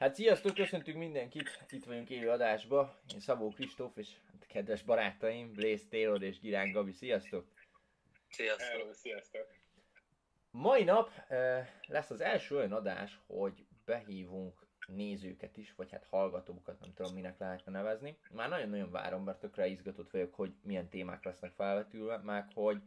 Hát 0.00 0.14
sziasztok, 0.14 0.54
köszöntünk 0.54 0.98
mindenkit, 0.98 1.64
itt 1.70 1.84
vagyunk 1.84 2.10
élő 2.10 2.30
adásba. 2.30 2.98
Én 3.12 3.20
Szabó 3.20 3.48
Kristóf 3.48 3.96
és 3.96 4.08
hát 4.32 4.46
kedves 4.46 4.82
barátaim, 4.82 5.52
Blaze 5.52 5.84
Taylor 5.90 6.22
és 6.22 6.40
Girán 6.40 6.72
Gabi, 6.72 6.92
sziasztok! 6.92 7.44
Sziasztok! 8.28 8.68
Hello, 8.68 8.92
sziasztok! 8.92 9.46
Mai 10.50 10.84
nap 10.84 11.10
uh, 11.28 11.38
lesz 11.86 12.10
az 12.10 12.20
első 12.20 12.56
olyan 12.56 12.72
adás, 12.72 13.18
hogy 13.26 13.66
behívunk 13.84 14.66
nézőket 14.86 15.56
is, 15.56 15.74
vagy 15.76 15.90
hát 15.90 16.06
hallgatókat, 16.10 16.80
nem 16.80 16.94
tudom 16.94 17.14
minek 17.14 17.38
lehetne 17.38 17.72
nevezni. 17.72 18.18
Már 18.30 18.48
nagyon-nagyon 18.48 18.90
várom, 18.90 19.24
mert 19.24 19.40
tökre 19.40 19.66
izgatott 19.66 20.10
vagyok, 20.10 20.34
hogy 20.34 20.52
milyen 20.62 20.88
témák 20.88 21.24
lesznek 21.24 21.52
felvetülve, 21.52 22.16
meg 22.16 22.50
hogy, 22.54 22.82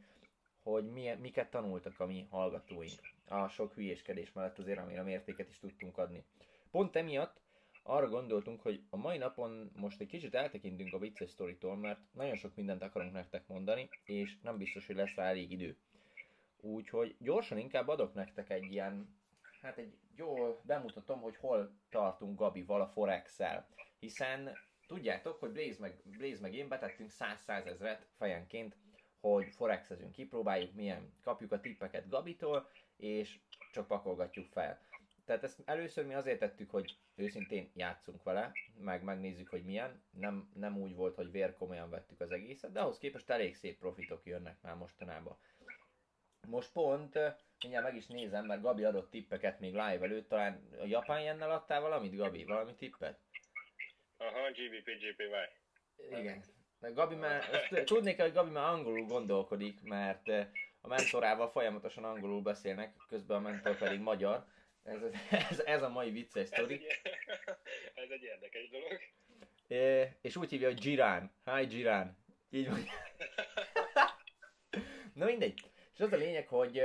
hogy 0.63 0.91
milyen, 0.91 1.17
miket 1.17 1.49
tanultak 1.49 1.99
a 1.99 2.05
mi 2.05 2.27
hallgatóink. 2.29 2.99
A 3.27 3.47
sok 3.47 3.73
hülyéskedés 3.73 4.31
mellett 4.31 4.59
azért 4.59 4.77
remélem 4.77 5.07
értéket 5.07 5.49
is 5.49 5.59
tudtunk 5.59 5.97
adni. 5.97 6.25
Pont 6.73 6.95
emiatt 6.95 7.41
arra 7.83 8.09
gondoltunk, 8.09 8.61
hogy 8.61 8.83
a 8.89 8.97
mai 8.97 9.17
napon 9.17 9.71
most 9.75 10.01
egy 10.01 10.07
kicsit 10.07 10.35
eltekintünk 10.35 10.93
a 10.93 10.97
vicces 10.97 11.29
sztoritól, 11.29 11.75
mert 11.75 11.99
nagyon 12.11 12.35
sok 12.35 12.55
mindent 12.55 12.81
akarunk 12.81 13.13
nektek 13.13 13.47
mondani, 13.47 13.89
és 14.03 14.37
nem 14.41 14.57
biztos, 14.57 14.85
hogy 14.85 14.95
lesz 14.95 15.15
rá 15.15 15.23
elég 15.23 15.51
idő. 15.51 15.77
Úgyhogy 16.57 17.15
gyorsan 17.19 17.57
inkább 17.57 17.87
adok 17.87 18.13
nektek 18.13 18.49
egy 18.49 18.71
ilyen, 18.71 19.17
hát 19.61 19.77
egy 19.77 19.97
jól 20.15 20.61
bemutatom, 20.63 21.21
hogy 21.21 21.35
hol 21.35 21.71
tartunk 21.89 22.39
Gabival 22.39 22.81
a 22.81 22.87
Forex-el. 22.87 23.67
Hiszen 23.99 24.57
tudjátok, 24.87 25.39
hogy 25.39 25.51
Blaze 25.51 25.79
meg, 25.79 26.01
Blaze 26.17 26.41
meg 26.41 26.53
én 26.53 26.67
betettünk 26.67 27.09
100-100 27.19 27.65
ezret 27.65 28.07
fejenként, 28.17 28.75
hogy 29.19 29.47
forexezünk, 29.47 30.11
kipróbáljuk 30.11 30.73
milyen, 30.73 31.13
kapjuk 31.21 31.51
a 31.51 31.59
tippeket 31.59 32.09
Gabitól, 32.09 32.69
és 32.97 33.39
csak 33.71 33.87
pakolgatjuk 33.87 34.47
fel. 34.47 34.81
Tehát 35.25 35.43
ezt 35.43 35.61
először 35.65 36.05
mi 36.05 36.13
azért 36.13 36.39
tettük, 36.39 36.69
hogy 36.69 36.97
őszintén 37.15 37.71
játszunk 37.75 38.23
vele, 38.23 38.51
meg 38.77 39.03
megnézzük, 39.03 39.49
hogy 39.49 39.63
milyen. 39.63 40.03
Nem, 40.09 40.51
nem 40.53 40.77
úgy 40.77 40.95
volt, 40.95 41.15
hogy 41.15 41.31
vérkomolyan 41.31 41.89
vettük 41.89 42.21
az 42.21 42.31
egészet, 42.31 42.71
de 42.71 42.79
ahhoz 42.79 42.97
képest 42.97 43.29
elég 43.29 43.55
szép 43.55 43.79
profitok 43.79 44.25
jönnek 44.25 44.61
már 44.61 44.75
mostanában. 44.75 45.37
Most 46.47 46.71
pont, 46.71 47.19
mindjárt 47.59 47.85
meg 47.85 47.95
is 47.95 48.07
nézem, 48.07 48.45
mert 48.45 48.61
Gabi 48.61 48.83
adott 48.83 49.09
tippeket 49.09 49.59
még 49.59 49.71
live 49.71 49.99
előtt, 50.01 50.27
talán 50.27 50.67
a 50.79 50.85
japán 50.85 51.21
jennel 51.21 51.51
adtál 51.51 51.81
valamit, 51.81 52.15
Gabi? 52.15 52.43
Valami 52.43 52.75
tippet? 52.75 53.19
Aha, 54.17 54.49
GBP, 54.49 54.85
GPY. 54.85 56.15
Igen. 56.19 56.43
Gabi 56.79 57.15
már, 57.15 57.43
tudnék, 57.83 58.21
hogy 58.21 58.33
Gabi 58.33 58.49
már 58.49 58.73
angolul 58.73 59.05
gondolkodik, 59.05 59.81
mert 59.81 60.27
a 60.81 60.87
mentorával 60.87 61.49
folyamatosan 61.49 62.03
angolul 62.03 62.41
beszélnek, 62.41 62.95
közben 63.07 63.37
a 63.37 63.49
mentor 63.49 63.77
pedig 63.77 63.99
magyar. 63.99 64.45
Ez, 64.83 65.01
ez, 65.49 65.59
ez 65.59 65.81
a 65.81 65.89
mai 65.89 66.11
vicces 66.11 66.47
sztori. 66.47 66.73
Ez, 66.73 66.81
egy, 66.81 68.03
ez 68.03 68.09
egy 68.09 68.23
érdekes 68.23 68.69
dolog. 68.69 68.99
É, 69.67 70.11
és 70.21 70.35
úgy 70.35 70.49
hívja, 70.49 70.67
hogy 70.67 70.79
Girán. 70.79 71.31
Hi 71.45 71.65
Girán. 71.65 72.17
Így 72.49 72.69
van. 72.69 72.83
Na 75.13 75.25
mindegy. 75.25 75.61
És 75.93 75.99
az 75.99 76.11
a 76.11 76.15
lényeg, 76.15 76.47
hogy 76.47 76.81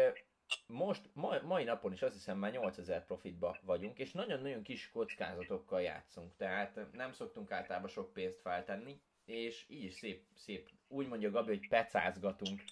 most, 0.67 1.11
mai, 1.13 1.39
mai 1.43 1.65
napon 1.65 1.93
is 1.93 2.03
azt 2.03 2.15
hiszem 2.15 2.39
már 2.39 2.53
8000 2.53 3.05
profitba 3.05 3.59
vagyunk, 3.63 3.99
és 3.99 4.13
nagyon-nagyon 4.13 4.63
kis 4.63 4.91
kockázatokkal 4.91 5.83
játszunk, 5.83 6.37
tehát 6.37 6.93
nem 6.93 7.13
szoktunk 7.13 7.51
általában 7.51 7.89
sok 7.89 8.13
pénzt 8.13 8.41
feltenni, 8.41 9.01
és 9.25 9.65
így 9.69 9.85
is 9.85 9.95
szép, 9.95 10.25
szép, 10.35 10.69
úgy 10.89 11.09
mondja 11.09 11.31
Gabi, 11.31 11.49
hogy 11.49 11.69
pecázgatunk. 11.69 12.63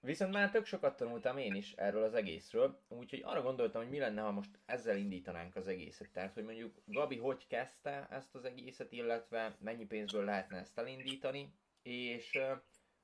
Viszont 0.00 0.32
már 0.32 0.50
tök 0.50 0.64
sokat 0.64 0.96
tanultam 0.96 1.38
én 1.38 1.54
is 1.54 1.72
erről 1.72 2.02
az 2.02 2.14
egészről, 2.14 2.80
úgyhogy 2.88 3.20
arra 3.24 3.42
gondoltam, 3.42 3.82
hogy 3.82 3.90
mi 3.90 3.98
lenne, 3.98 4.20
ha 4.20 4.30
most 4.30 4.50
ezzel 4.66 4.96
indítanánk 4.96 5.56
az 5.56 5.68
egészet. 5.68 6.10
Tehát, 6.10 6.34
hogy 6.34 6.44
mondjuk 6.44 6.82
Gabi 6.84 7.16
hogy 7.16 7.46
kezdte 7.46 8.06
ezt 8.10 8.34
az 8.34 8.44
egészet, 8.44 8.92
illetve 8.92 9.56
mennyi 9.60 9.86
pénzből 9.86 10.24
lehetne 10.24 10.58
ezt 10.58 10.78
elindítani, 10.78 11.52
és 11.82 12.38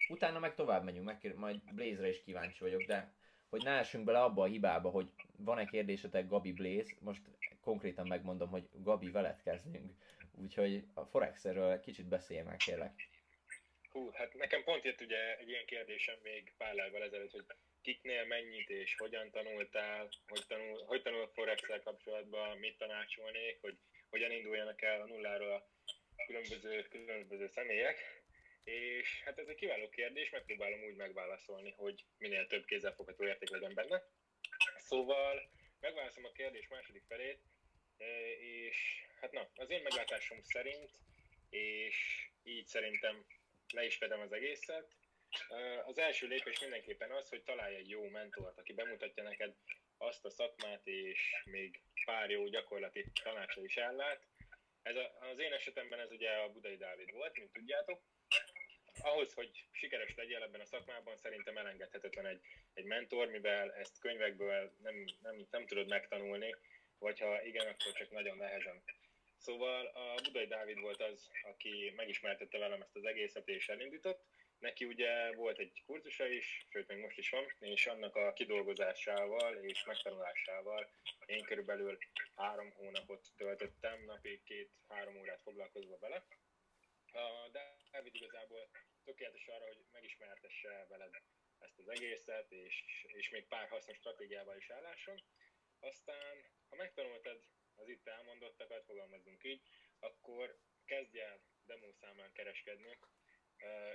utána 0.08 0.38
meg 0.38 0.54
tovább 0.54 0.84
megyünk, 0.84 1.04
meg, 1.04 1.34
majd 1.36 1.60
Blaze-re 1.74 2.08
is 2.08 2.22
kíváncsi 2.22 2.62
vagyok, 2.62 2.82
de 2.82 3.12
hogy 3.48 3.62
ne 3.62 3.70
essünk 3.70 4.04
bele 4.04 4.22
abba 4.22 4.42
a 4.42 4.46
hibába, 4.46 4.90
hogy 4.90 5.10
van-e 5.36 5.64
kérdésetek 5.64 6.28
Gabi 6.28 6.52
Blaze, 6.52 6.94
most 7.00 7.22
konkrétan 7.60 8.06
megmondom, 8.06 8.48
hogy 8.48 8.68
Gabi 8.72 9.10
veled 9.10 9.42
kezdünk, 9.42 9.92
úgyhogy 10.32 10.86
a 10.94 11.04
Forexerről 11.04 11.80
kicsit 11.80 12.06
beszélj 12.06 12.42
meg 12.42 12.56
kérlek. 12.56 13.08
Hú, 13.94 14.10
hát 14.10 14.34
nekem 14.34 14.64
pont 14.64 14.84
jött 14.84 15.00
ugye 15.00 15.36
egy 15.38 15.48
ilyen 15.48 15.66
kérdésem 15.66 16.18
még 16.22 16.52
pár 16.56 16.74
live 16.74 17.04
ezelőtt, 17.04 17.30
hogy 17.30 17.44
kiknél 17.82 18.24
mennyit 18.24 18.70
és 18.70 18.94
hogyan 18.96 19.30
tanultál, 19.30 20.08
hogy, 20.26 20.46
tanul, 20.46 20.84
hogy 20.84 21.02
tanul 21.02 21.30
forex 21.34 21.62
kapcsolatban, 21.84 22.58
mit 22.58 22.78
tanácsolnék, 22.78 23.60
hogy 23.60 23.78
hogyan 24.10 24.30
induljanak 24.30 24.82
el 24.82 25.00
a 25.00 25.06
nulláról 25.06 25.52
a 25.52 25.68
különböző, 26.26 26.82
különböző 26.82 27.48
személyek. 27.48 28.22
És 28.64 29.22
hát 29.24 29.38
ez 29.38 29.48
egy 29.48 29.56
kiváló 29.56 29.88
kérdés, 29.88 30.30
megpróbálom 30.30 30.82
úgy 30.82 30.96
megválaszolni, 30.96 31.70
hogy 31.76 32.04
minél 32.18 32.46
több 32.46 32.64
kézzelfogható 32.64 33.24
érték 33.24 33.50
legyen 33.50 33.74
benne. 33.74 34.02
Szóval 34.76 35.50
megválaszolom 35.80 36.30
a 36.30 36.36
kérdés 36.36 36.68
második 36.68 37.02
felét, 37.08 37.40
és 38.38 39.04
hát 39.20 39.32
na, 39.32 39.50
az 39.54 39.70
én 39.70 39.82
meglátásom 39.82 40.42
szerint, 40.42 40.90
és 41.50 42.28
így 42.42 42.66
szerintem 42.66 43.24
le 43.72 43.84
is 43.84 44.00
az 44.00 44.32
egészet, 44.32 44.94
az 45.84 45.98
első 45.98 46.26
lépés 46.26 46.60
mindenképpen 46.60 47.10
az, 47.10 47.28
hogy 47.28 47.42
találj 47.42 47.74
egy 47.74 47.88
jó 47.88 48.08
mentort, 48.08 48.58
aki 48.58 48.72
bemutatja 48.72 49.22
neked 49.22 49.54
azt 49.98 50.24
a 50.24 50.30
szakmát, 50.30 50.86
és 50.86 51.42
még 51.44 51.80
pár 52.04 52.30
jó 52.30 52.48
gyakorlati 52.48 53.04
tanácsa 53.22 53.64
is 53.64 53.76
ellát. 53.76 54.26
Ez 54.82 54.96
a, 54.96 55.18
az 55.30 55.38
én 55.38 55.52
esetemben 55.52 56.00
ez 56.00 56.10
ugye 56.10 56.30
a 56.30 56.52
Budai 56.52 56.76
Dávid 56.76 57.12
volt, 57.12 57.38
mint 57.38 57.52
tudjátok, 57.52 58.02
ahhoz, 59.00 59.32
hogy 59.32 59.64
sikeres 59.72 60.14
legyél 60.14 60.42
ebben 60.42 60.60
a 60.60 60.64
szakmában, 60.64 61.16
szerintem 61.16 61.56
elengedhetetlen 61.56 62.26
egy, 62.26 62.40
egy 62.74 62.84
mentor, 62.84 63.28
mivel 63.28 63.72
ezt 63.72 63.98
könyvekből 64.00 64.72
nem, 64.82 65.04
nem, 65.22 65.46
nem 65.50 65.66
tudod 65.66 65.88
megtanulni, 65.88 66.54
vagy 66.98 67.20
ha 67.20 67.42
igen, 67.42 67.66
akkor 67.66 67.92
csak 67.92 68.10
nagyon 68.10 68.36
nehezen. 68.36 68.82
Szóval 69.44 69.86
a 69.86 70.20
Budai 70.22 70.46
Dávid 70.46 70.80
volt 70.80 71.00
az, 71.02 71.30
aki 71.42 71.92
megismertette 71.96 72.58
velem 72.58 72.82
ezt 72.82 72.96
az 72.96 73.04
egészet 73.04 73.48
és 73.48 73.68
elindított. 73.68 74.24
Neki 74.58 74.84
ugye 74.84 75.34
volt 75.34 75.58
egy 75.58 75.82
kurzusa 75.86 76.26
is, 76.26 76.66
sőt 76.70 76.88
még 76.88 76.98
most 76.98 77.18
is 77.18 77.30
van, 77.30 77.44
és 77.58 77.86
annak 77.86 78.16
a 78.16 78.32
kidolgozásával 78.32 79.54
és 79.54 79.84
megtanulásával 79.84 80.90
én 81.26 81.44
körülbelül 81.44 81.98
három 82.36 82.70
hónapot 82.70 83.26
töltöttem, 83.36 84.04
napi 84.04 84.42
két-három 84.44 85.16
órát 85.16 85.42
foglalkozva 85.42 85.98
vele. 85.98 86.26
A 87.12 87.48
Dávid 87.90 88.14
igazából 88.14 88.68
tökéletes 89.04 89.46
arra, 89.46 89.64
hogy 89.66 89.84
megismertesse 89.92 90.86
veled 90.88 91.14
ezt 91.58 91.78
az 91.78 91.88
egészet, 91.88 92.52
és, 92.52 92.84
és 93.06 93.30
még 93.30 93.46
pár 93.46 93.68
hasznos 93.68 93.96
stratégiával 93.96 94.56
is 94.56 94.70
álláson. 94.70 95.22
Aztán, 95.80 96.44
ha 96.68 96.76
megtanultad 96.76 97.42
az 97.76 97.88
itt 97.88 98.06
elmondottakat, 98.06 98.84
fogalmazunk 98.84 99.44
így, 99.44 99.62
akkor 99.98 100.58
kezdj 100.84 101.20
el 101.20 101.40
demószámán 101.66 102.32
kereskedni, 102.32 102.98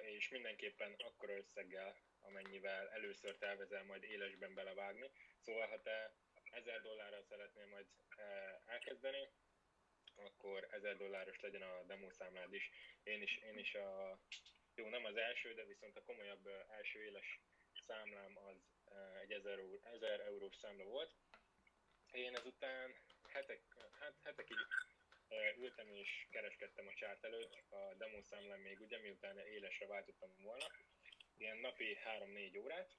és 0.02 0.30
mindenképpen 0.30 0.96
akkora 0.98 1.38
összeggel, 1.38 1.96
amennyivel 2.20 2.90
először 2.90 3.38
tervezel 3.38 3.84
majd 3.84 4.04
élesben 4.04 4.54
belevágni. 4.54 5.12
Szóval, 5.40 5.68
ha 5.68 5.82
te 5.82 6.14
1000 6.52 6.82
dollárral 6.82 7.24
szeretnél 7.24 7.66
majd 7.66 7.86
elkezdeni, 8.66 9.30
akkor 10.16 10.68
1000 10.72 10.98
dolláros 10.98 11.40
legyen 11.40 11.62
a 11.62 11.84
demószámlád 11.84 12.54
is. 12.54 12.70
Én 13.04 13.22
is, 13.22 13.38
én 13.38 13.58
is 13.58 13.76
a, 13.76 14.20
jó, 14.76 14.88
nem 14.88 15.06
az 15.06 15.16
első, 15.16 15.54
de 15.54 15.66
viszont 15.66 15.98
a 15.98 16.04
komolyabb 16.04 16.48
első 16.68 17.04
éles 17.04 17.40
számlám 17.88 18.38
az 18.38 18.58
egy 19.22 19.32
1000, 19.32 19.60
euró, 19.60 19.80
1000 19.84 20.20
eurós 20.20 20.56
számla 20.56 20.84
volt. 20.84 21.12
Én 22.12 22.36
ezután 22.36 22.96
hetek, 23.32 23.62
hát, 24.00 24.14
hetekig 24.24 24.58
ültem 25.58 25.90
és 25.90 26.28
kereskedtem 26.30 26.88
a 26.88 26.94
csárt 26.94 27.24
előtt, 27.24 27.54
a 27.70 27.94
demószámlán 27.98 28.60
még 28.60 28.82
ugye, 28.82 29.00
miután 29.00 29.38
élesre 29.38 29.88
váltottam 29.88 30.30
volna, 30.38 30.66
ilyen 31.38 31.58
napi 31.58 31.98
3-4 32.20 32.62
órát. 32.62 32.96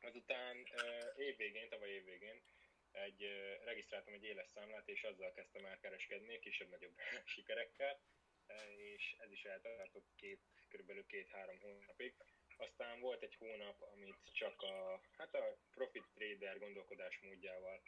Azután 0.00 0.66
évvégén, 1.16 1.68
tavaly 1.68 1.88
évvégén 1.88 2.42
egy, 2.90 3.22
regisztráltam 3.64 4.14
egy 4.14 4.24
éles 4.24 4.48
számlát, 4.54 4.88
és 4.88 5.02
azzal 5.02 5.32
kezdtem 5.32 5.64
el 5.64 5.78
kereskedni, 5.78 6.38
kisebb-nagyobb 6.38 6.98
sikerekkel, 7.34 8.00
és 8.76 9.16
ez 9.18 9.30
is 9.30 9.44
eltartott 9.44 10.14
két, 10.16 10.40
körülbelül 10.68 11.06
két-három 11.06 11.60
hónapig. 11.60 12.14
Aztán 12.56 13.00
volt 13.00 13.22
egy 13.22 13.34
hónap, 13.34 13.82
amit 13.82 14.18
csak 14.32 14.62
a, 14.62 15.00
hát 15.16 15.34
a 15.34 15.58
profit 15.70 16.06
trader 16.14 16.58
gondolkodásmódjával, 16.58 17.82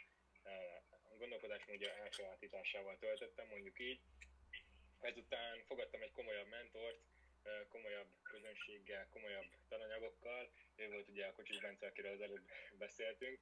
gondolkodásmódja 1.18 1.90
elsajátításával 2.04 2.96
töltöttem, 2.98 3.46
mondjuk 3.48 3.78
így. 3.80 4.00
Ezután 5.00 5.62
fogadtam 5.66 6.02
egy 6.02 6.12
komolyabb 6.12 6.48
mentort, 6.48 7.00
komolyabb 7.68 8.08
közönséggel, 8.22 9.08
komolyabb 9.08 9.46
tananyagokkal. 9.68 10.50
Ő 10.76 10.90
volt 10.90 11.08
ugye 11.08 11.26
a 11.26 11.32
Kocsis 11.32 11.60
Bence, 11.60 11.86
akiről 11.86 12.12
az 12.12 12.20
előbb 12.20 12.46
beszéltünk, 12.84 13.38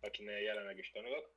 akinél 0.00 0.38
jelenleg 0.38 0.78
is 0.78 0.90
tanulok. 0.90 1.32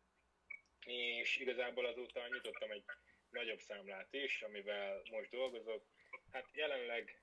és 0.86 1.38
igazából 1.38 1.86
azóta 1.86 2.28
nyitottam 2.28 2.72
egy 2.72 2.84
nagyobb 3.30 3.60
számlát 3.60 4.14
is, 4.14 4.42
amivel 4.42 5.02
most 5.12 5.30
dolgozok. 5.30 5.86
Hát 6.32 6.50
jelenleg 6.54 7.22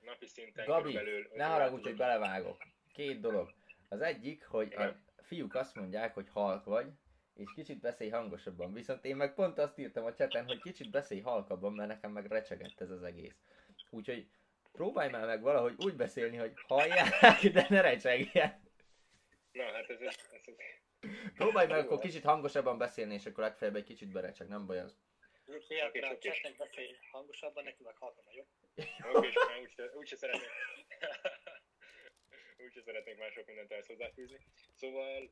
napi 0.00 0.26
szinten 0.26 0.66
Gabi, 0.66 0.92
körülbelül... 0.92 1.30
ne 1.34 1.44
haragudj, 1.44 1.82
hogy 1.82 1.96
belevágok. 1.96 2.62
Két 2.92 3.20
dolog. 3.20 3.54
Az 3.88 4.00
egyik, 4.00 4.44
hogy 4.44 4.74
a 4.74 5.00
fiúk 5.22 5.54
azt 5.54 5.74
mondják, 5.74 6.14
hogy 6.14 6.28
halk 6.28 6.64
vagy, 6.64 6.86
és 7.38 7.52
kicsit 7.54 7.80
beszélj 7.80 8.10
hangosabban. 8.10 8.72
Viszont 8.72 9.04
én 9.04 9.16
meg 9.16 9.34
pont 9.34 9.58
azt 9.58 9.78
írtam 9.78 10.04
a 10.04 10.14
cseten, 10.14 10.44
hogy 10.44 10.60
kicsit 10.60 10.90
beszélj 10.90 11.20
halkabban, 11.20 11.72
mert 11.72 11.88
nekem 11.88 12.12
meg 12.12 12.26
recsegett 12.26 12.80
ez 12.80 12.90
az 12.90 13.02
egész. 13.02 13.36
Úgyhogy 13.90 14.28
próbálj 14.72 15.10
már 15.10 15.26
meg 15.26 15.42
valahogy 15.42 15.74
úgy 15.84 15.94
beszélni, 15.94 16.36
hogy 16.36 16.52
hallják, 16.66 17.46
de 17.52 17.66
ne 17.68 17.80
recsegjen. 17.80 18.60
Na, 19.52 19.64
hát 19.72 19.90
ez, 19.90 20.00
ez, 20.00 20.16
ez, 20.30 20.54
Próbálj 21.34 21.66
meg 21.66 21.78
akkor 21.78 21.98
kicsit 21.98 22.24
hangosabban 22.24 22.78
beszélni, 22.78 23.14
és 23.14 23.26
akkor 23.26 23.44
legfeljebb 23.44 23.76
egy 23.76 23.84
kicsit 23.84 24.12
berecseg, 24.12 24.48
nem 24.48 24.66
baj 24.66 24.78
az. 24.78 24.96
Miért 25.44 25.88
Oké, 25.88 26.00
a 26.00 26.18
chatnek 26.18 26.56
beszélj 26.56 26.96
hangosabban, 27.10 27.64
neki 27.64 27.82
meg 27.82 27.96
halkan 27.96 28.24
jó? 28.32 28.42
Oké, 29.18 29.28
úgyse, 29.62 29.90
úgyse 29.94 30.16
szeretnék... 30.16 30.48
úgyse 32.64 32.80
szeretnék 32.82 33.18
már 33.18 33.30
sok 33.30 33.46
mindent 33.46 33.72
ezt 33.72 33.88
hozzáfűzni. 33.88 34.38
Szóval 34.74 35.30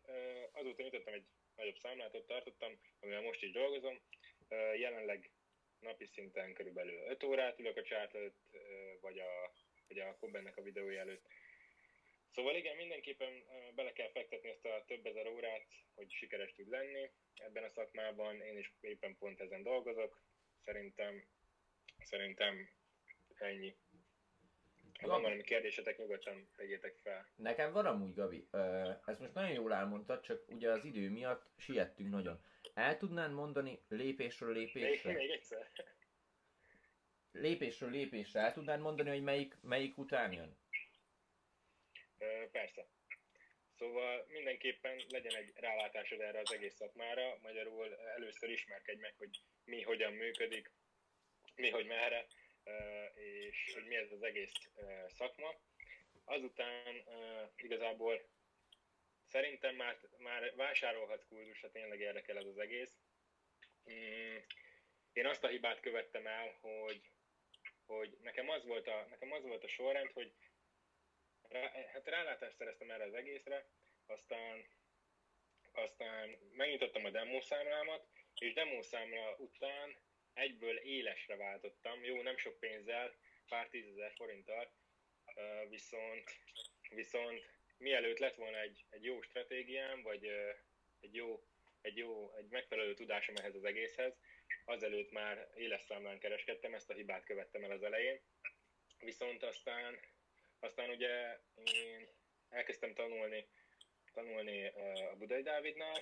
azóta 0.52 0.82
nyitottam 0.82 1.14
egy 1.14 1.24
nagyobb 1.56 1.76
számlát, 1.76 2.14
ott 2.14 2.26
tartottam, 2.26 2.78
amivel 3.00 3.22
most 3.22 3.42
is 3.42 3.50
dolgozom. 3.50 4.00
Jelenleg 4.76 5.30
napi 5.80 6.06
szinten 6.06 6.52
körülbelül 6.52 6.98
5 7.08 7.22
órát 7.22 7.58
ülök 7.58 7.76
a 7.76 7.82
csárt 7.82 8.14
előtt, 8.14 8.56
vagy 9.00 9.18
a, 9.18 9.52
vagy 9.88 9.98
a 9.98 10.16
Kobennek 10.16 10.56
a 10.56 10.62
videója 10.62 11.00
előtt. 11.00 11.26
Szóval 12.34 12.56
igen, 12.56 12.76
mindenképpen 12.76 13.44
bele 13.74 13.92
kell 13.92 14.10
fektetni 14.10 14.48
ezt 14.48 14.64
a 14.64 14.84
több 14.86 15.06
ezer 15.06 15.26
órát, 15.26 15.66
hogy 15.94 16.12
sikeres 16.12 16.52
tud 16.52 16.68
lenni 16.68 17.10
ebben 17.34 17.64
a 17.64 17.68
szakmában. 17.68 18.40
Én 18.40 18.58
is 18.58 18.72
éppen 18.80 19.16
pont 19.16 19.40
ezen 19.40 19.62
dolgozok. 19.62 20.22
Szerintem, 20.64 21.24
szerintem 22.04 22.70
ennyi. 23.38 23.76
Ha 25.00 25.08
van 25.08 25.22
valami 25.22 25.42
kérdésetek, 25.42 25.98
nyugodtan 25.98 26.48
tegyétek 26.56 26.96
fel. 26.96 27.28
Nekem 27.36 27.72
van 27.72 27.86
amúgy, 27.86 28.14
Gabi, 28.14 28.48
ezt 29.06 29.20
most 29.20 29.34
nagyon 29.34 29.52
jól 29.52 29.74
elmondtad, 29.74 30.20
csak 30.20 30.48
ugye 30.48 30.70
az 30.70 30.84
idő 30.84 31.10
miatt 31.10 31.46
siettünk 31.56 32.10
nagyon. 32.10 32.44
El 32.74 32.96
tudnád 32.96 33.32
mondani 33.32 33.80
lépésről 33.88 34.52
Még, 34.52 34.70
lépésre? 34.74 35.12
még 35.12 35.30
egyszer? 35.30 35.70
Lépésről 37.32 37.90
lépésre 37.90 38.40
el 38.40 38.52
tudnád 38.52 38.80
mondani, 38.80 39.08
hogy 39.08 39.22
melyik, 39.22 39.56
melyik 39.60 39.98
után 39.98 40.32
jön? 40.32 40.56
Persze. 42.52 42.86
Szóval 43.78 44.26
mindenképpen 44.28 45.02
legyen 45.08 45.34
egy 45.34 45.52
rálátásod 45.54 46.20
erre 46.20 46.40
az 46.40 46.52
egész 46.52 46.74
szakmára, 46.74 47.38
magyarul 47.42 47.94
először 47.94 48.50
ismerkedj 48.50 49.00
meg, 49.00 49.14
hogy 49.16 49.40
mi 49.64 49.82
hogyan 49.82 50.12
működik, 50.12 50.70
mi 51.54 51.70
hogy 51.70 51.86
merre, 51.86 52.26
és 53.14 53.74
hogy 53.74 53.86
mi 53.86 53.96
ez 53.96 54.12
az 54.12 54.22
egész 54.22 54.52
szakma. 55.08 55.54
Azután 56.24 57.04
igazából 57.56 58.28
szerintem 59.26 59.74
már, 59.74 59.98
már 60.18 60.54
vásárolhatsz 60.56 61.26
kurzus, 61.28 61.60
ha 61.60 61.70
tényleg 61.70 62.00
érdekel 62.00 62.38
ez 62.38 62.46
az 62.46 62.58
egész. 62.58 62.96
Mm, 63.90 64.36
Én 65.12 65.26
azt 65.26 65.44
a 65.44 65.48
hibát 65.48 65.80
követtem 65.80 66.26
el, 66.26 66.58
hogy, 66.60 67.10
hogy 67.86 68.18
nekem, 68.22 68.48
az 68.48 68.64
volt 68.64 68.86
a, 68.86 69.06
nekem 69.10 69.32
az 69.32 69.42
volt 69.42 69.64
a 69.64 69.68
sorrend, 69.68 70.10
hogy 70.12 70.32
rá, 71.48 71.70
hát 71.92 72.06
rálátást 72.06 72.56
szereztem 72.56 72.90
erre 72.90 73.04
az 73.04 73.14
egészre, 73.14 73.66
aztán, 74.06 74.64
aztán 75.72 76.38
megnyitottam 76.52 77.04
a 77.04 77.10
demószámlámat, 77.10 78.06
és 78.34 78.52
demószámla 78.52 79.36
után 79.38 79.96
egyből 80.36 80.76
élesre 80.76 81.36
váltottam, 81.36 82.04
jó, 82.04 82.22
nem 82.22 82.36
sok 82.36 82.58
pénzzel, 82.58 83.14
pár 83.48 83.68
tízezer 83.68 84.12
forinttal, 84.16 84.70
viszont, 85.68 86.30
viszont 86.88 87.42
mielőtt 87.78 88.18
lett 88.18 88.34
volna 88.34 88.60
egy, 88.60 88.84
egy 88.90 89.04
jó 89.04 89.22
stratégiám, 89.22 90.02
vagy 90.02 90.24
egy 91.00 91.14
jó, 91.14 91.42
egy 91.80 91.96
jó, 91.96 92.32
egy 92.36 92.48
megfelelő 92.48 92.94
tudásom 92.94 93.36
ehhez 93.36 93.54
az 93.54 93.64
egészhez, 93.64 94.14
azelőtt 94.64 95.10
már 95.10 95.48
éles 95.54 95.82
számlán 95.82 96.18
kereskedtem, 96.18 96.74
ezt 96.74 96.90
a 96.90 96.94
hibát 96.94 97.24
követtem 97.24 97.64
el 97.64 97.70
az 97.70 97.82
elején, 97.82 98.20
viszont 98.98 99.42
aztán 99.42 99.98
aztán 100.60 100.90
ugye 100.90 101.38
én 101.64 102.08
elkezdtem 102.48 102.94
tanulni, 102.94 103.48
tanulni 104.12 104.66
a 104.66 105.16
Budai 105.16 105.42
Dávidnál, 105.42 106.00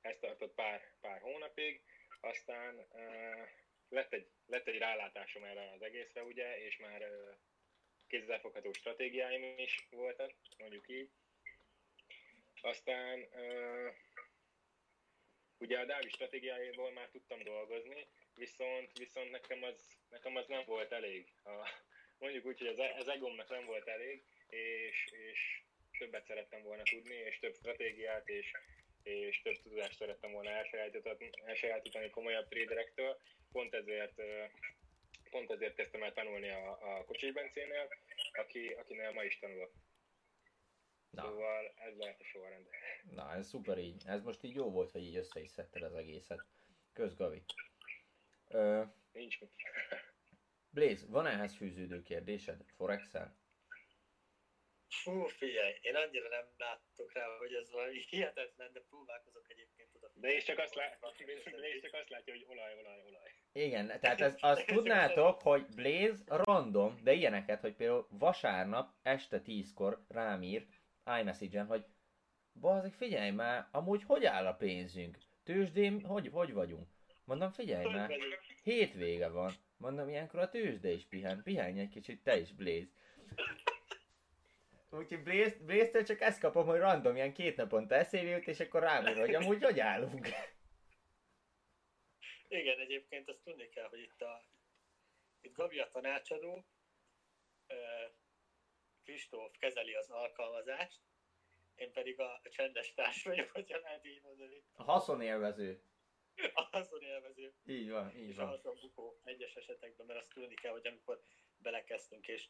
ez 0.00 0.16
tartott 0.20 0.54
pár, 0.54 0.80
pár 1.00 1.20
hónapig, 1.20 1.84
aztán 2.20 2.86
uh, 2.90 3.48
lett, 3.94 4.12
egy, 4.12 4.26
lett 4.46 4.66
egy 4.66 4.78
rálátásom 4.78 5.44
erre 5.44 5.70
az 5.74 5.82
egészre, 5.82 6.22
ugye, 6.22 6.64
és 6.64 6.76
már 6.76 7.08
kézzelfogható 8.06 8.72
stratégiáim 8.72 9.58
is 9.58 9.86
voltak, 9.90 10.32
mondjuk 10.58 10.88
így. 10.88 11.10
Aztán 12.60 13.26
ugye 15.58 15.78
a 15.78 15.84
Dávid 15.84 16.10
stratégiájából 16.10 16.92
már 16.92 17.08
tudtam 17.08 17.42
dolgozni, 17.42 18.06
viszont, 18.34 18.98
viszont 18.98 19.30
nekem, 19.30 19.62
az, 19.62 19.98
nekem 20.10 20.36
az 20.36 20.46
nem 20.46 20.64
volt 20.66 20.92
elég. 20.92 21.32
A, 21.44 21.68
mondjuk 22.18 22.44
úgy, 22.44 22.58
hogy 22.58 22.66
az, 22.66 22.78
az 22.98 23.08
egomnak 23.08 23.48
nem 23.48 23.64
volt 23.64 23.88
elég, 23.88 24.24
és, 24.48 25.06
és 25.30 25.62
többet 25.98 26.26
szerettem 26.26 26.62
volna 26.62 26.82
tudni, 26.82 27.14
és 27.14 27.38
több 27.38 27.54
stratégiát, 27.54 28.28
és, 28.28 28.52
és 29.02 29.42
több 29.42 29.56
tudást 29.62 29.98
szerettem 29.98 30.32
volna 30.32 30.50
elsajátítani, 30.50 31.30
elsajátítani 31.44 32.10
komolyabb 32.10 32.48
traderektől. 32.48 33.20
Pont 33.54 33.74
ezért, 33.74 34.22
pont 35.30 35.50
ezért 35.50 35.74
kezdtem 35.74 36.02
el 36.02 36.12
tanulni 36.12 36.48
a, 36.48 36.70
a 36.70 37.04
Kocsis 37.04 37.32
Bencénél, 37.32 37.88
aki, 38.32 38.68
akinél 38.68 39.12
ma 39.12 39.22
is 39.24 39.38
tanulok. 39.38 39.72
Na, 41.10 41.22
Szóval 41.22 41.72
ez 41.76 41.96
lehet 41.96 42.20
a 42.20 42.24
sorrend. 42.24 42.66
na, 43.10 43.34
ez 43.34 43.48
szuper 43.48 43.78
így. 43.78 44.02
Ez 44.06 44.22
most 44.22 44.42
így 44.42 44.54
jó 44.54 44.70
volt, 44.70 44.90
hogy 44.90 45.02
így 45.02 45.16
össze 45.16 45.40
is 45.40 45.50
szedted 45.50 45.82
az 45.82 45.94
egészet. 45.94 46.44
Kösz, 46.92 47.14
Gabi. 47.16 47.42
Ö, 48.48 48.82
Nincs 49.12 49.40
mit. 49.40 49.52
Blaze, 50.70 51.06
van 51.08 51.26
ehhez 51.26 51.56
fűződő 51.56 52.02
kérdésed? 52.02 52.64
Forex-el? 52.76 53.36
Fú, 54.88 55.24
figyelj, 55.26 55.78
én 55.80 55.94
annyira 55.94 56.28
nem 56.28 56.54
láttok 56.56 57.12
rá, 57.12 57.36
hogy 57.38 57.54
ez 57.54 57.70
valami 57.70 57.98
hihetetlen, 58.10 58.72
de 58.72 58.80
próbálkozok 58.80 59.50
egyébként 59.50 59.94
oda. 59.94 60.10
De 60.14 60.32
és 60.34 60.44
csak 60.44 60.58
azt, 60.58 60.74
lát, 60.74 60.98
de 61.44 61.68
és 61.68 61.80
csak 61.80 61.92
azt 61.94 62.08
látja, 62.08 62.32
hogy 62.32 62.44
olaj, 62.48 62.78
olaj, 62.78 63.02
olaj. 63.06 63.33
Igen, 63.56 63.86
tehát 64.00 64.20
ez, 64.20 64.34
azt 64.40 64.66
tudnátok, 64.66 65.42
hogy 65.42 65.66
Blaze 65.74 66.22
random, 66.26 66.98
de 67.02 67.12
ilyeneket, 67.12 67.60
hogy 67.60 67.74
például 67.74 68.06
vasárnap 68.10 68.92
este 69.02 69.42
10-kor 69.46 70.04
rám 70.08 70.42
ír 70.42 70.66
iMessage-en, 71.20 71.66
hogy 71.66 71.84
Bazzik, 72.60 72.94
figyelj 72.94 73.30
már, 73.30 73.68
amúgy 73.70 74.02
hogy 74.06 74.24
áll 74.24 74.46
a 74.46 74.54
pénzünk? 74.54 75.18
Tőzsdén, 75.44 76.04
hogy, 76.04 76.28
hogy 76.32 76.52
vagyunk? 76.52 76.88
Mondom, 77.24 77.50
figyelj 77.50 77.92
már, 77.92 78.10
hétvége 78.62 79.28
van. 79.28 79.52
Mondom, 79.76 80.08
ilyenkor 80.08 80.40
a 80.40 80.48
tőzsde 80.48 80.90
is 80.90 81.04
pihen. 81.04 81.42
Pihenj 81.42 81.80
egy 81.80 81.88
kicsit, 81.88 82.22
te 82.22 82.38
is, 82.38 82.52
Blaze. 82.52 82.88
Úgyhogy 84.98 85.22
Blaze, 85.22 85.56
Blaze-től 85.60 86.02
csak 86.02 86.20
ezt 86.20 86.40
kapom, 86.40 86.66
hogy 86.66 86.78
random, 86.78 87.16
ilyen 87.16 87.32
két 87.32 87.56
naponta 87.56 87.94
eszébe 87.94 88.28
jut, 88.28 88.46
és 88.46 88.60
akkor 88.60 88.82
rám 88.82 89.06
ír, 89.06 89.18
hogy 89.18 89.34
amúgy 89.34 89.62
hogy 89.62 89.80
állunk. 89.80 90.28
Igen, 92.58 92.78
egyébként 92.78 93.28
azt 93.28 93.42
tudni 93.42 93.68
kell, 93.68 93.88
hogy 93.88 94.00
itt 94.00 94.20
a 94.22 94.44
itt 95.40 95.54
Gabi 95.54 95.78
a 95.78 95.88
tanácsadó, 95.90 96.66
Kristóf 99.04 99.56
kezeli 99.58 99.94
az 99.94 100.10
alkalmazást, 100.10 101.00
én 101.74 101.92
pedig 101.92 102.20
a, 102.20 102.40
a 102.44 102.48
csendes 102.48 102.94
társ 102.94 103.22
vagyok, 103.24 103.50
hogyha 103.50 103.78
lehet 103.78 104.04
így 104.06 104.22
mondani. 104.22 104.62
A 104.72 104.82
haszonélvező. 104.82 105.82
A 106.54 106.62
haszonélvező 106.62 107.54
Így 107.66 107.90
van, 107.90 108.16
így 108.16 108.28
és 108.28 108.36
a 108.36 108.40
van. 108.40 108.48
haszonbukó 108.48 109.20
egyes 109.24 109.54
esetekben, 109.54 110.06
mert 110.06 110.18
azt 110.18 110.28
tudni 110.32 110.54
kell, 110.54 110.72
hogy 110.72 110.86
amikor 110.86 111.22
belekezdtünk 111.56 112.28
és 112.28 112.48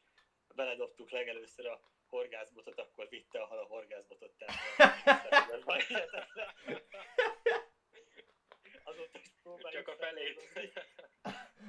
beledobtuk 0.54 1.11
legelőször 1.11 1.66
a 1.66 1.80
horgászbotot, 2.06 2.78
akkor 2.78 3.08
vitte 3.08 3.40
a 3.40 3.46
hal 3.46 3.58
a 3.58 3.64
horgászbotot. 3.64 4.32
Tehát, 4.37 5.50
ez 5.50 5.64
van 5.64 5.78
hihetetlen. 5.80 6.49
Azóta 8.82 9.18
is 9.18 9.28
próbáljuk 9.42 9.84
Csak 9.87 9.94
a 9.94 9.96
felét. 9.96 10.40
feldolgozni. 10.40 10.73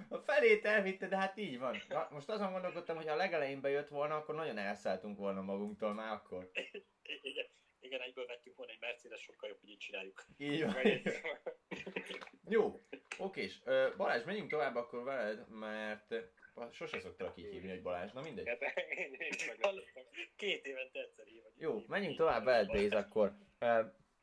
A 0.10 0.18
felét 0.18 0.64
elvitte, 0.75 1.08
de 1.08 1.17
hát 1.17 1.38
így 1.38 1.60
van. 1.60 1.77
Na, 1.88 2.08
most 2.12 2.29
azon 2.29 2.51
gondolkodtam, 2.51 2.96
hogy 2.96 3.08
ha 3.08 3.13
a 3.13 3.15
legelején 3.15 3.62
bejött 3.62 3.88
volna, 3.88 4.15
akkor 4.15 4.36
nagyon 4.36 4.58
elszálltunk 4.58 5.17
volna 5.17 5.41
magunktól 5.41 5.94
már 5.94 6.12
akkor. 6.12 6.50
Igen, 7.22 7.46
igen, 7.79 8.01
egyből 8.01 8.25
vettük 8.25 8.55
volna 8.55 8.72
egy 8.72 8.79
Mercedes, 8.79 9.22
sokkal 9.22 9.50
jobb, 9.50 9.60
hogy 9.60 9.70
így 9.70 9.77
csináljuk. 9.77 10.25
Így 10.38 10.63
van. 10.63 10.75
Jó, 12.48 12.82
okés. 13.17 13.62
Ö, 13.63 13.89
Balázs, 13.98 14.24
menjünk 14.24 14.50
tovább 14.50 14.75
akkor 14.75 15.03
veled, 15.03 15.50
mert 15.50 16.13
sose 16.72 17.00
szoktalak 17.00 17.38
így 17.38 17.51
hívni, 17.51 17.70
hogy 17.70 17.82
Balázs, 17.82 18.12
na 18.12 18.22
mindegy. 18.22 18.48
Hát 18.48 18.62
én, 18.89 19.13
én. 19.13 19.32
Két 20.36 20.65
évente 20.65 21.00
egyszer 21.00 21.25
hívod. 21.25 21.51
Jó, 21.58 21.84
menjünk 21.88 22.17
tovább 22.17 22.44
veled, 22.44 22.72
Blaze, 22.72 22.98
akkor. 22.98 23.36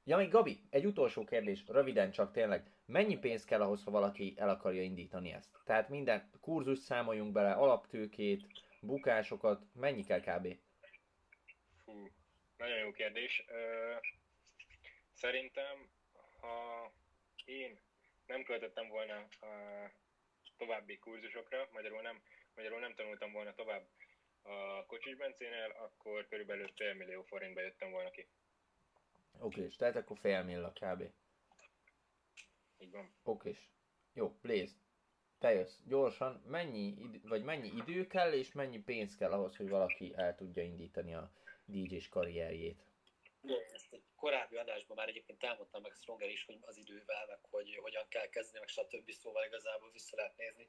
Ja, 0.05 0.17
még 0.17 0.31
Gabi, 0.31 0.61
egy 0.71 0.87
utolsó 0.87 1.25
kérdés, 1.25 1.65
röviden 1.67 2.11
csak 2.11 2.33
tényleg. 2.33 2.71
Mennyi 2.87 3.19
pénz 3.19 3.45
kell 3.45 3.61
ahhoz, 3.63 3.85
ha 3.85 3.91
valaki 3.91 4.35
el 4.37 4.49
akarja 4.49 4.83
indítani 4.83 5.33
ezt? 5.33 5.51
Tehát 5.65 5.89
minden 5.89 6.31
kurzus 6.41 6.79
számoljunk 6.79 7.33
bele, 7.33 7.53
alaptőkét, 7.53 8.47
bukásokat, 8.81 9.63
mennyi 9.75 10.05
kell 10.05 10.21
kb? 10.21 10.57
Fú, 11.85 12.11
nagyon 12.57 12.79
jó 12.79 12.91
kérdés. 12.93 13.45
Ö, 13.49 13.95
szerintem, 15.13 15.89
ha 16.41 16.93
én 17.45 17.81
nem 18.27 18.43
költöttem 18.43 18.89
volna 18.89 19.17
a 19.41 19.47
további 20.57 20.99
kurzusokra, 20.99 21.69
magyarul 21.73 22.03
nem, 22.03 22.23
magyarul 22.55 22.81
nem 22.81 22.95
tanultam 22.95 23.33
volna 23.33 23.55
tovább 23.55 23.87
a 24.43 24.87
Kocsis 24.87 25.17
Bencénél, 25.17 25.75
akkor 25.79 26.27
körülbelül 26.29 26.69
fél 26.75 26.95
millió 26.95 27.23
forintba 27.23 27.61
jöttem 27.61 27.91
volna 27.91 28.11
ki. 28.11 28.27
Oké, 29.39 29.63
és 29.63 29.77
tehát 29.77 29.97
akkor 29.97 30.19
fél 30.19 30.43
milla 30.43 30.73
kb. 30.73 31.03
Így 32.79 32.91
van. 32.91 33.15
Oké. 33.23 33.59
Jó, 34.13 34.39
Blaze. 34.43 34.75
Te 35.39 35.53
jössz. 35.53 35.77
Gyorsan, 35.87 36.43
mennyi, 36.47 36.87
id- 36.87 37.29
vagy 37.29 37.43
mennyi 37.45 37.73
idő 37.77 38.07
kell, 38.07 38.33
és 38.33 38.53
mennyi 38.53 38.79
pénz 38.79 39.17
kell 39.17 39.33
ahhoz, 39.33 39.57
hogy 39.57 39.69
valaki 39.69 40.13
el 40.17 40.35
tudja 40.35 40.63
indítani 40.63 41.15
a 41.15 41.33
DJ-s 41.65 42.09
karrierjét? 42.09 42.83
De 43.41 43.55
ezt 43.73 43.93
egy 43.93 44.05
korábbi 44.15 44.57
adásban 44.57 44.97
már 44.97 45.09
egyébként 45.09 45.43
elmondtam 45.45 45.83
meg 45.83 45.93
Stronger 45.93 46.31
is, 46.31 46.45
hogy 46.45 46.59
az 46.61 46.77
idővel, 46.77 47.27
meg 47.27 47.39
hogy 47.51 47.75
hogyan 47.75 48.09
kell 48.09 48.29
kezdeni, 48.29 48.59
meg 48.59 48.69
stb. 48.69 49.11
Szóval 49.11 49.45
igazából 49.45 49.91
vissza 49.91 50.17
lehet 50.17 50.37
nézni. 50.37 50.69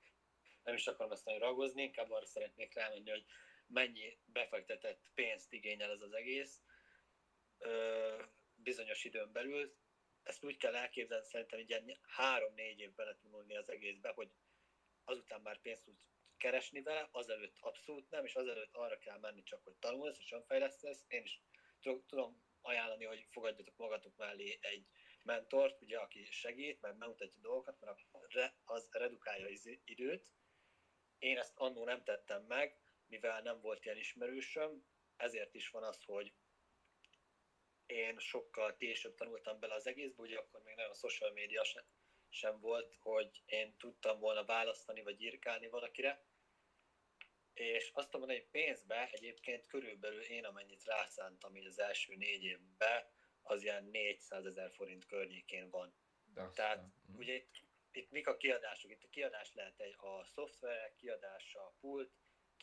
Nem 0.64 0.76
is 0.76 0.88
akarom 0.88 1.12
ezt 1.12 1.26
nagyon 1.26 1.40
ragozni, 1.40 1.82
inkább 1.82 2.12
arra 2.12 2.26
szeretnék 2.26 2.74
rámenni, 2.74 3.10
hogy 3.10 3.26
mennyi 3.68 4.18
befektetett 4.26 5.10
pénzt 5.14 5.54
igényel 5.54 5.92
ez 5.92 6.02
az 6.02 6.14
egész 6.14 6.62
ö, 7.58 8.24
bizonyos 8.64 9.04
időn 9.04 9.32
belül. 9.32 9.76
Ezt 10.24 10.44
úgy 10.44 10.58
kell 10.58 10.76
elképzelni 10.76 11.26
szerintem, 11.26 11.60
hogy 11.60 11.70
ilyen 11.70 12.00
három-négy 12.02 12.80
év 12.80 12.94
bele 12.94 13.16
tanulni 13.16 13.56
az 13.56 13.70
egészbe, 13.70 14.10
hogy 14.10 14.32
azután 15.04 15.42
már 15.42 15.62
pénzt 15.62 15.84
tudsz 15.84 16.08
keresni 16.38 16.82
vele, 16.82 17.10
azelőtt 17.12 17.58
abszolút 17.60 18.10
nem, 18.10 18.26
és 18.26 18.36
azelőtt 18.36 18.76
arra 18.76 18.98
kell 18.98 19.20
menni 19.20 19.44
csak, 19.44 19.64
hogy 19.64 19.74
tanulsz 19.74 20.20
és 20.20 20.32
önfejlesztesz. 20.32 21.06
Én 21.08 21.24
is 21.24 21.42
tudom 22.08 22.44
ajánlani, 22.62 23.06
hogy 23.06 23.28
fogadjatok 23.30 23.78
magatok 23.78 24.16
mellé 24.16 24.58
egy 24.62 24.88
mentort, 25.24 25.82
ugye, 25.82 25.98
aki 25.98 26.26
segít, 26.32 26.82
mert 26.82 26.98
bemutatja 26.98 27.42
dolgokat, 27.42 27.80
mert 27.80 28.54
az 28.64 28.90
redukálja 28.92 29.48
az 29.48 29.70
időt. 29.84 30.28
Én 31.20 31.38
ezt 31.38 31.54
annó 31.56 31.86
nem 31.86 32.04
tettem 32.04 32.44
meg, 32.44 32.78
mivel 33.08 33.42
nem 33.42 33.62
volt 33.62 33.86
ilyen 33.86 33.98
ismerősöm, 33.98 34.86
ezért 35.16 35.54
is 35.54 35.70
van 35.70 35.84
az, 35.84 36.04
hogy 36.04 36.34
én 37.94 38.20
sokkal 38.20 38.76
később 38.76 39.16
tanultam 39.16 39.60
bele 39.60 39.74
az 39.74 39.88
egészbe, 39.88 40.22
ugye 40.22 40.38
akkor 40.38 40.62
még 40.64 40.76
nagyon 40.76 40.94
social 40.94 41.32
média 41.32 41.64
se, 41.64 41.86
sem 42.30 42.60
volt, 42.60 42.96
hogy 43.00 43.42
én 43.46 43.78
tudtam 43.78 44.20
volna 44.20 44.46
választani 44.46 45.02
vagy 45.02 45.22
írkálni 45.22 45.68
valakire. 45.68 46.26
És 47.54 47.92
azt 47.94 48.12
mondani, 48.12 48.34
hogy 48.34 48.48
pénzbe 48.50 49.10
egyébként 49.12 49.68
körülbelül 49.68 50.22
én 50.22 50.46
amennyit 50.46 50.84
rászántam 50.86 51.56
így 51.56 51.66
az 51.66 51.80
első 51.80 52.16
négy 52.16 52.44
évben, 52.44 53.04
az 53.42 53.64
ilyen 53.64 53.84
400 53.84 54.46
ezer 54.46 54.72
forint 54.72 55.06
környékén 55.06 55.70
van. 55.70 55.96
Tehát 56.54 56.78
Mhm. 56.78 57.18
ugye 57.18 57.34
itt, 57.34 57.52
itt 57.92 58.10
mik 58.12 58.28
a 58.28 58.38
kiadások? 58.38 58.92
Itt 58.92 59.04
a 59.04 59.10
kiadás 59.10 59.54
lehet 59.54 59.80
egy, 59.80 59.96
a 59.98 60.24
szoftverek 60.26 60.96
kiadása, 60.96 61.60
a 61.66 61.76
pult, 61.80 62.12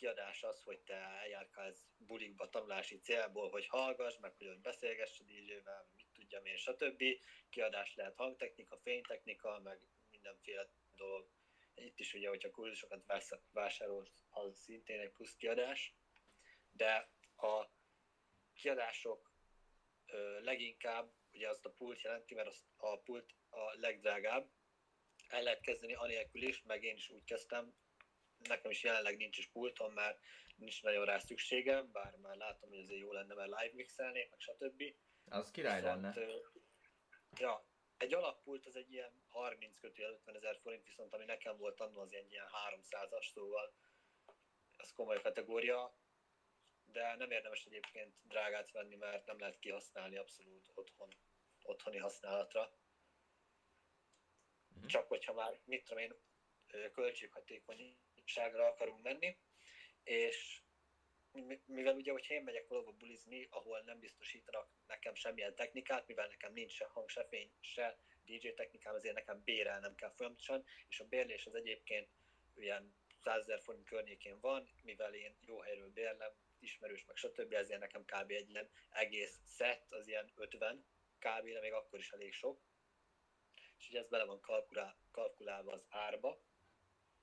kiadás 0.01 0.43
az, 0.43 0.63
hogy 0.63 0.81
te 0.81 0.95
eljárkálsz 0.95 1.85
bulikba 1.97 2.49
tanulási 2.49 2.99
célból, 2.99 3.51
hogy 3.51 3.67
hallgass, 3.67 4.19
meg 4.19 4.35
hogy 4.37 4.47
ott 4.47 4.61
beszélgess 4.61 5.21
a 5.21 5.25
DJ-vel, 5.25 5.89
mit 5.97 6.07
tudjam 6.13 6.45
én, 6.47 6.57
stb. 6.57 7.03
Kiadás 7.51 7.95
lehet 7.95 8.15
hangtechnika, 8.15 8.77
fénytechnika, 8.77 9.61
meg 9.61 9.81
mindenféle 10.11 10.69
dolog. 10.97 11.29
Itt 11.75 11.99
is 11.99 12.15
ugye, 12.15 12.29
hogyha 12.29 12.51
kurzusokat 12.51 13.05
vásárolsz, 13.53 14.11
az 14.31 14.59
szintén 14.59 15.01
egy 15.01 15.11
plusz 15.11 15.37
kiadás, 15.37 15.95
de 16.73 17.11
a 17.37 17.71
kiadások 18.55 19.33
ö, 20.07 20.41
leginkább 20.41 21.13
ugye 21.33 21.49
azt 21.49 21.65
a 21.65 21.71
pult 21.71 22.01
jelenti, 22.01 22.35
mert 22.35 22.49
az, 22.49 22.65
a 22.77 22.99
pult 22.99 23.35
a 23.49 23.73
legdrágább. 23.75 24.51
El 25.29 25.43
lehet 25.43 25.61
kezdeni 25.61 25.95
anélkül 25.95 26.43
is, 26.43 26.63
meg 26.63 26.85
én 26.85 26.97
is 26.97 27.11
úgy 27.11 27.25
kezdtem. 27.25 27.75
Nekem 28.49 28.71
is 28.71 28.83
jelenleg 28.83 29.17
nincs 29.17 29.39
is 29.39 29.47
pultom, 29.47 29.93
mert 29.93 30.19
nincs 30.57 30.83
nagyon 30.83 31.05
rá 31.05 31.19
szükségem, 31.19 31.91
bár 31.93 32.17
már 32.17 32.37
látom, 32.37 32.69
hogy 32.69 32.79
azért 32.79 33.01
jó 33.01 33.13
lenne, 33.13 33.35
mert 33.35 33.49
live 33.49 33.75
mixelnék, 33.75 34.31
meg 34.31 34.41
stb. 34.41 34.83
Az 35.25 35.51
király 35.51 35.83
lenne. 35.83 36.13
ö, 36.17 36.37
ja, 37.39 37.69
egy 37.97 38.15
alappult 38.15 38.67
az 38.67 38.77
egy 38.77 38.93
ilyen 38.93 39.23
30 39.29 39.79
kötőjel 39.79 40.13
50 40.13 40.35
ezer 40.35 40.59
forint, 40.63 40.85
viszont 40.85 41.15
ami 41.15 41.25
nekem 41.25 41.57
volt 41.57 41.81
annó 41.81 42.01
az 42.01 42.15
egy 42.15 42.31
ilyen 42.31 42.47
300-as, 42.71 43.33
szóval 43.33 43.75
ez 44.77 44.93
komoly 44.93 45.21
kategória, 45.21 45.95
de 46.85 47.17
nem 47.17 47.31
érdemes 47.31 47.65
egyébként 47.65 48.15
drágát 48.23 48.71
venni, 48.71 48.97
mert 48.97 49.27
nem 49.27 49.39
lehet 49.39 49.59
kihasználni 49.59 50.17
abszolút 50.17 50.71
otthon, 50.75 51.09
otthoni 51.63 51.99
használatra. 51.99 52.73
Mhm. 54.69 54.87
Csak 54.87 55.09
hogyha 55.09 55.33
már, 55.33 55.61
mit 55.65 55.85
tudom 55.85 56.03
én, 56.03 56.15
ö, 56.67 56.91
költséghatékonyságra 58.31 58.67
akarunk 58.67 59.03
menni, 59.03 59.37
és 60.05 60.63
mi- 61.33 61.63
mivel 61.67 61.95
ugye, 61.95 62.13
hogyha 62.13 62.35
én 62.35 62.43
megyek 62.43 62.69
valahova 62.69 62.93
bulizni, 62.93 63.47
ahol 63.51 63.81
nem 63.81 63.99
biztosítanak 63.99 64.69
nekem 64.87 65.15
semmilyen 65.15 65.55
technikát, 65.55 66.07
mivel 66.07 66.27
nekem 66.27 66.53
nincs 66.53 66.73
se 66.73 66.85
hang, 66.85 67.09
se 67.09 67.25
fény, 67.25 67.53
se 67.61 67.99
DJ 68.25 68.49
technikám, 68.49 68.95
ezért 68.95 69.15
nekem 69.15 69.43
bérelnem 69.45 69.95
kell 69.95 70.11
folyamatosan, 70.11 70.65
és 70.89 71.01
a 71.01 71.05
bérlés 71.05 71.47
az 71.47 71.55
egyébként 71.55 72.09
ilyen 72.55 72.95
100 73.23 73.41
ezer 73.41 73.61
forint 73.61 73.87
környékén 73.89 74.41
van, 74.41 74.71
mivel 74.83 75.15
én 75.15 75.37
jó 75.41 75.61
helyről 75.61 75.91
bérlem, 75.91 76.33
ismerős, 76.59 77.05
meg 77.05 77.17
stb. 77.17 77.53
ezért 77.53 77.81
nekem 77.81 78.05
kb. 78.05 78.31
egy 78.31 78.51
ilyen 78.51 78.71
egész 78.91 79.41
set, 79.57 79.93
az 79.93 80.09
ilyen 80.09 80.33
50 80.35 80.87
kb. 81.19 81.53
de 81.53 81.61
még 81.61 81.73
akkor 81.73 81.99
is 81.99 82.11
elég 82.11 82.33
sok. 82.33 82.61
És 83.79 83.89
ugye 83.89 83.99
ez 83.99 84.09
bele 84.09 84.25
van 84.25 84.41
kalkulál, 84.41 84.99
kalkulálva 85.11 85.73
az 85.73 85.87
árba. 85.89 86.43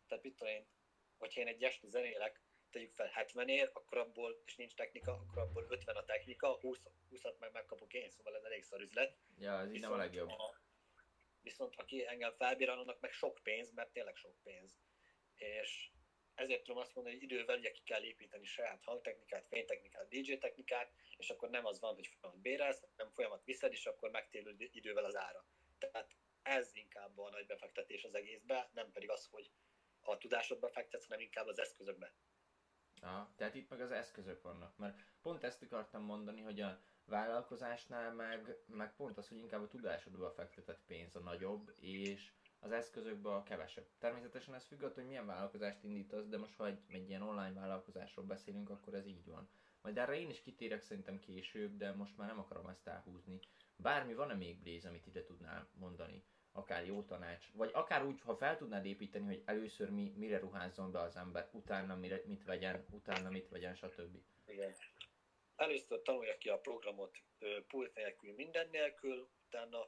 Tehát 0.07 0.23
mit 0.23 0.35
tudom 0.35 0.53
én, 0.53 0.67
hogyha 1.17 1.41
én 1.41 1.47
egy 1.47 1.63
este 1.63 1.87
zenélek, 1.87 2.41
tegyük 2.69 2.93
fel 2.93 3.07
70 3.07 3.47
ér, 3.47 3.69
akkor 3.73 3.97
abból, 3.97 4.41
és 4.45 4.55
nincs 4.55 4.73
technika, 4.73 5.11
akkor 5.11 5.41
abból 5.41 5.65
50 5.69 5.95
a 5.95 6.03
technika, 6.03 6.57
20, 6.59 6.79
20-at 7.11 7.37
meg 7.39 7.51
megkapok 7.51 7.93
én, 7.93 8.09
szóval 8.09 8.35
ez 8.35 8.43
elég 8.43 8.63
szar 8.63 8.81
üzlet. 8.81 9.17
Ja, 9.39 9.59
ez 9.59 9.73
így 9.73 9.79
nem 9.79 9.91
a 9.91 9.97
legjobb. 9.97 10.29
A, 10.29 10.61
viszont 11.41 11.75
aki 11.75 12.07
engem 12.07 12.33
felbír, 12.33 12.69
annak 12.69 12.99
meg 12.99 13.11
sok 13.11 13.39
pénz, 13.43 13.71
mert 13.71 13.91
tényleg 13.91 14.15
sok 14.15 14.35
pénz. 14.43 14.77
És 15.35 15.89
ezért 16.35 16.63
tudom 16.63 16.81
azt 16.81 16.95
mondani, 16.95 17.15
hogy 17.15 17.23
idővel 17.23 17.57
ugye 17.57 17.71
ki 17.71 17.83
kell 17.83 18.03
építeni 18.03 18.45
saját 18.45 18.83
hangtechnikát, 18.83 19.47
fénytechnikát, 19.47 20.07
DJ 20.07 20.37
technikát, 20.37 20.91
és 21.17 21.29
akkor 21.29 21.49
nem 21.49 21.65
az 21.65 21.79
van, 21.79 21.93
hogy 21.93 22.07
folyamat 22.07 22.41
bérelsz, 22.41 22.83
hanem 22.95 23.11
folyamat 23.13 23.45
viszed, 23.45 23.71
és 23.71 23.85
akkor 23.85 24.09
megtérül 24.09 24.55
idővel 24.59 25.05
az 25.05 25.15
ára. 25.15 25.45
Tehát 25.77 26.15
ez 26.41 26.75
inkább 26.75 27.17
a 27.17 27.29
nagy 27.29 27.45
befektetés 27.45 28.03
az 28.03 28.15
egészbe, 28.15 28.69
nem 28.73 28.91
pedig 28.91 29.09
az, 29.09 29.27
hogy 29.31 29.51
a 30.07 30.17
tudásodba 30.17 30.67
fektetsz, 30.67 31.05
hanem 31.05 31.19
inkább 31.19 31.47
az 31.47 31.59
eszközökbe. 31.59 32.13
Ja, 33.01 33.33
tehát 33.35 33.55
itt 33.55 33.69
meg 33.69 33.81
az 33.81 33.91
eszközök 33.91 34.41
vannak, 34.41 34.77
mert 34.77 34.99
pont 35.21 35.43
ezt 35.43 35.63
akartam 35.63 36.03
mondani, 36.03 36.41
hogy 36.41 36.61
a 36.61 36.81
vállalkozásnál 37.05 38.13
meg, 38.13 38.57
meg 38.65 38.95
pont 38.95 39.17
az, 39.17 39.27
hogy 39.27 39.37
inkább 39.37 39.61
a 39.61 39.67
tudásodba 39.67 40.31
fektetett 40.31 40.81
pénz 40.85 41.15
a 41.15 41.19
nagyobb, 41.19 41.73
és 41.79 42.31
az 42.59 42.71
eszközökbe 42.71 43.29
a 43.29 43.43
kevesebb. 43.43 43.87
Természetesen 43.99 44.53
ez 44.53 44.65
függ 44.65 44.83
attól, 44.83 44.93
hogy 44.93 45.05
milyen 45.07 45.25
vállalkozást 45.25 45.83
indítasz, 45.83 46.27
de 46.27 46.37
most 46.37 46.55
ha 46.55 46.67
egy, 46.67 46.79
egy 46.87 47.09
ilyen 47.09 47.21
online 47.21 47.53
vállalkozásról 47.53 48.25
beszélünk, 48.25 48.69
akkor 48.69 48.93
ez 48.93 49.05
így 49.05 49.25
van. 49.25 49.49
Majd 49.81 49.97
erre 49.97 50.19
én 50.19 50.29
is 50.29 50.41
kitérek 50.41 50.81
szerintem 50.81 51.19
később, 51.19 51.77
de 51.77 51.93
most 51.93 52.17
már 52.17 52.27
nem 52.27 52.39
akarom 52.39 52.67
ezt 52.67 52.87
elhúzni. 52.87 53.39
Bármi 53.75 54.13
van-e 54.13 54.33
még 54.33 54.59
Blaze, 54.59 54.89
amit 54.89 55.07
ide 55.07 55.23
tudnál 55.23 55.67
mondani? 55.73 56.23
Akár 56.57 56.85
jó 56.85 57.03
tanács, 57.03 57.45
vagy 57.53 57.69
akár 57.73 58.05
úgy, 58.05 58.21
ha 58.21 58.35
fel 58.35 58.57
tudnád 58.57 58.85
építeni, 58.85 59.25
hogy 59.25 59.41
először 59.45 59.89
mi, 59.89 60.13
mire 60.15 60.39
ruházzon 60.39 60.91
be 60.91 60.99
az 60.99 61.15
ember, 61.15 61.49
utána 61.51 61.95
mire, 61.95 62.21
mit 62.25 62.43
vegyen, 62.43 62.85
utána 62.91 63.29
mit 63.29 63.49
vegyen, 63.49 63.75
stb. 63.75 64.17
Igen. 64.45 64.75
Először 65.55 66.01
tanulja 66.01 66.37
ki 66.37 66.49
a 66.49 66.59
programot 66.59 67.17
pult 67.67 67.95
nélkül, 67.95 68.33
minden 68.33 68.69
nélkül, 68.69 69.29
utána 69.45 69.87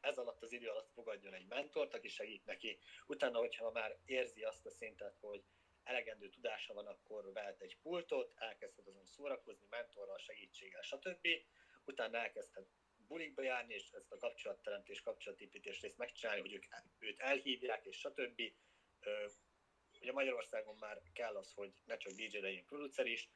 ez 0.00 0.18
alatt 0.18 0.42
az 0.42 0.52
idő 0.52 0.68
alatt 0.68 0.90
fogadjon 0.92 1.34
egy 1.34 1.46
mentort, 1.46 1.94
aki 1.94 2.08
segít 2.08 2.44
neki. 2.44 2.78
Utána, 3.06 3.38
hogyha 3.38 3.70
már 3.70 3.98
érzi 4.04 4.42
azt 4.42 4.66
a 4.66 4.70
szintet, 4.70 5.16
hogy 5.20 5.44
elegendő 5.82 6.28
tudása 6.28 6.74
van, 6.74 6.86
akkor 6.86 7.32
vehet 7.32 7.60
egy 7.60 7.78
pultot, 7.82 8.32
elkezdhet 8.36 8.86
azon 8.86 9.06
szórakozni, 9.06 9.66
mentorral, 9.70 10.18
segítséggel, 10.18 10.82
stb. 10.82 11.28
Utána 11.84 12.18
elkezdhet 12.18 12.68
bulikba 13.06 13.42
járni, 13.42 13.74
és 13.74 13.90
ezt 13.92 14.12
a 14.12 14.16
kapcsolatteremtés, 14.16 15.00
kapcsolatépítés 15.00 15.80
részt 15.80 15.98
megcsinálni, 15.98 16.40
hogy 16.40 16.52
ők, 16.52 16.64
őt 16.98 17.20
elhívják, 17.20 17.84
és 17.84 17.96
stb. 17.96 18.42
Ugye 20.00 20.12
Magyarországon 20.12 20.76
már 20.76 21.02
kell 21.12 21.36
az, 21.36 21.52
hogy 21.52 21.72
ne 21.84 21.96
csak 21.96 22.12
DJ 22.12 22.38
legyen 22.38 22.64
producer 22.64 23.06
is, 23.06 23.28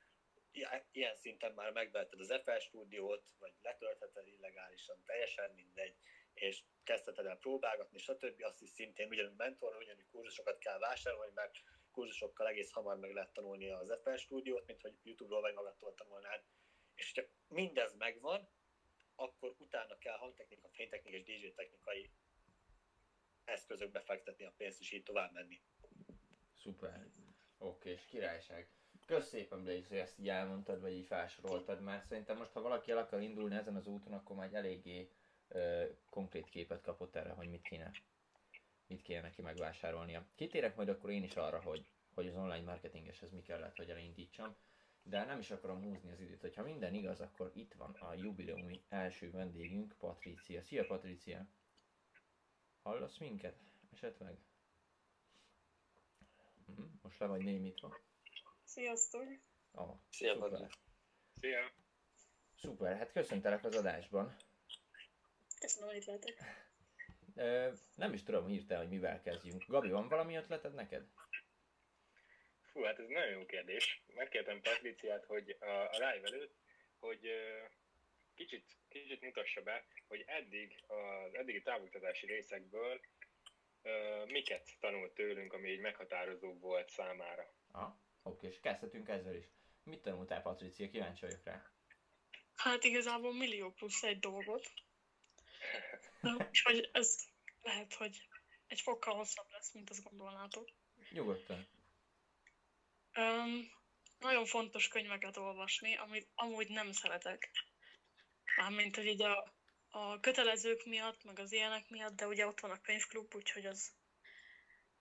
ilyen 0.91 1.15
szinten 1.15 1.53
már 1.53 1.73
megvetted 1.73 2.21
az 2.21 2.41
FL 2.45 2.59
stúdiót, 2.59 3.35
vagy 3.39 3.53
letöltheted 3.63 4.27
illegálisan, 4.27 5.03
teljesen 5.05 5.51
mindegy, 5.55 5.95
és 6.35 6.63
kezdheted 6.85 7.27
el 7.27 7.39
próbálgatni, 7.39 7.99
stb. 7.99 8.43
Azt 8.43 8.63
is 8.63 8.69
szintén 8.69 9.09
ugyanúgy 9.09 9.37
mentor, 9.37 9.77
ugyanúgy 9.77 10.09
kurzusokat 10.11 10.59
kell 10.59 10.79
vásárolni, 10.79 11.33
mert 11.35 11.57
kurzusokkal 11.91 12.47
egész 12.47 12.71
hamar 12.71 12.99
meg 12.99 13.13
lehet 13.13 13.33
tanulni 13.33 13.71
az 13.71 13.99
FL 14.03 14.15
stúdiót, 14.15 14.67
mint 14.67 14.83
hogy 14.83 14.95
YouTube-ról 15.03 15.41
vagy 15.41 15.55
magadtól 15.55 15.95
tanulnád. 15.95 16.43
És 16.95 17.13
hogyha 17.15 17.31
mindez 17.49 17.95
megvan, 17.95 18.49
akkor 19.19 19.55
utána 19.59 19.99
kell 19.99 20.17
hangtechnika, 20.17 20.69
fénytechnika 20.69 21.17
és 21.17 21.25
DJ 21.25 21.47
technikai 21.55 22.11
eszközökbe 23.45 24.01
fektetni 24.01 24.45
a 24.45 24.53
pénzt, 24.57 24.81
és 24.81 24.93
így 24.93 25.03
tovább 25.03 25.33
menni. 25.33 25.63
Szuper. 26.55 27.07
Oké, 27.59 27.91
és 27.91 28.05
királyság. 28.05 28.69
Kösz 29.07 29.29
szépen, 29.29 29.63
Blaze, 29.63 29.89
hogy 29.89 29.99
ezt 29.99 30.19
így 30.19 30.29
elmondtad, 30.29 30.81
vagy 30.81 30.93
így 30.93 31.07
felsoroltad, 31.07 31.81
mert 31.81 32.07
szerintem 32.07 32.37
most, 32.37 32.53
ha 32.53 32.61
valaki 32.61 32.91
el 32.91 32.99
akar 32.99 33.21
indulni 33.21 33.55
ezen 33.55 33.77
az 33.77 33.87
úton, 33.87 34.13
akkor 34.13 34.37
már 34.37 34.47
egy 34.47 34.55
eléggé 34.55 35.11
ö, 35.49 35.85
konkrét 36.11 36.49
képet 36.49 36.81
kapott 36.81 37.17
erre, 37.17 37.31
hogy 37.31 37.49
mit 37.49 37.63
kéne, 37.63 37.91
mit 38.87 39.03
kéne 39.03 39.21
neki 39.21 39.43
megvásárolnia. 39.43 40.27
Kitérek 40.35 40.77
majd 40.77 40.89
akkor 40.89 41.11
én 41.11 41.23
is 41.23 41.37
arra, 41.37 41.61
hogy, 41.63 41.91
hogy 42.15 42.27
az 42.27 42.37
online 42.37 42.65
marketingeshez 42.65 43.33
mi 43.33 43.43
kellett, 43.43 43.77
hogy 43.77 43.91
elindítsam, 43.91 44.57
de 45.09 45.25
nem 45.25 45.39
is 45.39 45.51
akarom 45.51 45.83
húzni 45.83 46.11
az 46.11 46.21
időt. 46.21 46.41
Hogyha 46.41 46.63
minden 46.63 46.95
igaz, 46.95 47.21
akkor 47.21 47.51
itt 47.55 47.75
van 47.75 47.95
a 47.95 48.15
jubileumi 48.15 48.85
első 48.89 49.31
vendégünk, 49.31 49.95
Patricia. 49.99 50.63
Szia, 50.63 50.87
Patricia! 50.87 51.47
Hallasz 52.83 53.19
minket? 53.19 53.57
Esetleg? 53.93 54.39
Mhm, 56.67 56.83
most 57.03 57.19
le 57.19 57.27
vagy 57.27 57.43
némítva. 57.43 57.99
Sziasztok! 58.65 59.27
Oh, 59.73 59.99
Szia, 60.11 60.35
szuper. 60.35 60.71
Szia! 61.41 61.73
Szuper, 62.57 62.97
hát 62.97 63.13
köszöntelek 63.13 63.65
az 63.65 63.75
adásban. 63.75 64.37
Köszönöm, 65.61 65.89
hogy 65.89 65.97
itt 65.97 66.05
lehetek. 66.05 66.45
Nem 67.95 68.13
is 68.13 68.23
tudom 68.23 68.47
hirtelen, 68.47 68.83
hogy 68.83 68.93
mivel 68.93 69.21
kezdjünk. 69.21 69.65
Gabi, 69.67 69.91
van 69.91 70.09
valami 70.09 70.37
ötleted 70.37 70.75
neked? 70.75 71.09
Fú, 72.79 72.85
hát 72.85 72.99
ez 72.99 73.09
nagyon 73.09 73.31
jó 73.31 73.47
kérdés. 73.47 74.03
Megkértem 74.15 74.61
Patriciát, 74.61 75.25
hogy 75.25 75.57
a, 75.61 75.65
a 75.65 75.91
live 75.93 76.21
előtt, 76.23 76.55
hogy 76.99 77.21
kicsit, 78.35 78.65
kicsit 78.89 79.21
mutassa 79.21 79.63
be, 79.63 79.87
hogy 80.07 80.25
eddig 80.27 80.85
az 80.87 81.35
eddigi 81.35 81.63
távoktatási 81.63 82.27
részekből 82.27 83.01
miket 84.27 84.71
tanult 84.81 85.13
tőlünk, 85.13 85.53
ami 85.53 85.69
így 85.69 85.81
meghatározó 85.81 86.59
volt 86.59 86.89
számára. 86.89 87.55
Ah, 87.71 87.93
oké, 88.23 88.47
és 88.47 88.61
kezdhetünk 88.61 89.09
ezzel 89.09 89.35
is. 89.35 89.45
Mit 89.83 90.03
tanultál, 90.03 90.43
Patricia? 90.43 90.91
Kíváncsi 90.91 91.25
vagyok 91.25 91.45
rá. 91.45 91.73
Hát 92.55 92.85
igazából 92.85 93.35
millió 93.35 93.71
plusz 93.71 94.03
egy 94.03 94.19
dolgot. 94.19 94.73
Úgyhogy 96.49 96.89
ez 96.93 97.17
lehet, 97.63 97.95
hogy 97.95 98.29
egy 98.67 98.81
fokkal 98.81 99.15
hosszabb 99.15 99.51
lesz, 99.51 99.73
mint 99.73 99.91
azt 99.91 100.03
gondolnátok. 100.03 100.69
Nyugodtan. 101.11 101.69
Um, 103.19 103.71
nagyon 104.19 104.47
fontos 104.47 104.89
könyveket 104.89 105.37
olvasni, 105.37 105.97
amit 105.97 106.29
amúgy 106.35 106.69
nem 106.69 106.93
szeretek. 106.93 107.51
Mármint, 108.57 108.97
hogy 108.97 109.07
így 109.07 109.23
a, 109.23 109.53
a 109.91 110.21
kötelezők 110.21 110.85
miatt, 110.85 111.25
meg 111.25 111.39
az 111.39 111.53
ilyenek 111.53 111.91
miatt, 111.91 112.17
de 112.17 112.27
ugye 112.27 112.47
ott 112.47 112.61
van 112.61 112.71
a 112.71 112.81
könyvklub, 112.81 113.35
úgyhogy 113.35 113.67
az 113.67 113.93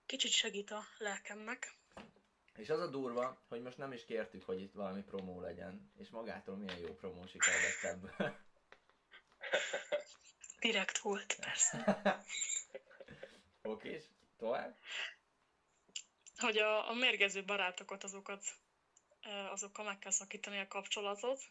kicsit 0.05 0.31
segít 0.31 0.71
a 0.71 0.83
lelkemnek. 0.97 1.75
És 2.55 2.69
az 2.69 2.79
a 2.79 2.87
durva, 2.89 3.41
hogy 3.47 3.61
most 3.61 3.77
nem 3.77 3.91
is 3.91 4.05
kértük, 4.05 4.43
hogy 4.43 4.61
itt 4.61 4.73
valami 4.73 5.01
promó 5.01 5.41
legyen, 5.41 5.91
és 5.97 6.09
magától 6.09 6.55
milyen 6.55 6.79
jó 6.79 6.93
promó 6.95 7.25
siker 7.25 7.53
ebből. 7.81 8.35
Direkt 10.59 10.97
volt, 10.97 11.35
persze. 11.35 12.03
Oké, 13.61 13.89
és 13.89 14.03
tovább? 14.37 14.77
Hogy 16.37 16.57
a, 16.57 16.89
a 16.89 16.93
mérgező 16.93 17.43
barátokat, 17.43 18.03
azokat, 18.03 18.43
e, 19.21 19.51
azokkal 19.51 19.85
meg 19.85 19.99
kell 19.99 20.11
szakítani 20.11 20.59
a 20.59 20.67
kapcsolatot, 20.67 21.41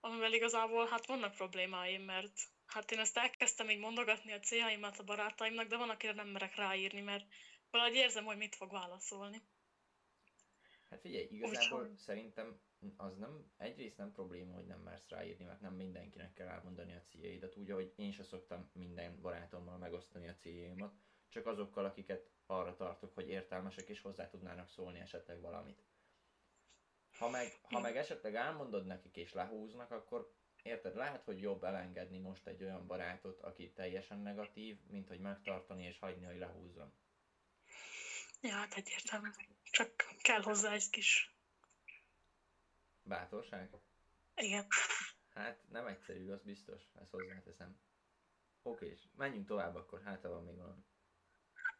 amivel 0.00 0.32
igazából 0.32 0.86
hát 0.86 1.06
vannak 1.06 1.34
problémáim, 1.34 2.02
mert 2.02 2.40
hát 2.66 2.90
én 2.90 2.98
ezt 2.98 3.16
elkezdtem 3.16 3.70
így 3.70 3.78
mondogatni 3.78 4.32
a 4.32 4.40
céljaimat 4.40 4.98
a 4.98 5.04
barátaimnak, 5.04 5.66
de 5.66 5.76
van, 5.76 5.90
akire 5.90 6.12
nem 6.12 6.28
merek 6.28 6.54
ráírni, 6.54 7.00
mert 7.00 7.26
valahogy 7.70 7.94
érzem, 7.94 8.24
hogy 8.24 8.36
mit 8.36 8.54
fog 8.54 8.70
válaszolni. 8.70 9.42
Hát 10.90 11.00
figyelj, 11.00 11.28
igazából 11.30 11.80
Úgyhogy- 11.80 11.98
szerintem 11.98 12.60
az 12.96 13.16
nem, 13.16 13.52
egyrészt 13.56 13.96
nem 13.96 14.12
probléma, 14.12 14.54
hogy 14.54 14.66
nem 14.66 14.80
mersz 14.80 15.08
ráírni, 15.08 15.44
mert 15.44 15.60
nem 15.60 15.74
mindenkinek 15.74 16.32
kell 16.32 16.48
elmondani 16.48 16.94
a 16.94 17.02
céljaidat, 17.02 17.56
úgy, 17.56 17.70
ahogy 17.70 17.92
én 17.96 18.12
se 18.12 18.22
szoktam 18.22 18.70
minden 18.72 19.20
barátommal 19.20 19.78
megosztani 19.78 20.28
a 20.28 20.34
céljaimat, 20.34 20.94
csak 21.28 21.46
azokkal, 21.46 21.84
akiket 21.84 22.30
arra 22.58 22.76
tartok, 22.76 23.14
hogy 23.14 23.28
értelmesek 23.28 23.88
és 23.88 24.00
hozzá 24.00 24.28
tudnának 24.28 24.68
szólni 24.68 24.98
esetleg 24.98 25.40
valamit. 25.40 25.82
Ha 27.18 27.28
meg, 27.28 27.58
ha 27.62 27.80
meg 27.80 27.96
esetleg 27.96 28.34
elmondod 28.34 28.86
nekik 28.86 29.16
és 29.16 29.32
lehúznak, 29.32 29.90
akkor 29.90 30.34
érted, 30.62 30.94
lehet, 30.94 31.24
hogy 31.24 31.40
jobb 31.40 31.64
elengedni 31.64 32.18
most 32.18 32.46
egy 32.46 32.62
olyan 32.62 32.86
barátot, 32.86 33.40
aki 33.40 33.72
teljesen 33.72 34.18
negatív, 34.18 34.78
mint 34.86 35.08
hogy 35.08 35.20
megtartani 35.20 35.84
és 35.84 35.98
hagyni, 35.98 36.24
hogy 36.24 36.38
lehúzzon. 36.38 36.92
Ja, 38.40 38.54
hát 38.54 38.74
egyértelmű. 38.74 39.28
Csak 39.70 39.90
kell 40.22 40.42
hozzá 40.42 40.72
egy 40.72 40.90
kis... 40.90 41.36
Bátorság? 43.02 43.70
Igen. 44.34 44.66
Hát 45.34 45.68
nem 45.68 45.86
egyszerű, 45.86 46.30
az 46.30 46.42
biztos, 46.42 46.82
ezt 46.94 47.10
hozzáteszem. 47.10 47.80
Oké, 48.62 48.86
és 48.86 49.02
menjünk 49.16 49.46
tovább 49.46 49.74
akkor, 49.74 50.02
hát 50.02 50.22
ha 50.22 50.28
van 50.28 50.44
még 50.44 50.56
valami. 50.56 50.84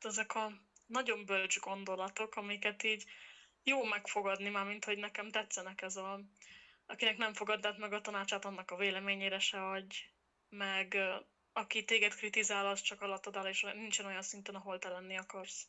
Hát 0.03 0.11
ezek 0.11 0.35
a 0.35 0.53
nagyon 0.87 1.25
bölcs 1.25 1.59
gondolatok, 1.59 2.37
amiket 2.37 2.83
így 2.83 3.05
jó 3.63 3.85
megfogadni, 3.85 4.49
már 4.49 4.67
mint 4.67 4.85
hogy 4.85 4.99
nekem 4.99 5.31
tetszenek 5.31 5.83
ez 5.83 5.97
a... 5.97 6.21
Akinek 6.87 7.17
nem 7.17 7.35
fogadd 7.35 7.79
meg 7.79 7.93
a 7.93 8.01
tanácsát, 8.01 8.45
annak 8.45 8.71
a 8.71 8.77
véleményére 8.77 9.39
se 9.39 9.69
adj, 9.69 9.97
meg 10.49 10.99
aki 11.53 11.85
téged 11.85 12.15
kritizál, 12.15 12.67
az 12.67 12.81
csak 12.81 13.01
alattad 13.01 13.37
áll, 13.37 13.47
és 13.47 13.61
nincsen 13.61 14.07
olyan 14.07 14.23
szinten, 14.23 14.55
ahol 14.55 14.79
te 14.79 14.89
lenni 14.89 15.17
akarsz. 15.17 15.69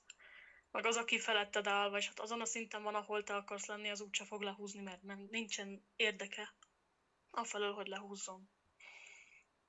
Meg 0.72 0.86
az, 0.86 0.98
aki 0.98 1.20
feletted 1.20 1.68
áll, 1.68 1.90
vagy 1.90 2.06
hát 2.06 2.20
azon 2.20 2.42
a 2.42 2.46
szinten 2.46 2.84
van, 2.84 2.96
ahol 2.96 3.24
te 3.24 3.36
akarsz 3.36 3.66
lenni, 3.66 3.90
az 3.90 4.02
úgyse 4.02 4.26
fog 4.26 4.42
lehúzni, 4.42 4.82
mert 4.82 5.02
nem, 5.02 5.28
nincsen 5.32 5.86
érdeke 5.96 6.54
afelől, 7.30 7.74
hogy 7.74 7.88
lehúzzon. 7.88 8.50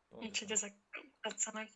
Úgyhogy 0.09 0.50
ezek 0.50 0.74
tetszenek. 1.20 1.68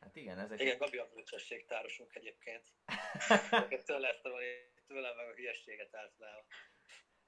Hát 0.00 0.16
igen, 0.16 0.38
ezek... 0.38 0.60
Igen, 0.60 0.78
Gabi 0.78 0.98
a 0.98 1.08
bölcsességtárosunk 1.14 2.14
egyébként. 2.14 2.62
Tőle 3.86 4.08
ezt 4.08 4.22
tanulni, 4.22 4.46
tőlem 4.86 5.16
meg 5.16 5.28
a 5.28 5.34
hülyességet 5.34 5.94
általában. 5.94 6.44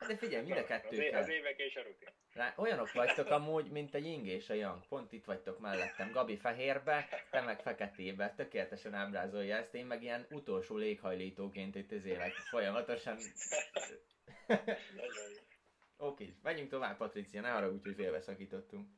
Hát 0.03 0.11
de 0.11 0.17
figyelj, 0.17 0.45
mind 0.45 0.57
a 0.57 0.75
é- 0.91 1.15
az 1.15 1.29
évek 1.29 1.59
és 1.59 1.77
a 1.77 1.83
rutin. 1.83 2.09
Rá, 2.33 2.55
olyanok 2.57 2.93
vagytok 2.93 3.31
amúgy, 3.31 3.71
mint 3.71 3.95
a 3.95 3.99
Ying 3.99 4.27
és 4.27 4.51
a 4.51 4.55
Yang. 4.55 4.87
Pont 4.89 5.13
itt 5.13 5.25
vagytok 5.25 5.59
mellettem. 5.59 6.11
Gabi 6.11 6.37
fehérbe, 6.37 7.09
te 7.31 7.41
meg 7.41 7.63
feketébe. 7.63 8.35
Tökéletesen 8.37 8.95
ábrázolja 8.95 9.57
ezt. 9.57 9.75
Én 9.75 9.87
meg 9.87 10.03
ilyen 10.03 10.27
utolsó 10.31 10.77
léghajlítóként 10.77 11.75
itt 11.75 11.93
az 11.93 12.05
élek 12.05 12.33
folyamatosan. 12.33 13.19
Oké, 15.97 16.37
menjünk 16.43 16.71
tovább, 16.71 16.97
Patricia. 16.97 17.41
Ne 17.41 17.51
haragudj, 17.51 17.83
hogy 17.83 17.95
félbeszakítottunk. 17.95 18.89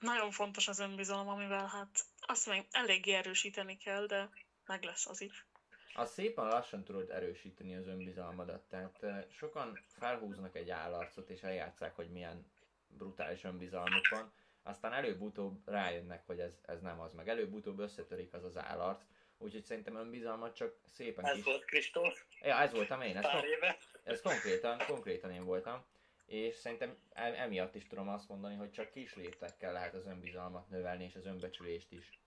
Nagyon 0.00 0.30
fontos 0.30 0.68
az 0.68 0.78
önbizalom, 0.78 1.28
amivel 1.28 1.66
hát 1.66 2.04
azt 2.26 2.46
meg 2.46 2.66
eléggé 2.70 3.12
erősíteni 3.12 3.76
kell, 3.76 4.06
de 4.06 4.28
meg 4.66 4.82
lesz 4.82 5.06
az 5.06 5.20
is. 5.20 5.46
Az 5.94 6.12
szépen 6.12 6.44
lassan 6.46 6.84
tudod 6.84 7.10
erősíteni 7.10 7.76
az 7.76 7.86
önbizalmadat. 7.86 8.62
Tehát 8.68 9.02
eh, 9.02 9.24
sokan 9.30 9.78
felhúznak 9.98 10.56
egy 10.56 10.70
állarcot 10.70 11.30
és 11.30 11.42
eljátszák, 11.42 11.94
hogy 11.94 12.10
milyen 12.10 12.46
brutális 12.86 13.44
önbizalmuk 13.44 14.08
van. 14.08 14.32
Aztán 14.62 14.92
előbb-utóbb 14.92 15.68
rájönnek, 15.68 16.26
hogy 16.26 16.40
ez, 16.40 16.52
ez 16.62 16.80
nem 16.80 17.00
az, 17.00 17.12
meg 17.12 17.28
előbb-utóbb 17.28 17.78
összetörik 17.78 18.32
az 18.34 18.44
az 18.44 18.56
állarc. 18.56 19.02
Úgyhogy 19.38 19.64
szerintem 19.64 19.96
önbizalmat 19.96 20.54
csak 20.56 20.74
szépen 20.86 21.24
Ez 21.24 21.34
kis... 21.34 21.44
volt 21.44 21.64
Kristóf 21.64 22.24
Ja, 22.40 22.56
ez 22.56 22.72
voltam 22.72 23.00
én, 23.00 23.16
ez, 23.16 23.22
pár 23.22 23.32
kon- 23.34 23.44
éve. 23.44 23.78
ez 24.04 24.20
konkrétan, 24.20 24.78
konkrétan 24.86 25.30
én 25.30 25.44
voltam. 25.44 25.84
És 26.26 26.56
szerintem 26.56 26.96
emiatt 27.12 27.74
is 27.74 27.86
tudom 27.86 28.08
azt 28.08 28.28
mondani, 28.28 28.54
hogy 28.54 28.70
csak 28.70 28.92
kis 28.92 29.14
léptekkel 29.14 29.72
lehet 29.72 29.94
az 29.94 30.06
önbizalmat 30.06 30.68
növelni, 30.68 31.04
és 31.04 31.14
az 31.14 31.26
önbecsülést 31.26 31.92
is. 31.92 32.18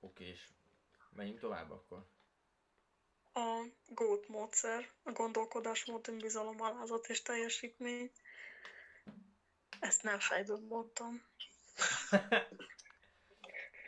Oké, 0.00 0.24
és 0.24 0.48
menjünk 1.10 1.40
tovább 1.40 1.70
akkor. 1.70 2.06
A 3.32 3.64
GOAT 3.86 4.28
módszer, 4.28 4.90
a 5.02 5.12
gondolkodásmód, 5.12 6.08
önbizalom, 6.08 6.60
alázat 6.60 7.06
és 7.06 7.22
teljesítmény. 7.22 8.10
Ezt 9.80 10.02
nem 10.02 10.18
fejből 10.18 10.60
mondtam. 10.68 11.22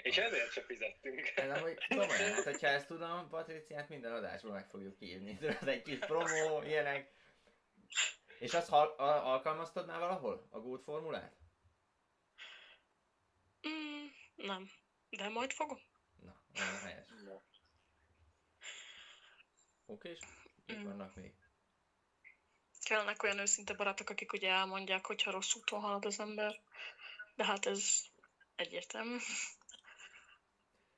És 0.03 0.17
ezért 0.19 0.53
se 0.53 0.63
fizettünk. 0.63 1.33
Ez 1.37 1.51
amúgy 1.59 1.87
komolyan, 1.89 2.33
hát 2.35 2.45
hogyha 2.45 2.67
ezt 2.67 2.87
tudom, 2.87 3.29
Patriciát 3.29 3.89
minden 3.89 4.13
adásban 4.13 4.53
meg 4.53 4.69
fogjuk 4.69 4.97
írni. 5.01 5.37
Tudod, 5.39 5.69
egy 5.69 5.83
kis 5.83 5.99
promó, 5.99 6.63
ilyenek. 6.63 7.13
És 8.39 8.55
azt 8.55 8.69
hal- 8.69 8.99
a- 8.99 9.33
alkalmaztad 9.33 9.87
már 9.87 9.99
valahol? 9.99 10.47
A 10.51 10.59
Gold 10.59 10.83
formulát? 10.83 11.37
Mm, 13.69 14.07
nem. 14.37 14.71
De 15.11 15.29
majd 15.29 15.53
fogom. 15.53 15.81
Na, 16.23 16.43
nagyon 16.53 16.79
helyes. 16.79 17.09
Oké, 19.87 20.09
és 20.11 20.19
mik 20.67 20.79
Mm. 20.79 20.85
vannak 20.85 21.15
még? 21.15 21.33
Kellnek 22.85 23.23
olyan 23.23 23.39
őszinte 23.39 23.75
barátok, 23.75 24.11
akik 24.11 24.33
ugye 24.33 24.51
elmondják, 24.51 25.07
hogyha 25.07 25.31
rossz 25.31 25.55
úton 25.55 25.81
halad 25.81 26.05
az 26.05 26.21
ember. 26.21 26.61
De 27.35 27.45
hát 27.45 27.67
ez 27.67 28.05
egyértelmű. 28.57 29.17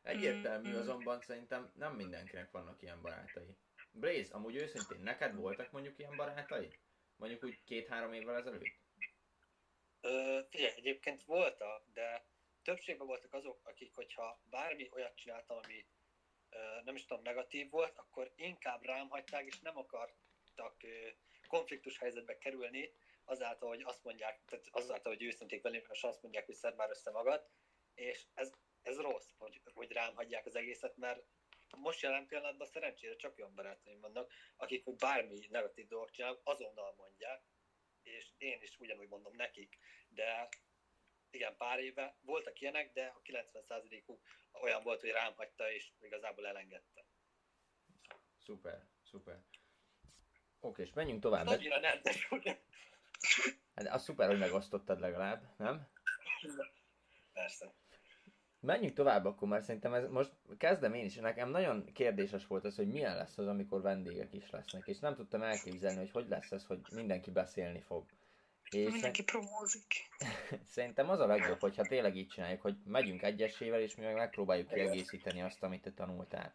Egyértelmű, 0.03 0.69
Mm, 0.69 0.75
mm. 0.75 0.79
azonban 0.79 1.21
szerintem 1.21 1.73
nem 1.75 1.95
mindenkinek 1.95 2.51
vannak 2.51 2.83
ilyen 2.83 3.03
barátai. 3.03 3.57
Blaze, 3.91 4.35
amúgy 4.35 4.57
őszintén, 4.57 5.01
neked 5.01 5.35
voltak 5.35 5.71
mondjuk 5.71 5.99
ilyen 5.99 6.17
barátai? 6.17 6.79
Mondjuk 7.17 7.45
úgy 7.45 7.65
két-három 7.65 8.13
évvel 8.13 8.37
ezelőtt? 8.37 8.81
Ö, 10.01 10.41
figyelj, 10.51 10.73
egyébként 10.77 11.25
voltak, 11.25 11.85
de 11.93 12.25
többségben 12.63 13.07
voltak 13.07 13.33
azok, 13.35 13.61
akik, 13.65 13.95
hogyha 13.95 14.41
bármi 14.51 14.89
olyat 14.93 15.17
csináltam, 15.17 15.57
ami 15.57 15.87
ö, 16.51 16.59
nem 16.85 16.95
is 16.95 17.05
tudom, 17.05 17.23
negatív 17.23 17.71
volt, 17.71 17.99
akkor 17.99 18.33
inkább 18.37 18.85
rám 18.85 19.09
hagyták, 19.09 19.47
és 19.47 19.61
nem 19.61 19.79
akartak 19.79 20.83
ö, 20.83 21.09
konfliktus 21.49 21.99
helyzetbe 21.99 22.39
kerülni, 22.39 22.93
azáltal, 23.25 23.69
hogy 23.69 23.83
azt 23.83 24.05
mondják, 24.05 24.41
tehát 24.45 24.69
azáltal, 24.71 25.13
hogy 25.13 25.23
őszinték 25.23 25.63
velem, 25.63 25.83
és 25.91 26.03
azt 26.03 26.23
mondják, 26.23 26.47
hogy 26.47 26.55
szed 26.55 26.77
már 26.77 26.91
össze 26.91 27.11
magad, 27.11 27.49
és 27.95 28.27
ez, 28.35 28.53
ez 28.83 28.97
rossz, 28.97 29.29
hogy, 29.37 29.61
hogy 29.75 29.93
rám 29.93 30.15
hagyják 30.15 30.47
az 30.47 30.57
egészet, 30.57 30.97
mert 30.97 31.25
most 31.77 32.01
jelen 32.01 32.27
pillanatban 32.27 32.67
szerencsére 32.67 33.17
csak 33.17 33.39
olyan 33.39 33.55
barátaim 33.55 34.01
vannak, 34.01 34.33
akik 34.57 34.85
hogy 34.85 34.97
bármi 34.97 35.47
negatív 35.51 35.87
dolgot 35.87 36.13
csinálnak, 36.13 36.41
azonnal 36.45 36.95
mondják, 36.97 37.43
és 38.03 38.31
én 38.39 38.63
is 38.63 38.79
ugyanúgy 38.79 39.09
mondom 39.09 39.35
nekik, 39.37 39.79
de 40.09 40.49
igen, 41.31 41.57
pár 41.57 41.79
éve 41.79 42.17
voltak 42.21 42.61
ilyenek, 42.61 42.93
de 42.93 43.07
a 43.07 43.21
90%-uk 43.23 44.23
olyan 44.53 44.83
volt, 44.83 45.01
hogy 45.01 45.11
rám 45.11 45.35
hagyta, 45.35 45.71
és 45.71 45.93
igazából 46.01 46.47
elengedte. 46.47 47.05
Szuper, 48.39 48.87
szuper. 49.03 49.45
Oké, 50.61 50.83
és 50.83 50.93
menjünk 50.93 51.21
tovább. 51.21 51.47
Annyira 51.47 51.81
nem, 51.81 52.03
de? 52.03 52.13
Hát 53.75 53.87
az 53.89 54.03
szuper, 54.03 54.29
hogy 54.29 54.39
megosztottad 54.39 55.01
legalább, 55.01 55.55
nem? 55.59 55.89
Persze. 57.33 57.75
Menjünk 58.63 58.95
tovább 58.95 59.25
akkor, 59.25 59.49
mert 59.49 59.65
szerintem 59.65 59.95
ez 59.95 60.09
most 60.09 60.33
kezdem 60.59 60.95
én 60.95 61.05
is. 61.05 61.15
Nekem 61.15 61.51
nagyon 61.51 61.93
kérdéses 61.93 62.47
volt 62.47 62.65
az, 62.65 62.77
hogy 62.77 62.89
milyen 62.89 63.17
lesz 63.17 63.39
az, 63.39 63.47
amikor 63.47 63.83
vendégek 63.83 64.33
is 64.33 64.51
lesznek, 64.51 64.87
és 64.87 64.99
nem 64.99 65.15
tudtam 65.15 65.43
elképzelni, 65.43 65.99
hogy 65.99 66.11
hogy 66.11 66.29
lesz 66.29 66.51
ez, 66.51 66.65
hogy 66.65 66.81
mindenki 66.95 67.31
beszélni 67.31 67.81
fog. 67.81 68.05
És 68.71 68.93
Mindenki 68.93 69.23
promózik. 69.25 69.95
Szerintem 70.75 71.11
az 71.11 71.21
a 71.21 71.27
legjobb, 71.27 71.61
hogyha 71.61 71.83
tényleg 71.83 72.17
így 72.17 72.29
csináljuk, 72.29 72.61
hogy 72.61 72.77
megyünk 72.85 73.23
egyesével, 73.23 73.81
és 73.81 73.95
mi 73.95 74.05
meg 74.05 74.15
megpróbáljuk 74.15 74.69
kiegészíteni 74.69 75.43
azt, 75.43 75.63
amit 75.63 75.83
te 75.83 75.93
tanultál. 75.93 76.55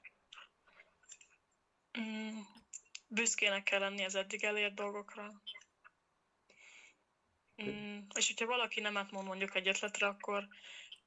Mm, 2.00 2.38
büszkének 3.08 3.64
kell 3.64 3.80
lenni 3.80 4.04
az 4.04 4.16
eddig 4.16 4.44
elért 4.44 4.74
dolgokra. 4.74 5.42
Mm, 7.64 8.00
és 8.16 8.28
hogyha 8.28 8.46
valaki 8.46 8.80
nemet 8.80 9.12
mond 9.12 9.28
mondjuk 9.28 9.56
egy 9.56 9.68
ötletre, 9.68 10.08
akkor 10.08 10.48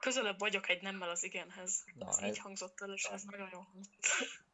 közelebb 0.01 0.39
vagyok 0.39 0.69
egy 0.69 0.83
nemmel 0.83 1.11
az 1.11 1.25
igenhez. 1.25 1.85
Na, 1.95 2.09
ez 2.09 2.19
ez- 2.19 2.29
így 2.31 2.39
hangzott 2.39 2.81
el, 2.81 2.93
és 2.93 3.05
ez 3.05 3.23
nagyon 3.23 3.49
jó 3.53 3.59
hangzott. 3.73 4.07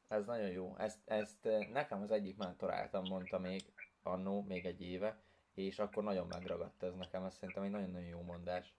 Ez 0.08 0.24
nagyon 0.24 0.48
jó. 0.50 0.76
Ezt, 0.78 0.98
ezt 1.04 1.46
eh, 1.46 1.66
nekem 1.68 2.02
az 2.02 2.10
egyik 2.10 2.36
mentoráltam 2.36 3.04
mondta 3.08 3.38
még 3.38 3.64
annó, 4.02 4.42
még 4.42 4.64
egy 4.66 4.82
éve, 4.82 5.20
és 5.54 5.78
akkor 5.78 6.02
nagyon 6.02 6.26
megragadt 6.26 6.82
ez 6.82 6.94
nekem, 6.94 7.24
ez 7.24 7.34
szerintem 7.34 7.62
egy 7.62 7.70
nagyon-nagyon 7.70 8.08
jó 8.08 8.22
mondás. 8.22 8.74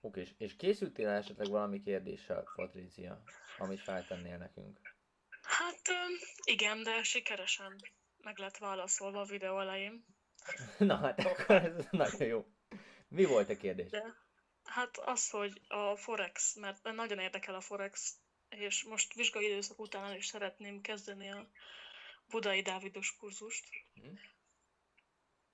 Oké, 0.00 0.20
és, 0.20 0.34
és 0.38 0.56
készültél 0.56 1.08
esetleg 1.08 1.48
valami 1.48 1.82
kérdéssel, 1.82 2.44
Patricia, 2.54 3.22
amit 3.58 3.80
feltennél 3.80 4.36
nekünk? 4.38 4.94
Hát 5.42 5.82
igen, 6.44 6.82
de 6.82 7.02
sikeresen 7.02 7.76
meg 8.22 8.38
lett 8.38 8.56
válaszolva 8.56 9.20
a 9.20 9.24
videó 9.24 9.60
elején. 9.60 10.04
Na 10.78 10.96
hát 10.96 11.18
akkor 11.20 11.56
ez 11.56 11.86
nagyon 11.90 12.26
jó. 12.26 12.46
Mi 13.12 13.24
volt 13.24 13.48
a 13.50 13.56
kérdés? 13.56 13.90
De 13.90 14.14
hát 14.64 14.98
az, 14.98 15.30
hogy 15.30 15.60
a 15.68 15.96
Forex, 15.96 16.54
mert 16.54 16.82
nagyon 16.82 17.18
érdekel 17.18 17.54
a 17.54 17.60
Forex, 17.60 18.16
és 18.48 18.82
most 18.82 19.14
vizsgai 19.14 19.44
időszak 19.44 19.78
után 19.78 20.04
el 20.04 20.16
is 20.16 20.26
szeretném 20.26 20.80
kezdeni 20.80 21.30
a 21.30 21.50
Budai 22.28 22.62
Dávidos 22.62 23.16
kurzust. 23.16 23.64
Hm? 23.94 24.14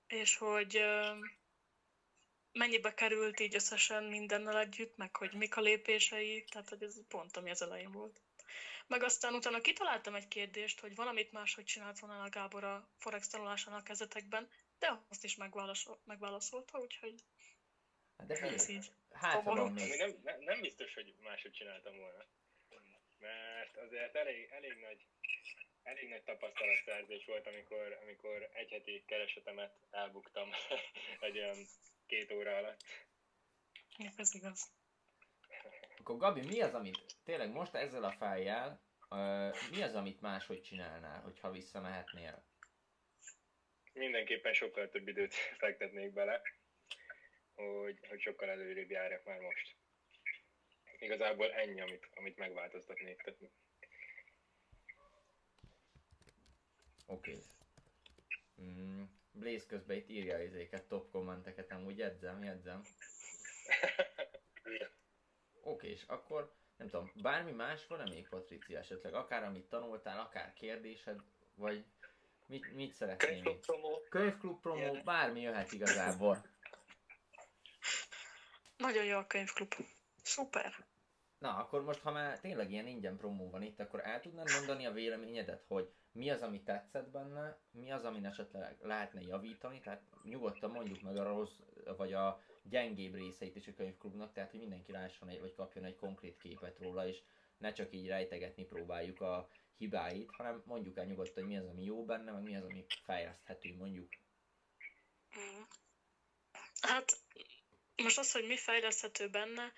És 0.07 0.37
hogy 0.37 0.79
mennyibe 2.51 2.93
került 2.93 3.39
így 3.39 3.55
összesen 3.55 4.03
mindennel 4.03 4.59
együtt, 4.59 4.97
meg 4.97 5.15
hogy 5.15 5.33
mik 5.33 5.57
a 5.57 5.61
lépései, 5.61 6.43
tehát 6.43 6.69
hogy 6.69 6.83
ez 6.83 7.07
pont 7.07 7.37
ami 7.37 7.49
az 7.49 7.61
elején 7.61 7.91
volt. 7.91 8.21
Meg 8.87 9.03
aztán 9.03 9.33
utána 9.33 9.61
kitaláltam 9.61 10.15
egy 10.15 10.27
kérdést, 10.27 10.79
hogy 10.79 10.95
valamit 10.95 11.31
máshogy 11.31 11.63
csinált 11.63 11.99
volna 11.99 12.23
a 12.23 12.29
Gábor 12.29 12.63
a 12.63 12.89
Forex 12.97 13.27
tanulásának 13.27 13.83
kezdetekben, 13.83 14.49
de 14.79 15.03
azt 15.09 15.23
is 15.23 15.35
megválaszol, 15.35 16.01
megválaszolta, 16.05 16.79
úgyhogy 16.79 17.23
Hát 18.19 18.27
de 18.27 18.35
figyelj, 18.35 18.79
hát 19.11 19.43
ha 19.43 19.55
van 19.55 19.71
még. 19.71 19.97
nem, 19.97 20.19
nem, 20.23 20.41
nem 20.41 20.61
biztos, 20.61 20.93
hogy 20.93 21.13
máshogy 21.23 21.51
csináltam 21.51 21.97
volna. 21.97 22.25
Mert 23.19 23.77
azért 23.77 24.15
elég, 24.15 24.49
elég 24.51 24.77
nagy 24.79 25.05
elég 25.83 26.09
nagy 26.09 26.23
tapasztalatszerzés 26.23 27.25
volt, 27.25 27.47
amikor, 27.47 27.97
amikor 28.01 28.49
egy 28.53 28.71
heti 28.71 29.03
keresetemet 29.05 29.73
elbuktam 29.89 30.49
egy 31.27 31.37
olyan 31.37 31.57
két 32.05 32.31
óra 32.31 32.57
alatt. 32.57 32.83
Ja, 33.97 34.09
ez 34.17 34.33
igaz. 34.33 34.71
Akkor 35.97 36.17
Gabi, 36.17 36.41
mi 36.41 36.61
az, 36.61 36.73
amit 36.73 37.15
tényleg 37.23 37.51
most 37.51 37.73
ezzel 37.73 38.03
a 38.03 38.11
fejjel, 38.11 38.81
uh, 39.09 39.55
mi 39.71 39.81
az, 39.81 39.95
amit 39.95 40.21
máshogy 40.21 40.61
csinálnál, 40.61 41.21
hogyha 41.21 41.51
visszamehetnél? 41.51 42.43
Mindenképpen 43.93 44.53
sokkal 44.53 44.89
több 44.89 45.07
időt 45.07 45.33
fektetnék 45.63 46.13
bele, 46.13 46.41
hogy, 47.65 47.99
hogy 48.07 48.21
sokkal 48.21 48.49
előrébb 48.49 48.89
járjak 48.89 49.25
már 49.25 49.39
most. 49.39 49.75
Igazából 50.99 51.51
ennyi, 51.53 51.81
amit, 51.81 52.09
amit 52.15 52.37
megváltoztatnék. 52.37 53.21
Tehát 53.21 53.39
Oké. 57.05 57.31
Okay. 57.31 57.43
Mm, 58.61 59.03
Blaze 59.31 59.65
közben 59.67 59.97
itt 59.97 60.09
írja 60.09 60.43
izéket, 60.43 60.87
top 60.87 61.11
kommenteket, 61.11 61.71
amúgy 61.71 61.97
jegyzem, 61.97 62.43
jegyzem. 62.43 62.81
Oké, 65.61 65.61
okay, 65.61 65.89
és 65.89 66.03
akkor 66.07 66.53
nem 66.77 66.89
tudom, 66.89 67.11
bármi 67.21 67.51
más 67.51 67.87
van-e 67.87 68.09
még 68.09 68.27
Patricia 68.27 68.77
esetleg? 68.79 69.13
Akár 69.13 69.43
amit 69.43 69.69
tanultál, 69.69 70.19
akár 70.19 70.53
kérdésed, 70.53 71.19
vagy 71.55 71.85
mit, 72.45 72.73
mit 72.73 72.93
szeretnél? 72.93 73.29
Könyvklub 73.29 73.59
promó. 73.59 74.01
Könyvklub 74.09 74.61
promó, 74.61 75.01
bármi 75.03 75.41
jöhet 75.41 75.71
igazából. 75.71 76.48
Nagyon 78.79 79.05
jó 79.05 79.17
a 79.17 79.27
könyvklub. 79.27 79.73
Szuper. 80.23 80.85
Na, 81.37 81.55
akkor 81.55 81.83
most, 81.83 81.99
ha 81.99 82.11
már 82.11 82.39
tényleg 82.39 82.71
ilyen 82.71 82.87
ingyen 82.87 83.17
promó 83.17 83.49
van 83.49 83.61
itt, 83.61 83.79
akkor 83.79 83.99
el 84.03 84.21
tudnád 84.21 84.49
mondani 84.57 84.85
a 84.85 84.91
véleményedet, 84.91 85.63
hogy 85.67 85.93
mi 86.11 86.29
az, 86.29 86.41
ami 86.41 86.63
tetszett 86.63 87.09
benne, 87.09 87.57
mi 87.71 87.91
az, 87.91 88.03
amin 88.03 88.25
esetleg 88.25 88.77
lehetne 88.81 89.21
javítani, 89.21 89.79
tehát 89.79 90.03
nyugodtan 90.23 90.71
mondjuk 90.71 91.01
meg 91.01 91.17
a 91.17 91.23
rossz, 91.23 91.59
vagy 91.97 92.13
a 92.13 92.41
gyengébb 92.63 93.13
részeit 93.13 93.55
is 93.55 93.67
a 93.67 93.73
könyvklubnak, 93.73 94.33
tehát 94.33 94.51
hogy 94.51 94.59
mindenki 94.59 94.91
lásson 94.91 95.29
egy, 95.29 95.39
vagy 95.39 95.53
kapjon 95.53 95.85
egy 95.85 95.95
konkrét 95.95 96.37
képet 96.37 96.77
róla, 96.77 97.07
és 97.07 97.21
ne 97.57 97.71
csak 97.71 97.93
így 97.93 98.07
rejtegetni 98.07 98.65
próbáljuk 98.65 99.21
a 99.21 99.49
hibáit, 99.77 100.29
hanem 100.31 100.61
mondjuk 100.65 100.97
el 100.97 101.05
nyugodtan, 101.05 101.43
hogy 101.43 101.51
mi 101.51 101.57
az, 101.57 101.67
ami 101.67 101.83
jó 101.83 102.05
benne, 102.05 102.31
meg 102.31 102.43
mi 102.43 102.55
az, 102.55 102.63
ami 102.63 102.85
fejleszthető, 103.03 103.75
mondjuk. 103.75 104.09
Mm. 105.39 105.61
Hát 106.81 107.17
most 107.99 108.17
az, 108.17 108.31
hogy 108.31 108.45
mi 108.45 108.57
fejleszthető 108.57 109.29
benne, 109.29 109.73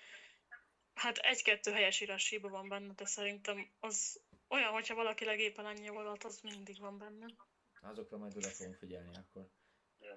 hát 0.94 1.18
egy-kettő 1.18 1.72
helyesírás 1.72 2.28
hiba 2.28 2.48
van 2.48 2.68
benne, 2.68 2.92
de 2.94 3.04
szerintem 3.04 3.70
az 3.80 4.20
olyan, 4.48 4.72
hogyha 4.72 4.94
valaki 4.94 5.24
legéppen 5.24 5.66
ennyi 5.66 5.88
oldalt, 5.88 6.24
az 6.24 6.40
mindig 6.42 6.80
van 6.80 6.98
benne. 6.98 7.26
Azokra 7.80 8.16
majd 8.16 8.36
oda 8.36 8.48
fogunk 8.48 8.76
figyelni 8.76 9.16
akkor. 9.16 9.48
És 9.98 10.08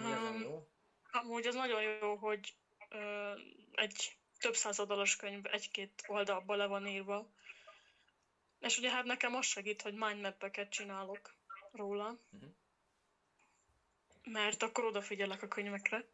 mi 0.00 0.10
Um, 0.10 0.40
jó? 0.40 0.68
Amúgy 1.10 1.46
az 1.46 1.54
nagyon 1.54 1.82
jó, 1.82 2.16
hogy 2.16 2.56
ö, 2.88 3.32
egy 3.72 4.16
több 4.38 4.54
századolos 4.54 5.16
könyv 5.16 5.46
egy-két 5.46 6.04
oldalba 6.06 6.54
le 6.54 6.66
van 6.66 6.86
írva. 6.86 7.30
És 8.58 8.78
ugye 8.78 8.90
hát 8.90 9.04
nekem 9.04 9.34
az 9.34 9.46
segít, 9.46 9.82
hogy 9.82 9.94
mindmap-eket 9.94 10.70
csinálok 10.70 11.34
róla. 11.72 12.18
Mhm. 12.30 12.44
Mert 14.24 14.62
akkor 14.62 14.84
odafigyelek 14.84 15.42
a 15.42 15.48
könyvekre. 15.48 16.04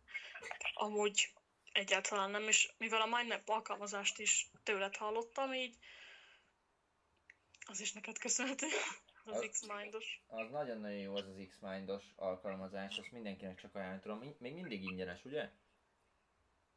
Amúgy 0.74 1.32
egyáltalán 1.72 2.30
nem, 2.30 2.48
és 2.48 2.72
mivel 2.78 3.00
a 3.00 3.16
mindmap 3.16 3.48
alkalmazást 3.48 4.18
is 4.18 4.50
tőled 4.62 4.96
hallottam, 4.96 5.52
így 5.52 5.76
az 7.66 7.80
is 7.80 7.92
neked 7.92 8.18
köszönhető, 8.18 8.66
az 9.24 9.36
Az- 9.36 9.46
X-Mindos. 9.50 10.20
Az 10.26 10.50
nagyon-nagyon 10.50 10.98
jó 10.98 11.14
az 11.16 11.26
az 11.26 11.46
X-Mindos 11.48 12.04
alkalmazás, 12.16 12.98
azt 12.98 13.12
mindenkinek 13.12 13.60
csak 13.60 13.74
ajánlani 13.74 14.00
tudom. 14.00 14.18
Mi- 14.18 14.36
Még 14.38 14.54
mindig 14.54 14.82
ingyenes, 14.82 15.24
ugye? 15.24 15.50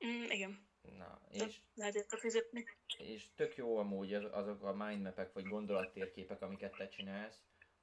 Mm, 0.06 0.24
igen, 0.24 0.68
Na, 0.98 1.22
és, 1.32 1.56
lehet 1.76 2.06
fizetni. 2.20 2.66
és 2.98 3.24
tök 3.36 3.56
jó 3.56 3.78
amúgy 3.78 4.14
az, 4.14 4.24
azok 4.32 4.64
a 4.64 4.74
mindmapek 4.74 5.34
vagy 5.34 5.44
gondolattérképek, 5.44 6.42
amiket 6.42 6.76
te 6.76 6.88
csinálsz. 6.90 7.36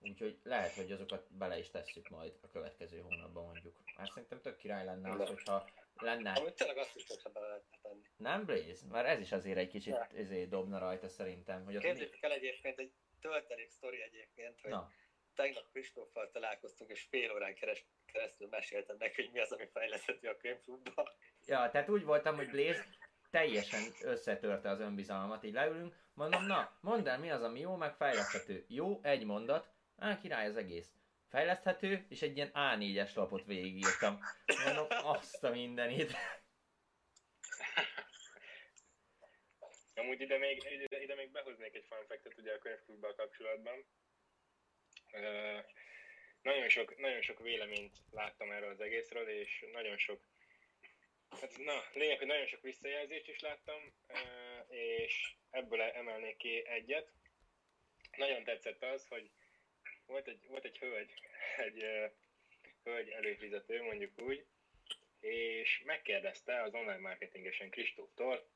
Úgyhogy 0.03 0.39
lehet, 0.43 0.73
hogy 0.73 0.93
azokat 0.93 1.33
bele 1.33 1.59
is 1.59 1.71
tesszük 1.71 2.09
majd 2.09 2.33
a 2.43 2.49
következő 2.49 3.01
hónapban 3.01 3.45
mondjuk. 3.45 3.77
Már 3.97 4.09
szerintem 4.09 4.41
tök 4.41 4.57
király 4.57 4.85
lenne 4.85 5.11
az, 5.11 5.29
hogyha 5.29 5.69
lenne 5.95 6.33
Amúgy 6.33 6.55
tényleg 6.55 6.77
azt 6.77 6.97
is 6.97 7.07
hogyha 7.07 7.31
bele 7.31 7.47
lehetne 7.47 7.79
tenni. 7.83 8.03
Nem 8.17 8.45
Blaze? 8.45 8.87
Már 8.89 9.07
ez 9.07 9.21
is 9.21 9.33
azért 9.33 9.59
egy 9.59 9.69
kicsit 9.69 9.97
ezért 10.17 10.49
dobna 10.49 10.79
rajta 10.79 11.09
szerintem. 11.09 11.65
Hogy 11.65 11.77
ott 11.77 11.83
mi... 11.83 11.89
Képzeljük 11.89 12.23
el 12.23 12.33
egyébként 12.33 12.79
egy 12.79 12.93
töltelék 13.21 13.71
sztori 13.71 14.03
egyébként, 14.03 14.61
hogy 14.61 14.71
Na, 14.71 14.93
tegnap 15.35 15.71
Kristóffal 15.73 16.31
találkoztunk, 16.31 16.91
és 16.91 17.03
fél 17.03 17.33
órán 17.33 17.55
keres, 17.55 17.85
keresztül 18.13 18.49
meséltem 18.49 18.97
neki, 18.99 19.23
hogy 19.23 19.31
mi 19.33 19.41
az, 19.41 19.53
ami 19.53 19.67
fejleszteti 19.73 20.27
a 20.27 20.37
könyvklubban. 20.37 21.09
ja, 21.47 21.69
tehát 21.71 21.89
úgy 21.89 22.05
voltam, 22.05 22.37
hogy 22.37 22.51
Blaze 22.51 22.85
teljesen 23.31 23.81
összetörte 24.03 24.69
az 24.69 24.81
önbizalmat, 24.81 25.45
így 25.45 25.53
leülünk, 25.53 25.97
mondom, 26.15 26.47
na, 26.47 26.79
mondd 26.81 27.09
el, 27.09 27.19
mi 27.19 27.31
az, 27.31 27.43
ami 27.43 27.61
jó, 27.61 27.77
meg 27.77 27.95
fejleszthető. 27.95 28.65
Jó, 28.69 29.01
egy 29.03 29.25
mondat, 29.25 29.69
á, 30.01 30.21
király 30.21 30.47
az 30.47 30.57
egész. 30.57 30.91
Fejleszthető, 31.29 32.07
és 32.09 32.23
egy 32.23 32.37
ilyen 32.37 32.51
A4-es 32.55 33.15
lapot 33.15 33.45
végigírtam. 33.45 34.21
Mondom, 34.65 34.87
azt 34.89 35.45
a 35.45 35.51
mindenit. 35.51 36.13
Amúgy 39.95 40.21
ide 40.21 40.39
még, 40.39 40.67
ide, 40.71 41.03
ide 41.03 41.15
még 41.15 41.31
behoznék 41.31 41.75
egy 41.75 41.87
fact 41.89 42.39
ugye 42.39 42.53
a 42.53 42.59
könyvklubbal 42.59 43.15
kapcsolatban. 43.15 43.85
Ö, 45.13 45.59
nagyon, 46.43 46.69
sok, 46.69 46.99
nagyon 46.99 47.21
sok 47.21 47.39
véleményt 47.41 47.97
láttam 48.11 48.51
erről 48.51 48.71
az 48.71 48.81
egészről, 48.81 49.29
és 49.29 49.65
nagyon 49.73 49.99
sok, 49.99 50.21
hát 51.29 51.59
na, 51.59 51.83
lényeg, 51.93 52.19
hogy 52.19 52.27
nagyon 52.27 52.47
sok 52.47 52.63
visszajelzést 52.63 53.29
is 53.29 53.41
láttam, 53.41 53.93
és 54.69 55.35
ebből 55.51 55.81
emelnék 55.81 56.37
ki 56.37 56.67
egyet. 56.67 57.13
Nagyon 58.17 58.45
tetszett 58.45 58.83
az, 58.83 59.07
hogy 59.07 59.31
volt 60.11 60.29
egy, 60.29 60.47
volt 60.49 60.65
egy 60.65 60.79
hölgy, 60.79 61.15
egy 61.67 61.83
ö, 61.83 62.07
hölgy 62.85 63.09
előfizető, 63.09 63.83
mondjuk 63.83 64.23
úgy, 64.23 64.45
és 65.21 65.83
megkérdezte 65.85 66.63
az 66.63 66.75
online 66.75 66.99
marketingesen 66.99 67.71
Kristóftól, 67.71 68.49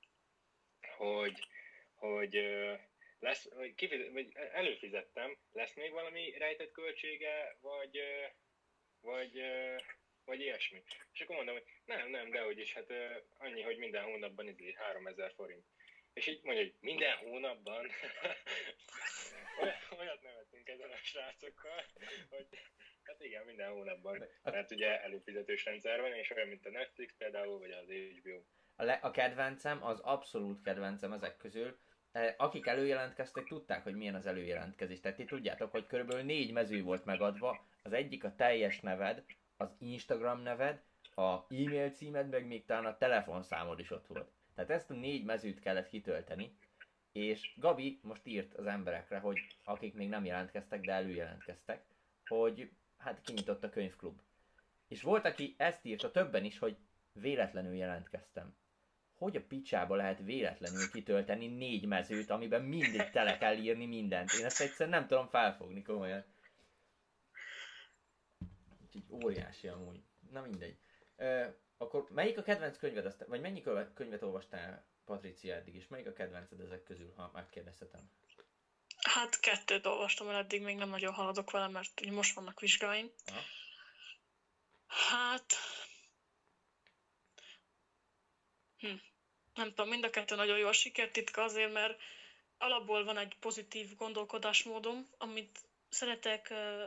hogy, 0.96 1.38
hogy 1.94 2.36
ö, 2.36 2.74
lesz, 3.18 3.48
vagy, 3.48 3.74
kifizet, 3.74 4.12
vagy 4.12 4.32
előfizettem, 4.34 5.36
lesz 5.52 5.74
még 5.74 5.90
valami 5.90 6.34
rejtett 6.38 6.72
költsége, 6.72 7.56
vagy, 7.60 7.98
ö, 7.98 8.26
vagy, 9.00 9.38
ö, 9.38 9.76
vagy 10.24 10.40
ilyesmi. 10.40 10.82
És 11.12 11.20
akkor 11.20 11.36
mondom, 11.36 11.54
hogy 11.54 11.66
nem, 11.84 12.10
nem, 12.10 12.30
de 12.30 12.40
hogy 12.40 12.58
is, 12.58 12.72
hát 12.72 12.90
ö, 12.90 13.06
annyi, 13.38 13.62
hogy 13.62 13.76
minden 13.76 14.04
hónapban 14.04 14.48
izé 14.48 14.72
3000 14.72 15.32
forint. 15.34 15.64
És 16.12 16.26
így 16.26 16.42
mondja, 16.42 16.62
hogy 16.62 16.74
minden 16.80 17.16
hónapban 17.16 17.90
Oly- 19.60 19.78
olyat 20.00 20.22
nevetünk 20.64 20.80
ezen 20.80 20.90
a 20.90 21.02
srácokkal, 21.02 21.84
hogy 22.28 22.46
hát 23.02 23.20
igen, 23.20 23.44
minden 23.44 23.70
hónapban. 23.70 24.24
Mert 24.42 24.70
ugye 24.70 25.02
előfizetős 25.02 25.64
rendszer 25.64 26.00
van, 26.00 26.12
és 26.12 26.30
olyan, 26.30 26.48
mint 26.48 26.66
a 26.66 26.70
Netflix 26.70 27.14
például, 27.16 27.58
vagy 27.58 27.70
az 27.70 27.88
HBO. 27.88 28.42
A, 28.76 28.82
le, 28.84 28.92
a 28.92 29.10
kedvencem, 29.10 29.84
az 29.84 30.00
abszolút 30.00 30.62
kedvencem 30.62 31.12
ezek 31.12 31.36
közül, 31.36 31.78
eh, 32.12 32.34
akik 32.36 32.66
előjelentkeztek, 32.66 33.44
tudták, 33.44 33.82
hogy 33.82 33.94
milyen 33.94 34.14
az 34.14 34.26
előjelentkezés. 34.26 35.00
Tehát 35.00 35.16
ti 35.16 35.24
tudjátok, 35.24 35.70
hogy 35.70 35.86
körülbelül 35.86 36.24
négy 36.24 36.52
mező 36.52 36.82
volt 36.82 37.04
megadva, 37.04 37.66
az 37.82 37.92
egyik 37.92 38.24
a 38.24 38.34
teljes 38.34 38.80
neved, 38.80 39.24
az 39.56 39.76
Instagram 39.78 40.40
neved, 40.40 40.82
a 41.14 41.54
e-mail 41.54 41.90
címed, 41.90 42.28
meg 42.28 42.46
még 42.46 42.64
talán 42.64 42.84
a 42.84 42.96
telefonszámod 42.96 43.78
is 43.78 43.90
ott 43.90 44.06
volt. 44.06 44.30
Tehát 44.54 44.70
ezt 44.70 44.90
a 44.90 44.94
négy 44.94 45.24
mezőt 45.24 45.60
kellett 45.60 45.88
kitölteni, 45.88 46.56
és 47.14 47.52
Gabi 47.56 47.98
most 48.02 48.26
írt 48.26 48.54
az 48.54 48.66
emberekre, 48.66 49.18
hogy 49.18 49.38
akik 49.64 49.94
még 49.94 50.08
nem 50.08 50.24
jelentkeztek, 50.24 50.80
de 50.80 50.92
előjelentkeztek, 50.92 51.84
hogy 52.26 52.70
hát 52.98 53.20
kinyitott 53.20 53.64
a 53.64 53.70
könyvklub. 53.70 54.20
És 54.88 55.02
volt, 55.02 55.24
aki 55.24 55.54
ezt 55.58 55.84
írta 55.84 56.10
többen 56.10 56.44
is, 56.44 56.58
hogy 56.58 56.76
véletlenül 57.12 57.74
jelentkeztem. 57.74 58.56
Hogy 59.14 59.36
a 59.36 59.46
picsába 59.48 59.94
lehet 59.94 60.18
véletlenül 60.18 60.90
kitölteni 60.90 61.46
négy 61.46 61.86
mezőt, 61.86 62.30
amiben 62.30 62.62
mindig 62.62 63.10
tele 63.10 63.38
kell 63.38 63.56
írni 63.56 63.86
mindent? 63.86 64.32
Én 64.32 64.44
ezt 64.44 64.60
egyszerűen 64.60 64.98
nem 64.98 65.08
tudom 65.08 65.28
felfogni 65.28 65.82
komolyan. 65.82 66.24
Úgyhogy 68.82 69.24
óriási 69.24 69.68
amúgy. 69.68 70.02
Na 70.30 70.40
mindegy. 70.40 70.78
Ö, 71.16 71.46
akkor 71.76 72.06
melyik 72.10 72.38
a 72.38 72.42
kedvenc 72.42 72.78
könyved, 72.78 73.28
vagy 73.28 73.40
mennyi 73.40 73.62
könyvet 73.94 74.22
olvastál, 74.22 74.84
Patricia, 75.04 75.54
eddig 75.54 75.74
is? 75.74 75.88
Melyik 75.88 76.06
a 76.06 76.12
kedvenced 76.12 76.60
ezek 76.60 76.82
közül, 76.82 77.12
ha 77.16 77.30
megkérdezhetem? 77.32 78.10
Hát 78.96 79.40
kettőt 79.40 79.86
olvastam 79.86 80.28
el 80.28 80.36
eddig, 80.36 80.62
még 80.62 80.76
nem 80.76 80.88
nagyon 80.88 81.12
haladok 81.12 81.50
vele, 81.50 81.68
mert 81.68 82.06
most 82.10 82.34
vannak 82.34 82.60
vizsgáim. 82.60 83.10
Aha. 83.26 83.40
Hát... 84.86 85.54
Hm. 88.78 88.94
Nem 89.54 89.68
tudom, 89.68 89.88
mind 89.88 90.04
a 90.04 90.10
kettő 90.10 90.34
nagyon 90.34 90.58
jó 90.58 90.68
a 90.68 90.72
sikertitka 90.72 91.42
azért, 91.42 91.72
mert 91.72 92.00
alapból 92.58 93.04
van 93.04 93.16
egy 93.16 93.36
pozitív 93.40 93.96
gondolkodásmódom, 93.96 95.08
amit 95.18 95.58
szeretek 95.88 96.50
ö, 96.50 96.84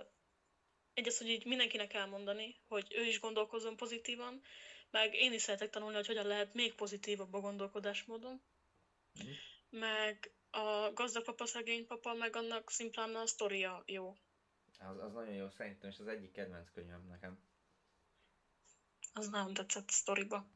egy 0.93 1.07
az, 1.07 1.17
hogy 1.17 1.29
így 1.29 1.45
mindenkinek 1.45 1.93
elmondani, 1.93 2.55
hogy 2.67 2.93
ő 2.95 3.03
is 3.03 3.19
gondolkozzon 3.19 3.75
pozitívan, 3.75 4.41
meg 4.91 5.13
én 5.13 5.33
is 5.33 5.41
szeretek 5.41 5.69
tanulni, 5.69 5.95
hogy 5.95 6.07
hogyan 6.07 6.25
lehet 6.25 6.53
még 6.53 6.75
pozitívabb 6.75 7.33
a 7.33 7.39
gondolkodásmódom. 7.39 8.41
Mhm. 9.13 9.27
Meg 9.69 10.31
a 10.49 10.93
gazdag 10.93 11.23
papa, 11.23 11.45
szegény 11.45 11.85
papa, 11.85 12.13
meg 12.13 12.35
annak 12.35 12.71
szimplán 12.71 13.15
a 13.15 13.25
sztoria 13.25 13.83
jó. 13.85 14.17
Az, 14.79 14.97
az 14.99 15.13
nagyon 15.13 15.33
jó, 15.33 15.49
szerintem, 15.49 15.89
és 15.89 15.99
az 15.99 16.07
egyik 16.07 16.31
kedvenc 16.31 16.71
könyvem 16.71 17.07
nekem. 17.07 17.39
Az 19.13 19.29
nagyon 19.29 19.53
tetszett 19.53 19.87
a 19.87 19.91
sztoriba. 19.91 20.47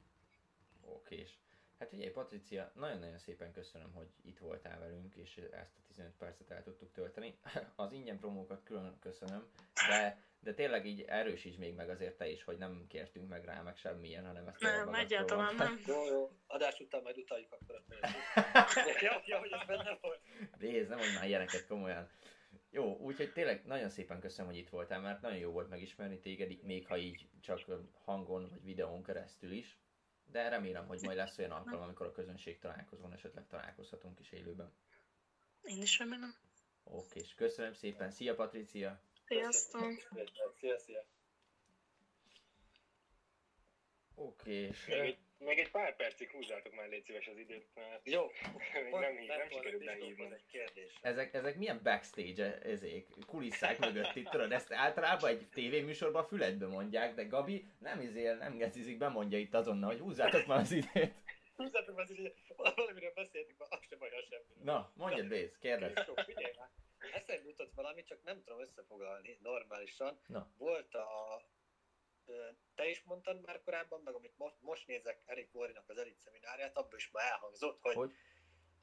Okés. 0.81 1.39
Hát 1.81 1.93
ugye, 1.93 2.11
Patricia, 2.11 2.71
nagyon-nagyon 2.75 3.17
szépen 3.17 3.51
köszönöm, 3.51 3.91
hogy 3.93 4.07
itt 4.23 4.37
voltál 4.39 4.79
velünk, 4.79 5.15
és 5.15 5.37
ezt 5.51 5.77
a 5.77 5.81
15 5.87 6.13
percet 6.17 6.51
el 6.51 6.63
tudtuk 6.63 6.91
tölteni. 6.91 7.39
Az 7.75 7.91
ingyen 7.91 8.19
promókat 8.19 8.63
külön 8.63 8.97
köszönöm, 8.99 9.47
de, 9.89 10.23
de 10.39 10.53
tényleg 10.53 10.85
így 10.85 11.01
erősíts 11.01 11.57
még 11.57 11.73
meg 11.73 11.89
azért 11.89 12.17
te 12.17 12.29
is, 12.29 12.43
hogy 12.43 12.57
nem 12.57 12.85
kértünk 12.87 13.29
meg 13.29 13.45
rá, 13.45 13.61
meg 13.61 13.77
semmilyen, 13.77 14.25
hanem 14.25 14.47
ezt 14.47 14.61
Nem, 14.61 14.93
egyáltalán 14.93 15.55
nem. 15.55 15.81
Jó, 15.85 16.05
jó. 16.05 16.31
Adás 16.47 16.79
után 16.79 17.01
majd 17.01 17.17
utaljuk 17.17 17.51
akkor 17.51 17.75
a 17.75 17.95
ja, 19.01 19.21
ja, 19.25 19.39
hogy 19.39 19.51
ez 19.51 19.67
benne 19.67 19.97
volt. 20.01 20.19
Réz, 20.57 20.87
nem 20.87 20.97
mondj 20.97 21.13
már 21.13 21.27
ilyeneket 21.27 21.67
komolyan. 21.67 22.09
Jó, 22.69 22.97
úgyhogy 22.97 23.31
tényleg 23.31 23.65
nagyon 23.65 23.89
szépen 23.89 24.19
köszönöm, 24.19 24.51
hogy 24.51 24.59
itt 24.59 24.69
voltál, 24.69 24.99
mert 24.99 25.21
nagyon 25.21 25.37
jó 25.39 25.51
volt 25.51 25.69
megismerni 25.69 26.19
téged, 26.19 26.63
még 26.63 26.87
ha 26.87 26.97
így 26.97 27.27
csak 27.41 27.59
hangon 28.03 28.49
vagy 28.49 28.63
videón 28.63 29.03
keresztül 29.03 29.51
is. 29.51 29.79
De 30.31 30.49
remélem, 30.49 30.87
hogy 30.87 31.01
majd 31.01 31.17
lesz 31.17 31.37
olyan 31.37 31.51
alkalom, 31.51 31.81
amikor 31.81 32.05
a 32.05 32.11
közönség 32.11 32.59
találkozón 32.59 33.13
esetleg 33.13 33.47
találkozhatunk 33.47 34.19
is 34.19 34.31
élőben. 34.31 34.73
Én 35.61 35.81
is 35.81 35.97
remélem. 35.97 36.35
Oké, 36.83 37.19
és 37.19 37.33
köszönöm 37.33 37.73
szépen. 37.73 38.11
Szia, 38.11 38.35
Patricia! 38.35 39.01
Sziasztok! 39.25 39.91
Szia, 40.59 40.77
szia. 40.77 41.05
Oké, 44.15 44.67
és... 44.67 44.85
Még 44.85 44.97
egy, 44.97 45.17
még 45.41 45.59
egy 45.59 45.71
pár 45.71 45.95
percig 45.95 46.29
húzzátok 46.29 46.75
már 46.75 46.89
légy 46.89 47.03
szíves 47.03 47.27
az 47.27 47.37
időt, 47.37 47.67
mert 47.75 48.09
Jó, 48.09 48.21
még 48.83 48.93
nem, 48.93 49.17
hív, 49.17 49.27
nem 49.27 49.49
sikerült 49.49 49.83
behívnom. 49.85 50.33
kérdés. 50.51 50.93
Ezek, 51.01 51.33
ezek 51.33 51.57
milyen 51.57 51.79
backstage 51.83 52.61
ezék, 52.61 53.07
kulisszák 53.25 53.79
mögött 53.79 54.15
itt, 54.15 54.27
tudod, 54.29 54.51
ezt 54.51 54.71
általában 54.73 55.29
egy 55.29 55.47
tévéműsorban 55.53 56.27
füledbe 56.27 56.67
mondják, 56.67 57.13
de 57.15 57.23
Gabi 57.23 57.65
nem 57.79 58.01
izél, 58.01 58.35
nem 58.35 58.57
gecizik, 58.57 58.97
bemondja 58.97 59.37
itt 59.37 59.53
azonnal, 59.53 59.89
hogy 59.89 59.99
húzzátok 59.99 60.45
már 60.45 60.59
az 60.59 60.71
időt. 60.71 61.13
Húzzátok 61.55 61.97
az 61.97 62.07
hogy 62.07 62.73
valamiről 62.75 63.13
beszéltünk, 63.15 63.59
ma 63.59 63.65
az 63.69 63.79
sem 63.89 64.01
olyan 64.01 64.21
semmi. 64.29 64.63
Na, 64.63 64.91
mondjad, 64.95 65.27
Béz, 65.27 65.57
kérdezz. 65.57 65.93
Kristóf, 65.93 66.25
figyelj 66.25 66.53
már. 66.57 66.69
Eszembe 67.13 67.47
jutott 67.47 67.73
valami, 67.75 68.03
csak 68.03 68.23
nem 68.23 68.43
tudom 68.43 68.61
összefoglalni 68.61 69.37
normálisan. 69.41 70.19
Na. 70.27 70.51
Volt 70.57 70.93
a... 70.93 71.41
Te 72.75 72.89
is 72.89 73.03
mondtad 73.03 73.41
már 73.45 73.61
korábban, 73.61 74.01
meg 74.03 74.13
amit 74.13 74.37
most, 74.37 74.55
most 74.59 74.87
nézek 74.87 75.21
Erik 75.25 75.51
Morinak 75.51 75.89
az 75.89 75.97
elit 75.97 76.19
szemináriát, 76.19 76.77
abban 76.77 76.95
is 76.95 77.11
már 77.11 77.31
elhangzott, 77.31 77.79
hogy, 77.81 77.95
Hogy? 77.95 78.11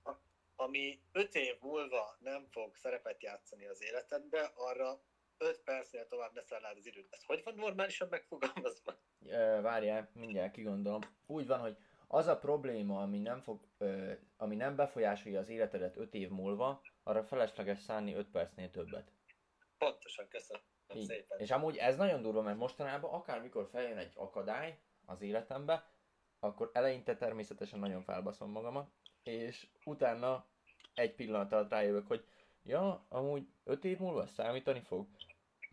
A, 0.02 0.12
ami 0.56 1.02
öt 1.12 1.34
év 1.34 1.56
múlva 1.60 2.16
nem 2.20 2.46
fog 2.50 2.76
szerepet 2.76 3.22
játszani 3.22 3.66
az 3.66 3.82
életedbe, 3.82 4.52
arra 4.54 5.02
5 5.38 5.60
percnél 5.60 6.06
tovább 6.06 6.34
ne 6.34 6.42
szállád 6.42 6.76
az 6.76 6.86
időt. 6.86 7.08
Ez 7.10 7.24
hogy 7.24 7.42
van 7.44 7.54
normálisan 7.54 8.08
megfogalmazva? 8.08 8.98
Ö, 9.26 9.60
várjál, 9.62 10.10
mindjárt 10.14 10.52
kigondolom. 10.52 11.00
Úgy 11.26 11.46
van, 11.46 11.60
hogy 11.60 11.76
az 12.06 12.26
a 12.26 12.38
probléma, 12.38 13.02
ami 13.02 13.18
nem, 13.18 13.40
fog, 13.40 13.68
ö, 13.78 14.12
ami 14.36 14.56
nem 14.56 14.76
befolyásolja 14.76 15.38
az 15.38 15.48
életedet 15.48 15.96
5 15.96 16.14
év 16.14 16.28
múlva, 16.28 16.82
arra 17.02 17.24
felesleges 17.24 17.78
szánni 17.78 18.14
5 18.14 18.30
percnél 18.30 18.70
többet. 18.70 19.12
Pontosan, 19.78 20.28
köszönöm 20.28 20.62
Így. 20.94 21.06
szépen. 21.06 21.38
És 21.38 21.50
amúgy 21.50 21.76
ez 21.76 21.96
nagyon 21.96 22.22
durva, 22.22 22.42
mert 22.42 22.58
mostanában 22.58 23.10
akármikor 23.10 23.68
feljön 23.70 23.98
egy 23.98 24.12
akadály 24.14 24.78
az 25.06 25.22
életembe, 25.22 25.90
akkor 26.40 26.70
eleinte 26.72 27.16
természetesen 27.16 27.78
nagyon 27.78 28.02
felbaszom 28.02 28.50
magamat, 28.50 28.90
és 29.22 29.68
utána 29.84 30.46
egy 30.94 31.14
pillanat 31.14 31.52
alatt 31.52 31.70
rájövök, 31.70 32.06
hogy 32.06 32.24
ja, 32.62 33.06
amúgy 33.08 33.48
5 33.64 33.84
év 33.84 33.98
múlva 33.98 34.26
számítani 34.26 34.80
fog. 34.80 35.08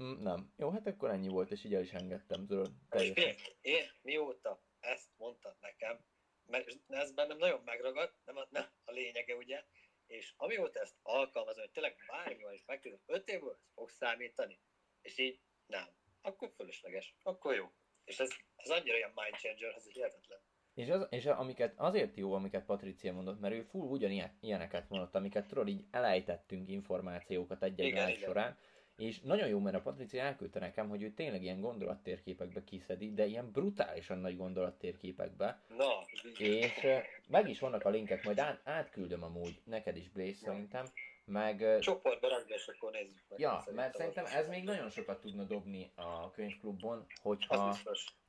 Mm, 0.04 0.22
nem. 0.22 0.54
Jó, 0.58 0.70
hát 0.70 0.88
akkor 0.88 1.10
ennyi 1.10 1.28
volt, 1.28 1.52
és 1.52 1.64
így 1.64 1.74
el 1.74 1.82
is 1.82 1.94
engedtem. 1.94 2.46
És 2.50 2.68
Teljesen. 2.90 3.24
én, 3.24 3.36
én 3.62 3.84
mióta 4.02 4.64
ezt 4.80 5.10
mondtad 5.18 5.56
nekem, 5.60 6.06
meg 6.46 6.82
ez 6.88 7.12
bennem 7.12 7.38
nagyon 7.38 7.62
megragad, 7.66 8.14
nem 8.26 8.38
a, 8.38 8.48
nem 8.50 8.66
a 8.86 8.92
lényege 8.92 9.36
ugye, 9.36 9.64
és 10.06 10.34
amióta 10.38 10.80
ezt 10.80 10.96
alkalmazom, 11.02 11.62
hogy 11.62 11.72
tényleg 11.72 11.96
bármi 12.08 12.54
is 12.54 12.64
megtudom, 12.66 13.00
öt 13.06 13.28
év 13.28 13.40
múlva 13.40 13.54
ez 13.54 13.62
fog 13.74 13.90
számítani, 13.90 14.60
és 15.06 15.18
így 15.18 15.40
nem, 15.66 15.88
akkor 16.22 16.52
fölösleges, 16.56 17.16
akkor 17.24 17.56
jó. 17.56 17.66
És 18.04 18.20
ez, 18.20 18.30
ez 18.56 18.70
annyira 18.70 18.98
ilyen 18.98 19.12
mind 19.16 19.36
changer, 19.36 19.74
ez 19.76 19.88
hihetetlen. 19.88 20.40
És, 20.74 20.90
az, 20.90 21.08
és 21.10 21.26
amiket, 21.26 21.74
azért 21.78 22.16
jó, 22.16 22.34
amiket 22.34 22.66
Patricia 22.66 23.14
mondott, 23.14 23.40
mert 23.40 23.54
ő 23.54 23.62
full 23.62 23.88
ugyanilyen 23.88 24.38
ilyeneket 24.42 24.90
mondott, 24.90 25.16
amiket 25.16 25.48
tudod, 25.48 25.68
így 25.68 25.86
elejtettünk 25.92 26.70
információkat 26.70 27.64
egy-egy 27.64 27.86
Igen, 27.88 28.10
igen. 28.10 28.22
során, 28.22 28.58
és 28.96 29.20
nagyon 29.20 29.48
jó, 29.48 29.60
mert 29.60 29.76
a 29.76 29.82
Patricia 29.82 30.22
elküldte 30.22 30.60
nekem, 30.60 30.90
hogy 30.90 31.02
ő 31.02 31.14
tényleg 31.14 31.44
ilyen 31.44 31.60
gondolattérképekbe 31.60 32.64
kiszedi, 32.64 33.14
de 33.14 33.26
ilyen 33.26 33.52
brutálisan 33.52 34.18
nagy 34.18 34.38
gondolattérképekbe, 34.38 35.64
Na, 35.68 36.06
és 36.38 36.88
meg 37.28 37.50
is 37.50 37.60
vannak 37.60 37.86
a 37.86 37.90
linkek, 37.90 38.24
majd 38.24 38.40
át, 38.40 38.62
átküldöm 38.64 39.24
amúgy 39.24 39.62
neked 39.64 39.98
is, 39.98 40.10
Blaze, 40.10 40.34
szerintem, 40.34 40.86
meg 41.26 41.80
csoportba 41.80 42.28
rakd, 42.28 42.50
és 42.50 42.68
akkor 42.68 42.92
nézzük 42.92 43.24
meg. 43.30 43.40
Ja, 43.40 43.64
mert 43.72 43.96
szerintem 43.96 44.26
ez 44.26 44.48
még 44.48 44.64
nagyon 44.64 44.90
sokat 44.90 45.20
tudna 45.20 45.44
dobni 45.44 45.92
a 45.96 46.32
könyvklubban, 46.32 47.06
hogyha, 47.22 47.78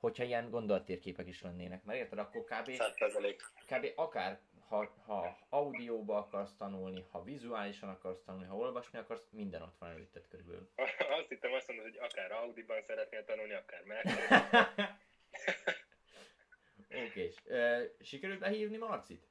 hogyha 0.00 0.24
ilyen 0.24 0.50
gondolattérképek 0.50 1.26
is 1.26 1.42
lennének. 1.42 1.84
Mert 1.84 1.98
érted, 1.98 2.18
akkor 2.18 2.44
kb. 2.44 2.68
100%. 2.68 3.34
kb. 3.66 3.92
akár 3.96 4.40
ha, 4.68 4.92
ha 5.04 5.38
audióba 5.48 6.16
akarsz 6.16 6.56
tanulni, 6.56 7.06
ha 7.10 7.22
vizuálisan 7.22 7.88
akarsz 7.88 8.22
tanulni, 8.24 8.46
ha 8.46 8.56
olvasni 8.56 8.98
akarsz, 8.98 9.26
minden 9.30 9.62
ott 9.62 9.78
van 9.78 9.90
előtted 9.90 10.28
körülbelül. 10.28 10.70
Azt 11.18 11.28
hittem 11.28 11.52
azt 11.52 11.68
mondod, 11.68 11.86
hogy 11.86 11.98
akár 11.98 12.32
Audi-ban 12.32 12.82
szeretnél 12.82 13.24
tanulni, 13.24 13.52
akár 13.52 13.82
Mercedes. 13.84 14.64
Oké, 17.06 17.32
ö, 17.44 17.82
sikerült 18.00 18.40
lehívni 18.40 18.76
Marcit? 18.76 19.26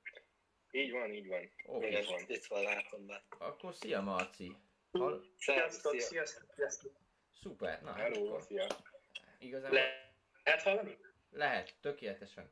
Így 0.75 0.91
van, 0.91 1.13
így 1.13 1.27
van. 1.27 1.49
Oké, 1.65 1.87
Igen, 1.87 2.01
Így 2.01 2.07
van. 2.09 2.23
itt 2.27 2.45
van, 2.45 2.63
látom 2.63 3.05
be. 3.05 3.23
akkor 3.37 3.73
szia 3.73 4.01
Marci. 4.01 4.55
Hall, 4.91 5.21
Szervusz, 5.37 5.73
Sziasztok, 5.73 5.91
szia. 5.91 6.01
sziasztok, 6.01 6.53
sziasztok. 6.55 6.91
szuper, 7.41 7.81
na 7.81 7.93
Hello, 7.93 8.27
akkor 8.27 8.41
szia. 8.41 8.67
igazából 9.39 9.77
Le- 9.77 10.13
lehet 10.43 10.61
hallani? 10.61 10.97
lehet, 11.31 11.75
tökéletesen. 11.81 12.51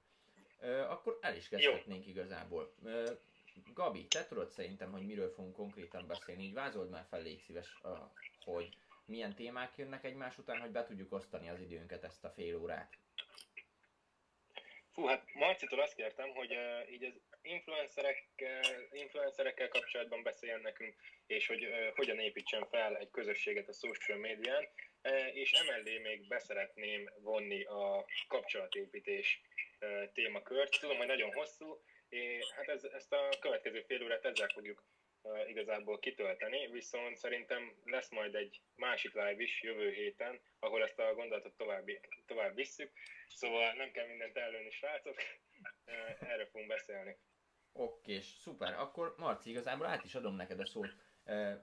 Ö, 0.59 0.79
akkor 0.81 1.17
el 1.21 1.35
is 1.35 1.47
kezdhetnénk 1.49 2.07
igazából. 2.07 2.73
Ö, 2.83 3.11
Gabi, 3.73 4.07
te 4.07 4.25
tudod 4.25 4.51
szerintem, 4.51 4.91
hogy 4.91 5.05
miről 5.05 5.29
fogunk 5.33 5.55
konkrétan 5.55 6.07
beszélni, 6.07 6.43
így 6.43 6.53
vázold 6.53 6.89
már 6.89 7.05
fel, 7.09 7.21
légy 7.21 7.41
szíves, 7.45 7.81
hogy 8.43 8.77
milyen 9.05 9.35
témák 9.35 9.77
jönnek 9.77 10.03
egymás 10.03 10.37
után, 10.37 10.59
hogy 10.59 10.71
be 10.71 10.83
tudjuk 10.83 11.11
osztani 11.11 11.49
az 11.49 11.59
időnket 11.59 12.03
ezt 12.03 12.23
a 12.23 12.29
fél 12.29 12.55
órát. 12.57 12.93
Fú, 14.93 15.05
hát 15.05 15.33
Marcitól 15.33 15.79
azt 15.79 15.95
kértem, 15.95 16.29
hogy 16.29 16.51
uh, 16.51 16.91
így 16.93 17.03
az 17.03 17.21
influencerekkel, 17.41 18.61
influencerekkel 18.91 19.67
kapcsolatban 19.67 20.23
beszéljen 20.23 20.61
nekünk, 20.61 20.95
és 21.27 21.47
hogy 21.47 21.65
uh, 21.65 21.95
hogyan 21.95 22.19
építsen 22.19 22.67
fel 22.69 22.97
egy 22.97 23.09
közösséget 23.11 23.67
a 23.67 23.73
social 23.73 24.17
médián, 24.17 24.67
uh, 25.03 25.35
és 25.35 25.51
emellé 25.51 25.97
még 25.97 26.27
beszeretném 26.27 27.09
vonni 27.19 27.63
a 27.63 28.05
kapcsolatépítés 28.27 29.41
uh, 29.79 30.11
témakört. 30.13 30.79
Tudom, 30.79 30.97
hogy 30.97 31.07
nagyon 31.07 31.33
hosszú, 31.33 31.81
és 32.09 32.51
hát 32.55 32.67
ez, 32.67 32.83
ezt 32.83 33.13
a 33.13 33.29
következő 33.39 33.83
fél 33.87 34.03
órát 34.03 34.25
ezzel 34.25 34.49
fogjuk 34.53 34.83
igazából 35.47 35.99
kitölteni, 35.99 36.67
viszont 36.71 37.17
szerintem 37.17 37.73
lesz 37.83 38.09
majd 38.09 38.35
egy 38.35 38.61
másik 38.75 39.13
live 39.13 39.41
is 39.41 39.61
jövő 39.61 39.91
héten, 39.91 40.39
ahol 40.59 40.83
ezt 40.83 40.99
a 40.99 41.13
gondolatot 41.13 41.57
tovább, 41.57 41.85
tovább 42.25 42.55
visszük, 42.55 42.91
szóval 43.27 43.73
nem 43.73 43.91
kell 43.91 44.07
mindent 44.07 44.37
ellőni, 44.37 44.69
srácok, 44.69 45.15
erről 46.19 46.45
fogunk 46.45 46.69
beszélni. 46.69 47.17
Oké, 47.73 48.13
és 48.13 48.25
szuper. 48.25 48.73
Akkor 48.73 49.15
Marci, 49.17 49.49
igazából 49.49 49.85
át 49.85 50.03
is 50.03 50.15
adom 50.15 50.35
neked 50.35 50.59
a 50.59 50.65
szót. 50.65 50.95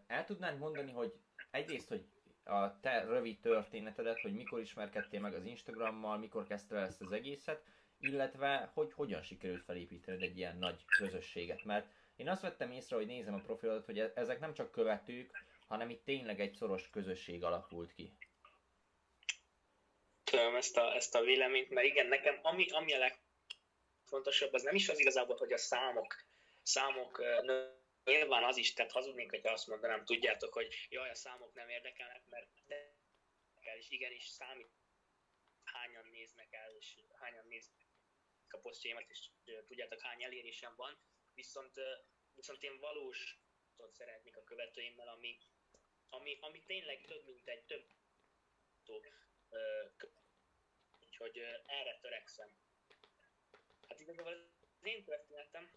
El 0.06 0.24
tudnád 0.26 0.58
mondani, 0.58 0.92
hogy 0.92 1.12
egyrészt, 1.50 1.88
hogy 1.88 2.04
a 2.44 2.80
te 2.80 3.04
rövid 3.04 3.40
történetedet, 3.40 4.20
hogy 4.20 4.34
mikor 4.34 4.60
ismerkedtél 4.60 5.20
meg 5.20 5.34
az 5.34 5.44
Instagrammal, 5.44 6.18
mikor 6.18 6.46
kezdted 6.46 6.78
ezt 6.78 7.00
az 7.00 7.12
egészet, 7.12 7.64
illetve 7.98 8.70
hogy 8.74 8.92
hogyan 8.92 9.22
sikerült 9.22 9.64
felépítened 9.64 10.22
egy 10.22 10.36
ilyen 10.36 10.56
nagy 10.56 10.84
közösséget. 10.84 11.64
Mert 11.64 11.86
én 12.20 12.28
azt 12.28 12.42
vettem 12.42 12.70
észre, 12.70 12.96
hogy 12.96 13.06
nézem 13.06 13.34
a 13.34 13.40
profilodat, 13.40 13.84
hogy 13.84 13.98
e- 13.98 14.12
ezek 14.14 14.40
nem 14.40 14.54
csak 14.54 14.70
követők, 14.70 15.44
hanem 15.66 15.90
itt 15.90 16.04
tényleg 16.04 16.40
egy 16.40 16.54
szoros 16.54 16.90
közösség 16.90 17.44
alakult 17.44 17.92
ki. 17.92 18.12
Tudom 20.24 20.56
ezt 20.56 20.76
a, 20.76 20.94
ezt 20.94 21.14
a 21.14 21.20
véleményt, 21.20 21.70
mert 21.70 21.86
igen, 21.86 22.06
nekem 22.06 22.38
ami, 22.42 22.70
ami 22.70 22.92
a 22.94 22.98
legfontosabb, 22.98 24.52
az 24.52 24.62
nem 24.62 24.74
is 24.74 24.88
az 24.88 24.98
igazából, 24.98 25.36
hogy 25.36 25.52
a 25.52 25.56
számok, 25.58 26.24
számok 26.62 27.22
nyilván 28.04 28.44
az 28.44 28.56
is, 28.56 28.72
tehát 28.72 28.92
hazudnék, 28.92 29.30
hogyha 29.30 29.52
azt 29.52 29.66
mondanám, 29.66 30.04
tudjátok, 30.04 30.52
hogy 30.52 30.86
jaj, 30.88 31.10
a 31.10 31.14
számok 31.14 31.54
nem 31.54 31.68
érdekelnek, 31.68 32.22
mert 32.26 32.48
érdekel, 32.66 33.76
és 33.78 33.90
igenis 33.90 34.26
számít, 34.26 34.70
hányan 35.64 36.08
néznek 36.10 36.52
el, 36.52 36.70
és 36.78 36.98
hányan 37.18 37.46
néznek 37.48 37.86
a 38.48 38.56
posztjaimat, 38.56 39.04
és 39.08 39.28
tudjátok, 39.66 40.00
hány 40.00 40.22
elérésem 40.22 40.72
van, 40.76 40.98
viszont, 41.34 41.74
viszont 42.34 42.62
én 42.62 42.78
valós 42.78 43.38
szeretnék 43.88 44.36
a 44.36 44.44
követőimmel, 44.44 45.08
ami, 45.08 45.38
ami, 46.08 46.38
ami 46.40 46.64
tényleg 46.64 47.04
több, 47.04 47.26
mint 47.26 47.48
egy 47.48 47.64
több 47.64 47.92
Úgyhogy 51.00 51.38
erre 51.66 51.98
törekszem. 52.00 52.54
Hát 53.88 54.00
igazából 54.00 54.32
az 54.78 54.84
én 54.84 55.04
történetem 55.04 55.72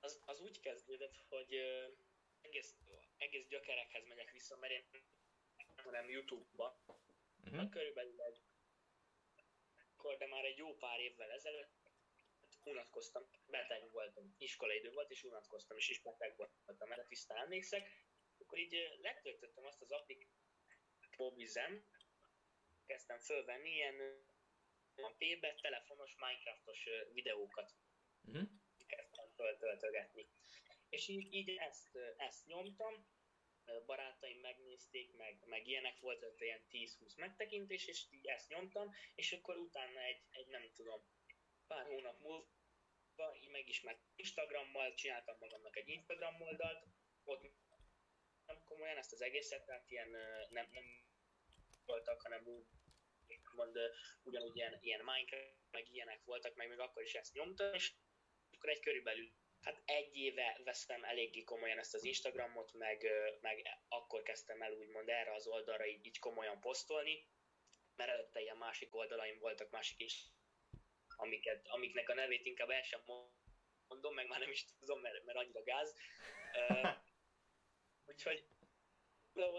az, 0.00 0.22
az 0.24 0.40
úgy 0.40 0.60
kezdődött, 0.60 1.16
hogy 1.28 1.54
egész, 2.40 2.74
egész 3.16 3.46
gyökerekhez 3.46 4.06
megyek 4.06 4.30
vissza, 4.30 4.56
mert 4.56 4.72
én 4.72 4.84
hanem 5.76 6.08
Youtube-ba, 6.10 6.84
Uh-huh. 7.52 7.70
körülbelül 7.70 8.22
egy 8.22 8.40
akkor, 9.96 10.16
de 10.16 10.26
már 10.26 10.44
egy 10.44 10.56
jó 10.56 10.76
pár 10.76 11.00
évvel 11.00 11.30
ezelőtt 11.30 11.85
unatkoztam, 12.66 13.30
beteg 13.46 13.90
voltam, 13.90 14.34
iskolaidő 14.38 14.90
volt, 14.92 15.10
és 15.10 15.24
unatkoztam, 15.24 15.76
és 15.76 15.88
is 15.88 16.02
beteg 16.02 16.36
voltam, 16.36 16.92
erre 16.92 17.06
tisztán 17.06 17.38
emlékszek. 17.38 17.90
Akkor 18.38 18.58
így 18.58 18.98
letöltöttem 19.00 19.64
azt 19.64 19.82
az 19.82 19.90
applikációt, 19.90 20.34
Mobizem, 21.16 21.84
kezdtem 22.86 23.18
fölvenni 23.18 23.70
ilyen 23.70 24.00
ö, 24.00 25.08
P-be 25.18 25.54
telefonos 25.54 26.14
Minecraftos 26.16 26.88
videókat 27.12 27.74
Uh-huh. 28.26 28.48
kezdtem 28.86 29.28
föltöltögetni. 29.34 30.28
És 30.88 31.08
így, 31.08 31.32
így 31.32 31.48
ezt, 31.48 31.98
ezt 32.16 32.46
nyomtam, 32.46 33.06
barátaim 33.86 34.40
megnézték, 34.40 35.16
meg, 35.16 35.42
meg 35.46 35.66
ilyenek 35.66 36.00
volt, 36.00 36.22
ott 36.22 36.40
ilyen 36.40 36.66
10-20 36.70 37.16
megtekintés, 37.16 37.86
és 37.86 38.06
így 38.10 38.26
ezt 38.26 38.48
nyomtam, 38.48 38.94
és 39.14 39.32
akkor 39.32 39.56
utána 39.56 40.00
egy, 40.00 40.22
egy 40.30 40.46
nem 40.46 40.70
tudom, 40.74 41.00
pár 41.66 41.86
hónap 41.86 42.20
múlva 42.20 43.34
így 43.34 43.48
megismert 43.48 44.00
Instagrammal, 44.14 44.94
csináltam 44.94 45.36
magamnak 45.38 45.76
egy 45.76 45.88
Instagram 45.88 46.40
oldalt, 46.40 46.86
ott 47.24 47.42
nem 48.46 48.64
komolyan 48.64 48.96
ezt 48.96 49.12
az 49.12 49.22
egészet, 49.22 49.64
tehát 49.66 49.90
ilyen 49.90 50.08
nem, 50.50 50.68
nem 50.72 50.84
voltak, 51.84 52.22
hanem 52.22 52.46
úgy 52.46 52.66
mond, 53.56 53.78
ugyanúgy 54.22 54.56
ilyen, 54.56 54.78
ilyen 54.80 55.04
Minecraft, 55.04 55.70
meg 55.70 55.88
ilyenek 55.92 56.24
voltak, 56.24 56.54
meg 56.54 56.68
még 56.68 56.78
akkor 56.78 57.02
is 57.02 57.14
ezt 57.14 57.34
nyomtam, 57.34 57.74
és 57.74 57.92
akkor 58.50 58.70
egy 58.70 58.80
körülbelül 58.80 59.32
hát 59.60 59.82
egy 59.84 60.16
éve 60.16 60.60
vesztem 60.64 61.04
eléggé 61.04 61.42
komolyan 61.42 61.78
ezt 61.78 61.94
az 61.94 62.04
Instagramot, 62.04 62.72
meg, 62.72 63.06
meg 63.40 63.62
akkor 63.88 64.22
kezdtem 64.22 64.62
el 64.62 64.72
úgymond 64.72 65.08
erre 65.08 65.34
az 65.34 65.46
oldalra 65.46 65.86
így, 65.86 66.06
így 66.06 66.18
komolyan 66.18 66.60
posztolni, 66.60 67.28
mert 67.96 68.10
előtte 68.10 68.40
ilyen 68.40 68.56
másik 68.56 68.94
oldalaim 68.94 69.38
voltak, 69.38 69.70
másik 69.70 70.00
is, 70.00 70.24
amiket, 71.16 71.68
amiknek 71.68 72.08
a 72.08 72.14
nevét 72.14 72.46
inkább 72.46 72.70
el 72.70 72.82
sem 72.82 73.00
mondom, 73.88 74.14
meg 74.14 74.26
már 74.26 74.40
nem 74.40 74.50
is 74.50 74.64
tudom, 74.78 75.00
mert, 75.00 75.24
mert 75.24 75.38
annyira 75.38 75.62
gáz. 75.62 75.94
Ö, 76.52 76.88
úgyhogy 78.10 78.48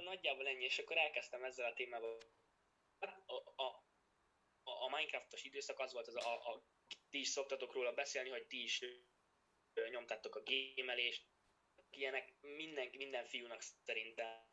nagyjából 0.04 0.48
ennyi, 0.48 0.64
és 0.64 0.80
akkor 0.80 0.98
elkezdtem 0.98 1.44
ezzel 1.44 1.72
a 1.72 1.74
témával. 1.74 2.18
A, 3.26 3.64
a, 3.64 3.86
a, 4.64 4.90
Minecraftos 4.90 5.44
időszak 5.44 5.80
az 5.80 5.94
volt 5.94 6.08
az 6.08 6.16
a, 6.16 6.54
a 6.54 6.64
ti 7.10 7.20
is 7.20 7.28
szoktatok 7.28 7.74
róla 7.74 7.94
beszélni, 7.94 8.30
hogy 8.30 8.48
ti 8.48 8.64
is 8.64 8.86
nyomtátok 9.90 10.36
a 10.36 10.42
gémelést, 10.42 11.28
ilyenek 11.90 12.34
minden, 12.42 12.90
minden 12.94 13.26
fiúnak 13.26 13.62
szerintem 13.62 14.46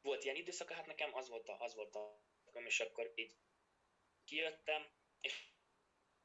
volt 0.00 0.24
ilyen 0.24 0.36
időszaka, 0.36 0.74
hát 0.74 0.86
nekem 0.86 1.14
az 1.14 1.28
volt 1.28 1.48
a, 1.48 1.60
az 1.60 1.74
volt 1.74 1.94
a 1.94 2.22
és 2.64 2.80
akkor 2.80 3.12
így 3.14 3.36
kijöttem, 4.24 4.92
és 5.20 5.51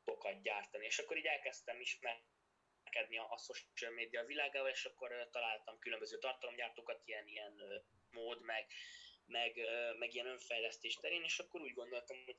sokat 0.08 0.42
gyártani, 0.42 0.86
és 0.86 1.00
akkor 1.00 1.18
így 1.18 1.26
elkezdtem 1.26 1.80
ismerkedni 1.80 3.18
a, 3.18 3.32
a 3.32 3.38
social 3.38 3.92
media 3.92 4.26
világával, 4.26 4.70
és 4.70 4.86
akkor 4.86 5.28
találtam 5.32 5.80
különböző 5.80 6.18
tartalomgyártókat, 6.18 7.02
ilyen, 7.06 7.28
ilyen 7.28 7.84
mód, 8.12 8.42
meg, 8.42 8.66
meg, 9.26 9.60
meg 9.98 10.14
ilyen 10.14 10.28
önfejlesztés 10.28 10.96
terén, 10.96 11.24
és 11.24 11.40
akkor 11.40 11.62
úgy 11.62 11.74
gondoltam, 11.74 12.18
hogy 12.26 12.38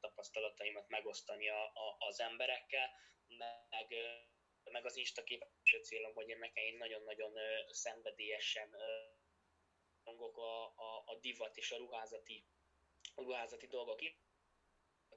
tapasztalataimat 0.00 0.88
megosztani 0.88 1.48
a, 1.48 1.64
a, 1.64 1.96
az 1.98 2.20
emberekkel, 2.20 2.90
meg, 3.68 3.94
meg 4.70 4.84
az 4.84 4.96
Insta 4.96 5.22
képes 5.22 5.76
célom, 5.82 6.14
hogy 6.14 6.26
nekem 6.26 6.64
én 6.64 6.76
nagyon-nagyon 6.76 7.32
szenvedélyesen 7.68 8.76
rongok 10.04 10.38
a, 10.38 10.64
a, 10.64 11.02
a 11.06 11.14
divat 11.20 11.56
és 11.56 11.70
a 11.70 11.76
ruházati, 11.76 12.44
a 13.14 13.22
ruházati 13.22 13.66
dolgok 13.66 14.00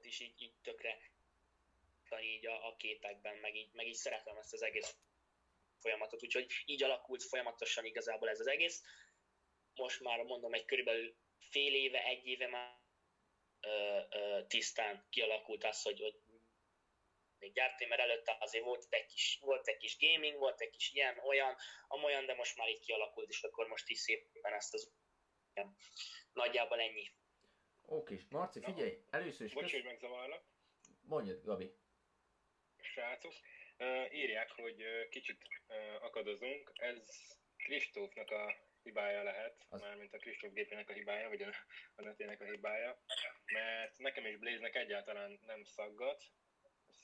is 0.00 0.20
így, 0.20 0.42
így 0.42 0.54
tökre 0.62 0.98
így 2.20 2.46
a, 2.46 2.66
a 2.66 2.76
képekben, 2.76 3.36
meg 3.36 3.56
így, 3.56 3.72
meg 3.72 3.86
így 3.86 3.94
szeretem 3.94 4.36
ezt 4.36 4.52
az 4.52 4.62
egész 4.62 4.96
folyamatot, 5.78 6.22
úgyhogy 6.22 6.46
így 6.64 6.82
alakult 6.82 7.22
folyamatosan 7.22 7.84
igazából 7.84 8.28
ez 8.28 8.40
az 8.40 8.46
egész. 8.46 8.82
Most 9.74 10.00
már 10.00 10.22
mondom, 10.22 10.54
egy 10.54 10.64
körülbelül 10.64 11.16
fél 11.38 11.74
éve, 11.74 12.04
egy 12.04 12.26
éve 12.26 12.48
már 12.48 12.78
ö, 13.60 14.00
ö, 14.10 14.46
tisztán 14.46 15.06
kialakult 15.10 15.64
az, 15.64 15.82
hogy, 15.82 16.00
hogy 16.00 16.14
még 17.38 17.52
gyártani, 17.52 17.88
mert 17.88 18.00
előtte 18.00 18.36
azért 18.40 18.64
volt 18.64 18.86
egy, 18.88 19.06
kis, 19.06 19.38
volt 19.40 19.68
egy 19.68 19.76
kis 19.76 19.96
gaming, 19.98 20.38
volt 20.38 20.60
egy 20.60 20.70
kis 20.70 20.92
ilyen, 20.92 21.18
olyan, 21.18 21.56
amolyan, 21.88 22.26
de 22.26 22.34
most 22.34 22.56
már 22.56 22.68
így 22.68 22.80
kialakult, 22.80 23.28
és 23.28 23.42
akkor 23.42 23.66
most 23.66 23.88
is 23.88 23.98
szépen 23.98 24.52
ezt 24.52 24.74
az 24.74 24.92
nagyjából 26.32 26.80
ennyi. 26.80 27.12
Oké, 27.82 28.26
Marci, 28.28 28.60
figyelj, 28.60 28.98
először 29.10 29.46
is... 29.46 29.52
Bocs, 29.52 29.72
hogy 29.72 29.84
megzavarlak. 29.84 30.44
Mondjad, 31.02 31.42
Gabi. 31.42 31.74
Srácok, 32.96 33.32
uh, 33.78 34.14
írják, 34.14 34.50
hogy 34.50 34.82
uh, 34.82 35.08
kicsit 35.08 35.38
uh, 35.68 36.04
akadozunk. 36.04 36.72
Ez 36.74 37.08
Kristófnak 37.56 38.30
a 38.30 38.54
hibája 38.82 39.22
lehet, 39.22 39.66
az... 39.68 39.80
mármint 39.80 40.14
a 40.14 40.18
Kristóf 40.18 40.52
gépének 40.52 40.88
a 40.88 40.92
hibája, 40.92 41.28
vagy 41.28 41.42
a, 41.42 41.48
a 41.94 42.02
netének 42.02 42.40
a 42.40 42.44
hibája, 42.44 43.00
mert 43.52 43.98
nekem 43.98 44.24
és 44.24 44.36
Blaze-nek 44.36 44.74
egyáltalán 44.74 45.38
nem 45.46 45.64
szaggat, 45.64 46.24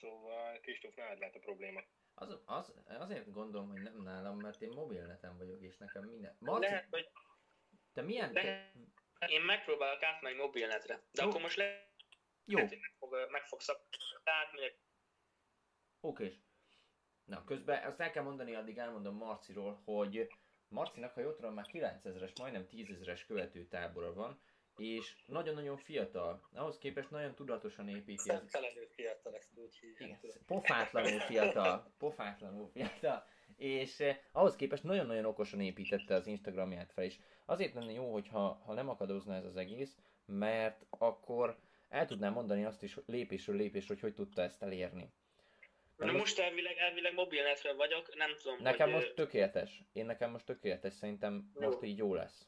Szóval 0.03 0.61
Kristóf, 0.61 0.95
nálad 0.95 1.18
lehet 1.18 1.34
a 1.34 1.38
probléma. 1.38 1.82
Az, 2.14 2.38
az, 2.45 2.74
azért 2.86 3.32
gondolom, 3.32 3.68
hogy 3.68 3.82
nem 3.82 4.03
nálam, 4.03 4.38
mert 4.38 4.61
én 4.61 4.68
mobilneten 4.68 5.38
vagyok, 5.38 5.62
és 5.62 5.76
nekem 5.76 6.05
minden... 6.05 6.36
Marci, 6.38 6.70
Lehet, 6.70 6.86
hogy... 6.90 7.09
te 7.93 8.03
milyen... 8.03 8.32
Te... 8.32 8.72
Én 9.26 9.40
megpróbálok 9.40 10.03
átmenni 10.03 10.36
mobilnetre, 10.36 10.95
de 11.11 11.22
Jó. 11.22 11.28
akkor 11.28 11.40
most 11.40 11.57
le... 11.57 11.90
Jó. 12.45 12.57
Lehet, 12.57 12.70
meg 12.80 12.93
fog, 12.99 13.28
meg 13.30 13.47
fog 13.47 13.61
szak... 13.61 13.80
Átmegyek. 14.24 14.78
Oké. 16.05 16.35
Na, 17.25 17.45
közben 17.45 17.85
azt 17.85 18.01
el 18.01 18.11
kell 18.11 18.23
mondani, 18.23 18.55
addig 18.55 18.79
elmondom 18.79 19.17
Marciról, 19.17 19.83
hogy 19.85 20.29
Marcinak, 20.69 21.15
ha 21.15 21.21
jól 21.21 21.35
tudom, 21.35 21.55
már 21.55 21.67
9000-es, 21.73 22.39
majdnem 22.39 22.67
10.000-es 22.71 23.21
követőtábora 23.27 24.13
van, 24.13 24.41
és 24.77 25.17
nagyon-nagyon 25.27 25.77
fiatal. 25.77 26.49
Ahhoz 26.53 26.79
képest 26.79 27.11
nagyon 27.11 27.35
tudatosan 27.35 27.89
építi. 27.89 28.17
Szemtelenül 28.17 28.87
fiatal, 28.87 29.35
ezt 29.35 29.51
úgy 29.55 29.77
hívják. 29.77 30.21
Pofátlanul 30.47 31.21
fiatal, 31.21 31.93
pofátlanul 31.99 32.69
fiatal. 32.69 33.25
És 33.57 34.01
eh, 34.01 34.19
ahhoz 34.33 34.57
képest 34.57 34.83
nagyon-nagyon 34.83 35.25
okosan 35.25 35.61
építette 35.61 36.15
az 36.15 36.27
Instagramját 36.27 36.93
fel, 36.93 37.05
és 37.05 37.19
azért 37.45 37.75
lenne 37.75 37.93
jó, 37.93 38.13
hogyha 38.13 38.63
ha 38.65 38.75
nem 38.75 38.89
akadozna 38.89 39.35
ez 39.35 39.45
az 39.45 39.57
egész, 39.57 39.97
mert 40.27 40.87
akkor 40.91 41.59
el 41.89 42.07
tudnám 42.07 42.33
mondani 42.33 42.65
azt 42.65 42.83
is 42.83 42.99
lépésről 43.07 43.57
lépésről, 43.57 43.97
hogy 44.01 44.11
hogy 44.11 44.15
tudta 44.15 44.43
ezt 44.43 44.63
elérni. 44.63 45.13
Na 46.05 46.13
most 46.13 46.39
elvileg, 46.39 46.77
elvileg 46.77 47.15
mobilnetre 47.15 47.73
vagyok, 47.73 48.15
nem 48.15 48.37
tudom, 48.43 48.63
Nekem 48.63 48.91
hogy, 48.91 49.01
most 49.01 49.15
tökéletes. 49.15 49.83
Én 49.93 50.07
nekem 50.07 50.31
most 50.31 50.47
tökéletes, 50.47 50.95
szerintem 50.95 51.51
jó. 51.55 51.67
most 51.67 51.83
így 51.83 51.99
jó 51.99 52.15
lesz. 52.15 52.47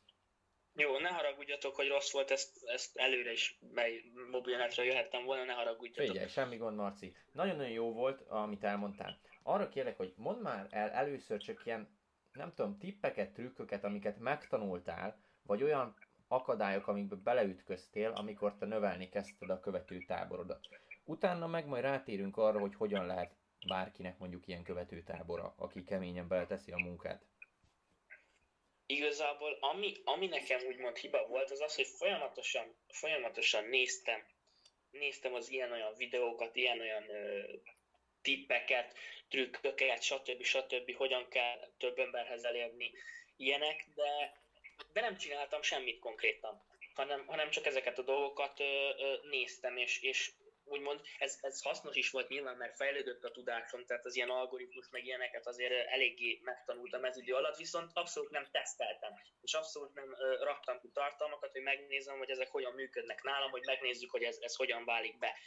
Jó, 0.76 0.98
ne 0.98 1.08
haragudjatok, 1.08 1.74
hogy 1.74 1.88
rossz 1.88 2.12
volt, 2.12 2.30
ezt, 2.30 2.64
ezt 2.64 2.96
előre 2.96 3.32
is 3.32 3.58
mely 3.74 4.02
mobilnetre 4.30 4.84
jöhettem 4.84 5.24
volna, 5.24 5.44
ne 5.44 5.52
haragudjatok. 5.52 6.12
Figyelj, 6.12 6.28
semmi 6.28 6.56
gond, 6.56 6.76
Marci. 6.76 7.16
Nagyon-nagyon 7.32 7.72
jó 7.72 7.92
volt, 7.92 8.20
amit 8.28 8.64
elmondtál. 8.64 9.20
Arra 9.42 9.68
kérlek, 9.68 9.96
hogy 9.96 10.12
mondd 10.16 10.42
már 10.42 10.66
el 10.70 10.90
először 10.90 11.38
csak 11.38 11.66
ilyen, 11.66 11.98
nem 12.32 12.52
tudom, 12.54 12.78
tippeket, 12.78 13.32
trükköket, 13.32 13.84
amiket 13.84 14.18
megtanultál, 14.18 15.20
vagy 15.42 15.62
olyan 15.62 15.94
akadályok, 16.28 16.86
amikbe 16.86 17.16
beleütköztél, 17.16 18.10
amikor 18.10 18.56
te 18.56 18.66
növelni 18.66 19.08
kezdted 19.08 19.50
a 19.50 19.60
követő 19.60 19.98
táborodat. 19.98 20.68
Utána 21.04 21.46
meg 21.46 21.66
majd 21.66 21.82
rátérünk 21.82 22.36
arra, 22.36 22.58
hogy 22.58 22.74
hogyan 22.74 23.06
lehet 23.06 23.34
bárkinek 23.66 24.18
mondjuk 24.18 24.46
ilyen 24.46 24.62
követő 24.62 25.02
tábora, 25.02 25.54
aki 25.56 25.84
keményen 25.84 26.28
beleteszi 26.28 26.72
a 26.72 26.78
munkát 26.78 27.26
igazából 28.86 29.56
ami, 29.60 29.92
ami 30.04 30.26
nekem 30.26 30.60
úgymond 30.66 30.96
hiba 30.96 31.26
volt, 31.26 31.50
az 31.50 31.60
az, 31.60 31.74
hogy 31.74 31.86
folyamatosan, 31.86 32.76
folyamatosan 32.88 33.64
néztem, 33.64 34.24
néztem 34.90 35.34
az 35.34 35.50
ilyen-olyan 35.50 35.94
videókat, 35.96 36.56
ilyen-olyan 36.56 37.08
ö, 37.08 37.52
tippeket, 38.22 38.94
trükköket, 39.28 40.02
stb. 40.02 40.42
stb. 40.42 40.94
hogyan 40.96 41.28
kell 41.28 41.70
több 41.78 41.98
emberhez 41.98 42.44
elérni 42.44 42.92
ilyenek, 43.36 43.84
de, 43.94 44.40
de 44.92 45.00
nem 45.00 45.16
csináltam 45.16 45.62
semmit 45.62 45.98
konkrétan, 45.98 46.62
hanem, 46.94 47.26
hanem 47.26 47.50
csak 47.50 47.66
ezeket 47.66 47.98
a 47.98 48.02
dolgokat 48.02 48.60
ö, 48.60 48.90
ö, 48.98 49.14
néztem, 49.30 49.76
és, 49.76 50.02
és 50.02 50.32
úgymond 50.64 51.00
ez, 51.18 51.38
ez 51.40 51.62
hasznos 51.62 51.96
is 51.96 52.10
volt 52.10 52.28
nyilván, 52.28 52.56
mert 52.56 52.76
fejlődött 52.76 53.24
a 53.24 53.30
tudásom, 53.30 53.84
tehát 53.84 54.04
az 54.04 54.16
ilyen 54.16 54.30
algoritmus 54.30 54.88
meg 54.90 55.04
ilyeneket 55.04 55.46
azért 55.46 55.86
eléggé 55.88 56.40
megtanultam 56.42 57.04
ez 57.04 57.16
idő 57.16 57.34
alatt, 57.34 57.56
viszont 57.56 57.90
abszolút 57.94 58.30
nem 58.30 58.46
teszteltem, 58.50 59.12
és 59.40 59.54
abszolút 59.54 59.94
nem 59.94 60.08
uh, 60.08 60.42
raktam 60.42 60.78
ki 60.78 60.88
tartalmakat, 60.88 61.52
hogy 61.52 61.62
megnézem, 61.62 62.18
hogy 62.18 62.30
ezek 62.30 62.48
hogyan 62.48 62.72
működnek 62.72 63.22
nálam, 63.22 63.50
hogy 63.50 63.64
megnézzük, 63.64 64.10
hogy 64.10 64.22
ez, 64.22 64.38
ez 64.40 64.56
hogyan 64.56 64.84
válik 64.84 65.18
be. 65.18 65.38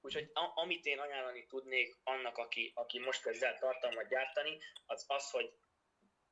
Úgyhogy 0.00 0.30
a, 0.32 0.52
amit 0.54 0.86
én 0.86 0.98
ajánlani 0.98 1.46
tudnék 1.46 1.96
annak, 2.02 2.36
aki, 2.36 2.72
aki 2.74 2.98
most 2.98 3.22
kezd 3.22 3.42
el 3.42 3.58
tartalmat 3.58 4.08
gyártani, 4.08 4.58
az 4.86 5.04
az, 5.06 5.30
hogy, 5.30 5.52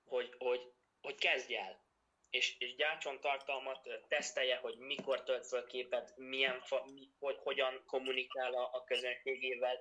hogy, 0.04 0.34
hogy, 0.38 0.60
hogy 1.00 1.18
kezdj 1.18 1.54
el 1.54 1.83
és, 2.34 2.54
és 2.58 2.74
gyártson 2.74 3.20
tartalmat, 3.20 3.88
tesztelje, 4.08 4.56
hogy 4.56 4.76
mikor 4.76 5.22
tölt 5.22 5.46
föl 5.46 5.66
képet, 5.66 6.12
milyen 6.16 6.60
fa, 6.60 6.84
mi, 6.94 7.08
hogy, 7.18 7.36
hogyan 7.42 7.82
kommunikál 7.86 8.54
a, 8.54 8.70
a 8.72 8.84
közönségével, 8.84 9.78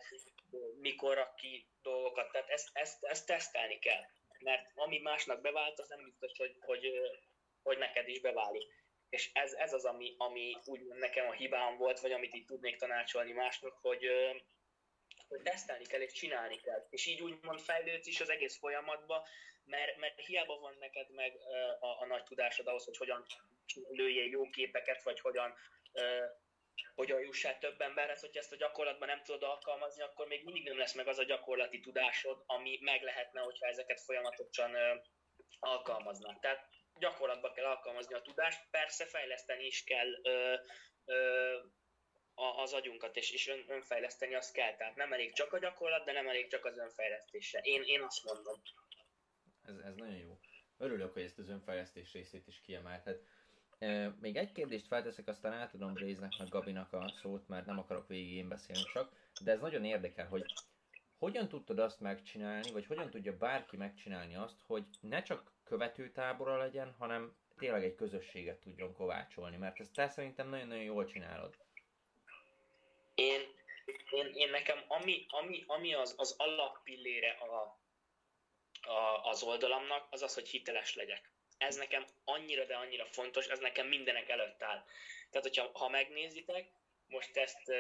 mikor 0.79 1.15
rak 1.15 1.35
ki 1.35 1.67
dolgokat. 1.81 2.31
Tehát 2.31 2.49
ezt, 2.49 2.69
ezt, 2.73 3.03
ezt 3.03 3.25
tesztelni 3.25 3.79
kell. 3.79 4.01
Mert 4.39 4.71
ami 4.75 4.97
másnak 4.97 5.41
bevált, 5.41 5.79
az 5.79 5.89
nem 5.89 6.03
biztos, 6.03 6.37
hogy, 6.37 6.55
hogy, 6.59 6.91
hogy 7.63 7.77
neked 7.77 8.07
is 8.07 8.19
beválik. 8.19 8.63
És 9.09 9.29
ez, 9.33 9.53
ez 9.53 9.73
az, 9.73 9.85
ami, 9.85 10.15
ami 10.17 10.57
úgy 10.65 10.81
nekem 10.85 11.27
a 11.27 11.31
hibám 11.31 11.77
volt, 11.77 11.99
vagy 11.99 12.11
amit 12.11 12.35
így 12.35 12.45
tudnék 12.45 12.77
tanácsolni 12.77 13.31
másnak, 13.31 13.77
hogy, 13.81 14.07
hogy 15.27 15.41
tesztelni 15.41 15.85
kell 15.85 16.01
és 16.01 16.11
csinálni 16.11 16.57
kell. 16.57 16.87
És 16.89 17.05
így 17.05 17.21
úgymond 17.21 17.59
fejlődsz 17.59 18.07
is 18.07 18.21
az 18.21 18.29
egész 18.29 18.57
folyamatban, 18.57 19.23
mert, 19.65 19.97
mert 19.97 20.25
hiába 20.25 20.59
van 20.59 20.75
neked 20.79 21.09
meg 21.09 21.33
a, 21.79 22.01
a 22.01 22.05
nagy 22.05 22.23
tudásod 22.23 22.67
ahhoz, 22.67 22.85
hogy 22.85 22.97
hogyan 22.97 23.25
lőjél 23.89 24.29
jó 24.29 24.49
képeket, 24.49 25.03
vagy 25.03 25.19
hogyan, 25.19 25.53
hogyan 26.95 27.19
juss 27.19 27.43
el 27.43 27.57
több 27.57 27.81
emberhez, 27.81 28.19
hogyha 28.19 28.39
ezt 28.39 28.51
a 28.51 28.55
gyakorlatban 28.55 29.07
nem 29.07 29.23
tudod 29.23 29.43
alkalmazni, 29.43 30.01
akkor 30.01 30.27
még 30.27 30.43
mindig 30.43 30.63
nem 30.63 30.77
lesz 30.77 30.93
meg 30.93 31.07
az 31.07 31.19
a 31.19 31.23
gyakorlati 31.23 31.79
tudásod, 31.79 32.43
ami 32.45 32.79
meg 32.81 33.01
lehetne, 33.01 33.41
hogyha 33.41 33.67
ezeket 33.67 34.01
folyamatosan 34.01 34.75
alkalmaznak. 35.59 36.39
Tehát 36.39 36.67
gyakorlatban 36.99 37.53
kell 37.53 37.65
alkalmazni 37.65 38.13
a 38.13 38.21
tudást, 38.21 38.69
persze 38.71 39.05
fejleszteni 39.05 39.65
is 39.65 39.83
kell 39.83 40.07
uh, 40.07 40.59
uh, 41.05 42.61
az 42.61 42.73
agyunkat, 42.73 43.15
és, 43.15 43.31
és 43.31 43.47
ön, 43.47 43.65
önfejleszteni 43.67 44.35
azt 44.35 44.53
kell. 44.53 44.75
Tehát 44.75 44.95
nem 44.95 45.13
elég 45.13 45.33
csak 45.33 45.53
a 45.53 45.59
gyakorlat, 45.59 46.05
de 46.05 46.11
nem 46.11 46.27
elég 46.27 46.47
csak 46.47 46.65
az 46.65 46.77
önfejlesztése. 46.77 47.59
Én, 47.59 47.83
én 47.83 48.01
azt 48.01 48.23
mondom. 48.23 48.61
Ez, 49.67 49.75
ez 49.77 49.95
nagyon 49.95 50.17
jó. 50.17 50.39
Örülök, 50.77 51.13
hogy 51.13 51.21
ezt 51.21 51.39
az 51.39 51.49
önfejlesztés 51.49 52.13
részét 52.13 52.47
is 52.47 52.61
kiemelted. 52.61 53.19
E, 53.79 54.15
még 54.19 54.35
egy 54.35 54.51
kérdést 54.51 54.87
felteszek, 54.87 55.27
aztán 55.27 55.53
átadom 55.53 55.93
Blaze-nek 55.93 56.31
meg 56.37 56.47
Gabinak 56.47 56.93
a 56.93 57.13
szót, 57.21 57.47
mert 57.47 57.65
nem 57.65 57.79
akarok 57.79 58.07
végig 58.07 58.35
én 58.35 58.47
beszélni 58.47 58.83
csak, 58.93 59.11
de 59.43 59.51
ez 59.51 59.59
nagyon 59.59 59.85
érdekel, 59.85 60.27
hogy 60.27 60.53
hogyan 61.17 61.47
tudtad 61.47 61.79
azt 61.79 61.99
megcsinálni, 61.99 62.71
vagy 62.71 62.85
hogyan 62.85 63.09
tudja 63.09 63.37
bárki 63.37 63.77
megcsinálni 63.77 64.35
azt, 64.35 64.61
hogy 64.65 64.85
ne 64.99 65.21
csak 65.23 65.51
követőtábora 65.63 66.57
legyen, 66.57 66.95
hanem 66.97 67.35
tényleg 67.57 67.83
egy 67.83 67.95
közösséget 67.95 68.59
tudjon 68.59 68.93
kovácsolni, 68.93 69.57
mert 69.57 69.79
ezt 69.79 69.93
te 69.93 70.07
szerintem 70.07 70.49
nagyon-nagyon 70.49 70.83
jól 70.83 71.05
csinálod. 71.05 71.57
Én, 73.15 73.41
Én, 74.11 74.31
én 74.33 74.49
nekem, 74.49 74.77
ami, 74.87 75.25
ami, 75.29 75.63
ami 75.67 75.93
az, 75.93 76.15
az 76.17 76.35
alappillére 76.37 77.29
a, 77.29 77.77
a, 78.85 79.29
az 79.29 79.43
oldalamnak, 79.43 80.07
az 80.09 80.21
az, 80.21 80.33
hogy 80.33 80.49
hiteles 80.49 80.95
legyek. 80.95 81.31
Ez 81.57 81.75
nekem 81.75 82.05
annyira, 82.23 82.65
de 82.65 82.75
annyira 82.75 83.05
fontos, 83.05 83.47
ez 83.47 83.59
nekem 83.59 83.87
mindenek 83.87 84.29
előtt 84.29 84.63
áll. 84.63 84.83
Tehát, 85.29 85.47
hogyha 85.47 85.69
ha 85.73 85.89
megnézitek, 85.89 86.71
most 87.07 87.37
ezt 87.37 87.71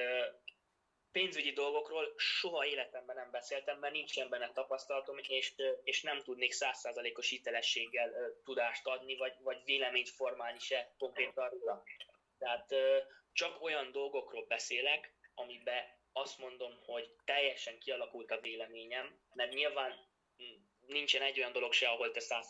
pénzügyi 1.11 1.51
dolgokról 1.51 2.13
soha 2.17 2.65
életemben 2.65 3.15
nem 3.15 3.31
beszéltem, 3.31 3.79
mert 3.79 3.93
nincsen 3.93 4.29
benne 4.29 4.51
tapasztalatom, 4.51 5.17
és, 5.17 5.53
és 5.83 6.01
nem 6.01 6.21
tudnék 6.21 6.51
százszázalékos 6.51 7.29
hitelességgel 7.29 8.11
tudást 8.43 8.87
adni, 8.87 9.15
vagy, 9.15 9.33
vagy 9.39 9.63
véleményt 9.65 10.09
formálni 10.09 10.59
se 10.59 10.93
konkrétan 10.97 11.49
róla. 11.49 11.83
Tehát 12.37 12.75
csak 13.33 13.61
olyan 13.61 13.91
dolgokról 13.91 14.45
beszélek, 14.45 15.13
amiben 15.33 15.83
azt 16.11 16.37
mondom, 16.37 16.79
hogy 16.85 17.15
teljesen 17.25 17.79
kialakult 17.79 18.31
a 18.31 18.39
véleményem, 18.39 19.19
mert 19.33 19.53
nyilván 19.53 20.11
nincsen 20.85 21.21
egy 21.21 21.37
olyan 21.39 21.51
dolog 21.51 21.73
se, 21.73 21.87
ahol 21.87 22.11
te 22.11 22.19
száz 22.19 22.49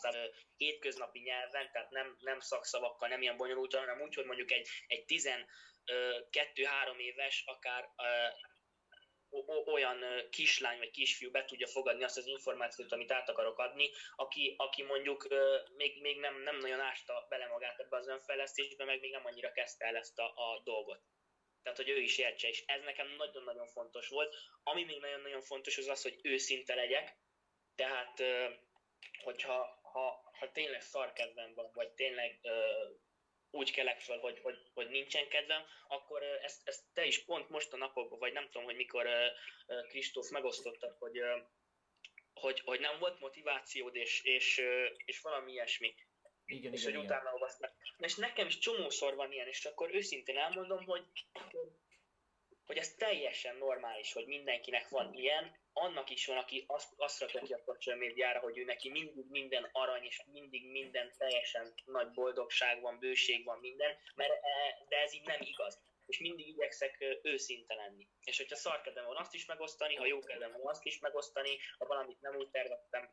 hétköznapi 0.56 1.20
nyelven, 1.20 1.70
tehát 1.72 1.90
nem, 1.90 2.16
nem 2.20 2.40
szakszavakkal, 2.40 3.08
nem 3.08 3.22
ilyen 3.22 3.36
bonyolultan, 3.36 3.80
hanem 3.80 4.00
úgy, 4.00 4.14
hogy 4.14 4.24
mondjuk 4.24 4.52
egy, 4.52 4.68
egy 4.86 5.04
12-3 5.06 6.96
éves, 6.96 7.42
akár 7.46 7.88
olyan 9.64 10.04
kislány 10.30 10.78
vagy 10.78 10.90
kisfiú 10.90 11.30
be 11.30 11.44
tudja 11.44 11.66
fogadni 11.66 12.04
azt 12.04 12.16
az 12.16 12.26
információt, 12.26 12.92
amit 12.92 13.10
át 13.10 13.28
akarok 13.28 13.58
adni, 13.58 13.90
aki, 14.16 14.54
aki 14.56 14.82
mondjuk 14.82 15.28
még, 15.76 16.00
még 16.00 16.18
nem, 16.18 16.42
nem 16.42 16.58
nagyon 16.58 16.80
ásta 16.80 17.26
bele 17.28 17.46
magát 17.46 17.78
ebbe 17.78 17.96
az 17.96 18.08
önfejlesztésbe, 18.08 18.84
meg 18.84 19.00
még 19.00 19.10
nem 19.10 19.26
annyira 19.26 19.52
kezdte 19.52 19.86
el 19.86 19.96
ezt 19.96 20.18
a, 20.18 20.24
a 20.24 20.60
dolgot. 20.64 21.02
Tehát, 21.62 21.78
hogy 21.78 21.88
ő 21.88 22.00
is 22.00 22.18
értse, 22.18 22.48
és 22.48 22.64
ez 22.66 22.82
nekem 22.82 23.08
nagyon-nagyon 23.16 23.66
fontos 23.66 24.08
volt. 24.08 24.34
Ami 24.62 24.84
még 24.84 25.00
nagyon-nagyon 25.00 25.42
fontos, 25.42 25.78
az 25.78 25.88
az, 25.88 26.02
hogy 26.02 26.18
őszinte 26.22 26.74
legyek, 26.74 27.16
tehát, 27.74 28.22
hogyha 29.22 29.80
ha, 29.82 30.32
ha 30.38 30.52
tényleg 30.52 30.80
szarkedvem 30.80 31.54
van, 31.54 31.70
vagy 31.72 31.90
tényleg 31.90 32.40
úgy 33.50 33.70
kelek 33.70 34.00
fel, 34.00 34.18
hogy, 34.18 34.38
hogy, 34.42 34.58
hogy 34.74 34.88
nincsen 34.88 35.28
kedvem, 35.28 35.62
akkor 35.88 36.22
ezt, 36.22 36.68
ezt 36.68 36.82
te 36.92 37.04
is 37.04 37.24
pont 37.24 37.48
most 37.48 37.72
a 37.72 37.76
napokban, 37.76 38.18
vagy 38.18 38.32
nem 38.32 38.44
tudom, 38.44 38.64
hogy 38.64 38.76
mikor 38.76 39.08
Kristóf 39.88 40.30
megosztottad, 40.30 40.96
hogy, 40.98 41.20
hogy, 42.34 42.60
hogy 42.60 42.80
nem 42.80 42.98
volt 42.98 43.20
motivációd, 43.20 43.94
és, 43.94 44.22
és, 44.22 44.62
és 45.04 45.20
valami 45.20 45.52
ilyesmi. 45.52 45.94
Igen, 46.46 46.72
és 46.72 46.80
igen, 46.80 46.94
hogy 46.94 47.04
igen. 47.04 47.16
utána 47.16 47.32
olvasztnak. 47.32 47.74
És 47.98 48.14
nekem 48.14 48.46
is 48.46 48.58
csomószor 48.58 49.14
van 49.14 49.32
ilyen, 49.32 49.48
és 49.48 49.64
akkor 49.64 49.94
őszintén 49.94 50.38
elmondom, 50.38 50.84
hogy 50.84 51.04
hogy 52.66 52.76
ez 52.76 52.94
teljesen 52.94 53.56
normális, 53.56 54.12
hogy 54.12 54.26
mindenkinek 54.26 54.88
van 54.88 55.12
ilyen, 55.12 55.56
annak 55.74 56.10
is 56.10 56.26
van, 56.26 56.36
aki 56.36 56.64
azt, 56.66 56.92
azt 56.96 57.20
rakja 57.20 57.40
ki 57.40 57.52
a 57.52 57.62
social 57.64 57.96
médiára, 57.96 58.38
hogy 58.38 58.58
ő 58.58 58.64
neki 58.64 58.90
mindig 58.90 59.26
minden 59.30 59.68
arany, 59.72 60.04
és 60.04 60.22
mindig 60.32 60.70
minden 60.70 61.12
teljesen 61.18 61.74
nagy 61.84 62.10
boldogság 62.10 62.80
van, 62.80 62.98
bőség 62.98 63.44
van 63.44 63.58
minden, 63.58 63.96
mert, 64.14 64.32
e, 64.32 64.84
de 64.88 64.96
ez 64.96 65.14
így 65.14 65.26
nem 65.26 65.40
igaz. 65.40 65.82
És 66.06 66.18
mindig 66.18 66.48
igyekszek 66.48 67.20
őszinte 67.22 67.74
lenni. 67.74 68.08
És 68.24 68.36
hogyha 68.36 68.56
szarkedem 68.56 69.04
van, 69.04 69.16
azt 69.16 69.34
is 69.34 69.46
megosztani, 69.46 69.94
ha 69.94 70.06
jó 70.06 70.18
kedvem 70.18 70.52
van, 70.52 70.66
azt 70.66 70.84
is 70.84 70.98
megosztani, 70.98 71.58
ha 71.78 71.86
valamit 71.86 72.20
nem 72.20 72.36
úgy 72.36 72.50
terveztem, 72.50 73.10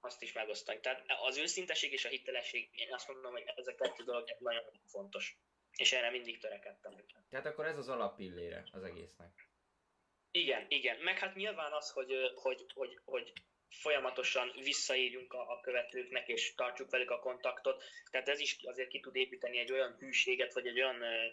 azt 0.00 0.22
is 0.22 0.32
megosztani. 0.32 0.80
Tehát 0.80 1.04
az 1.20 1.36
őszinteség 1.36 1.92
és 1.92 2.04
a 2.04 2.08
hitelesség, 2.08 2.68
én 2.72 2.92
azt 2.92 3.08
mondom, 3.08 3.32
hogy 3.32 3.42
ez 3.56 3.66
a 3.66 3.74
kettő 3.74 4.04
dolog 4.04 4.36
nagyon 4.38 4.62
fontos. 4.86 5.36
És 5.76 5.92
erre 5.92 6.10
mindig 6.10 6.40
törekedtem. 6.40 6.94
Tehát 7.30 7.46
akkor 7.46 7.66
ez 7.66 7.78
az 7.78 7.88
alappillére 7.88 8.64
az 8.72 8.82
egésznek. 8.82 9.45
Igen, 10.36 10.66
igen. 10.68 10.96
Meg 11.00 11.18
hát 11.18 11.34
nyilván 11.34 11.72
az, 11.72 11.90
hogy, 11.90 12.12
hogy, 12.34 12.64
hogy, 12.74 12.98
hogy 13.04 13.32
folyamatosan 13.68 14.52
visszaírjunk 14.62 15.32
a, 15.32 15.50
a 15.50 15.60
követőknek, 15.60 16.28
és 16.28 16.54
tartsuk 16.54 16.90
velük 16.90 17.10
a 17.10 17.18
kontaktot. 17.18 17.84
Tehát 18.10 18.28
ez 18.28 18.40
is 18.40 18.56
azért 18.62 18.88
ki 18.88 19.00
tud 19.00 19.16
építeni 19.16 19.58
egy 19.58 19.72
olyan 19.72 19.96
hűséget, 19.98 20.52
vagy 20.52 20.66
egy 20.66 20.80
olyan 20.80 21.02
ö, 21.02 21.26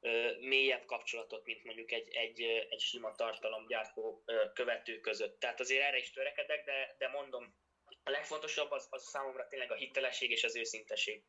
ö, 0.00 0.38
mélyebb 0.40 0.84
kapcsolatot, 0.84 1.44
mint 1.44 1.64
mondjuk 1.64 1.92
egy, 1.92 2.08
egy, 2.14 2.40
egy 2.70 2.80
sima 2.80 3.14
tartalomgyártó 3.14 4.22
ö, 4.26 4.52
követő 4.52 5.00
között. 5.00 5.40
Tehát 5.40 5.60
azért 5.60 5.82
erre 5.82 5.98
is 5.98 6.10
törekedek, 6.10 6.64
de, 6.64 6.94
de 6.98 7.08
mondom, 7.08 7.54
a 8.02 8.10
legfontosabb 8.10 8.70
az, 8.70 8.86
az 8.90 9.08
számomra 9.08 9.46
tényleg 9.46 9.70
a 9.70 9.74
hitelesség 9.74 10.30
és 10.30 10.44
az 10.44 10.56
őszinteség. 10.56 11.24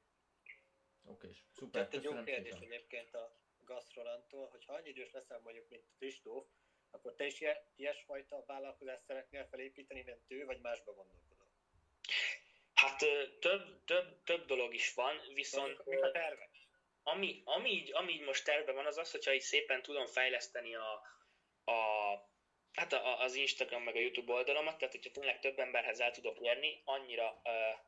Oké, 1.04 1.30
szuper, 1.54 1.88
Tehát 1.88 1.94
egy 1.94 2.04
jó 2.04 2.24
kérdés 2.24 2.54
egyébként 2.60 3.14
a 3.14 3.40
Gastrolantól, 3.66 4.48
hogy 4.48 4.66
ha 4.66 4.74
annyi 4.74 4.90
idős 4.90 5.12
leszel 5.12 5.40
mondjuk, 5.44 5.70
mint 5.70 5.84
Kristóf, 5.98 6.46
akkor 6.92 7.14
te 7.16 7.26
is 7.26 7.44
ilyesfajta 7.76 8.44
vállalkozást 8.46 9.04
szeretnél 9.06 9.48
felépíteni, 9.50 10.04
mint 10.06 10.22
ő, 10.28 10.46
vagy 10.46 10.60
másba 10.62 10.94
gondolkodol? 10.94 11.48
Hát 12.74 12.98
több, 13.40 13.84
több, 13.86 14.24
több 14.24 14.46
dolog 14.46 14.74
is 14.74 14.94
van, 14.94 15.22
viszont... 15.34 15.86
Mik 15.86 16.04
a 16.04 16.12
tervek? 16.12 16.58
ami, 17.08 17.42
ami, 17.46 17.70
így, 17.70 17.94
ami 17.94 18.14
így 18.14 18.22
most 18.22 18.44
terve 18.46 18.72
van, 18.72 18.86
az 18.86 18.98
az, 18.98 19.12
hogyha 19.12 19.34
így 19.34 19.42
szépen 19.42 19.82
tudom 19.82 20.06
fejleszteni 20.06 20.76
a, 20.76 21.02
a, 21.64 21.76
hát 22.74 22.94
a, 22.94 23.20
az 23.22 23.36
Instagram 23.36 23.84
meg 23.84 23.96
a 23.96 24.00
YouTube 24.00 24.34
oldalamat, 24.34 24.78
tehát 24.78 24.94
hogyha 24.94 25.12
tényleg 25.12 25.40
több 25.40 25.60
emberhez 25.60 26.00
el 26.00 26.12
tudok 26.12 26.40
érni, 26.40 26.82
annyira, 26.86 27.42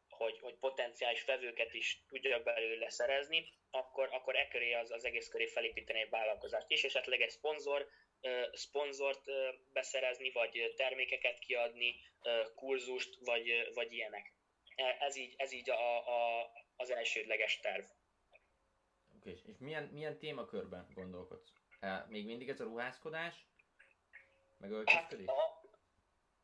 hogy, 0.09 0.39
hogy 0.39 0.53
potenciális 0.53 1.23
vevőket 1.23 1.73
is 1.73 2.01
tudjak 2.07 2.43
belőle 2.43 2.89
szerezni, 2.89 3.49
akkor, 3.71 4.09
akkor 4.11 4.35
e 4.35 4.47
köré 4.47 4.73
az, 4.73 4.91
az 4.91 5.05
egész 5.05 5.29
köré 5.29 5.47
felépíteni 5.47 5.99
egy 5.99 6.09
vállalkozást 6.09 6.71
és 6.71 6.83
esetleg 6.83 7.21
egy 7.21 7.29
szponzor, 7.29 7.87
szponzort 8.53 9.23
beszerezni, 9.73 10.31
vagy 10.31 10.73
termékeket 10.75 11.39
kiadni, 11.39 11.95
kurzust, 12.55 13.17
vagy, 13.19 13.71
vagy 13.73 13.93
ilyenek. 13.93 14.33
E- 14.75 14.97
Ez 14.99 15.15
így, 15.15 15.33
ez 15.37 15.51
így 15.51 15.69
a, 15.69 16.07
a, 16.07 16.51
az 16.75 16.89
elsődleges 16.89 17.59
terv. 17.59 17.83
Oké, 19.17 19.29
és 19.29 19.55
milyen, 19.59 19.83
milyen 19.83 20.17
témakörben 20.17 20.87
gondolkodsz? 20.93 21.53
E, 21.79 22.05
még 22.09 22.25
mindig 22.25 22.49
ez 22.49 22.59
a 22.59 22.63
ruházkodás? 22.63 23.47
Meg 24.57 24.89
Hát 24.89 25.13
a, 25.13 25.59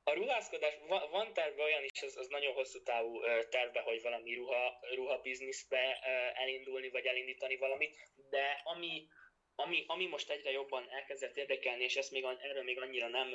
a 0.04 0.14
ruházkodás, 0.14 0.78
van, 0.88 1.10
van 1.10 1.34
terve 1.34 1.64
olyan 1.64 1.84
is, 1.84 2.02
az, 2.02 2.18
az 2.18 2.28
nagyon 2.28 2.54
hosszú 2.54 2.84
távú 2.84 3.22
terve, 3.50 3.82
hogy 3.82 4.02
valami 4.02 4.36
ruha, 4.36 4.80
ruha 4.96 5.22
bizniszbe 5.22 6.00
elindulni, 6.34 6.90
vagy 6.90 7.06
elindítani 7.06 7.58
valamit, 7.58 7.98
de 8.30 8.62
ami, 8.64 9.08
ami, 9.56 9.84
ami 9.88 10.06
most 10.08 10.30
egyre 10.30 10.52
jobban 10.52 10.90
elkezdett 10.90 11.38
érdekelni, 11.38 11.84
és 11.84 11.96
ezt 11.96 12.12
még, 12.12 12.24
erről 12.24 12.64
még 12.64 12.80
annyira 12.80 13.08
nem, 13.08 13.30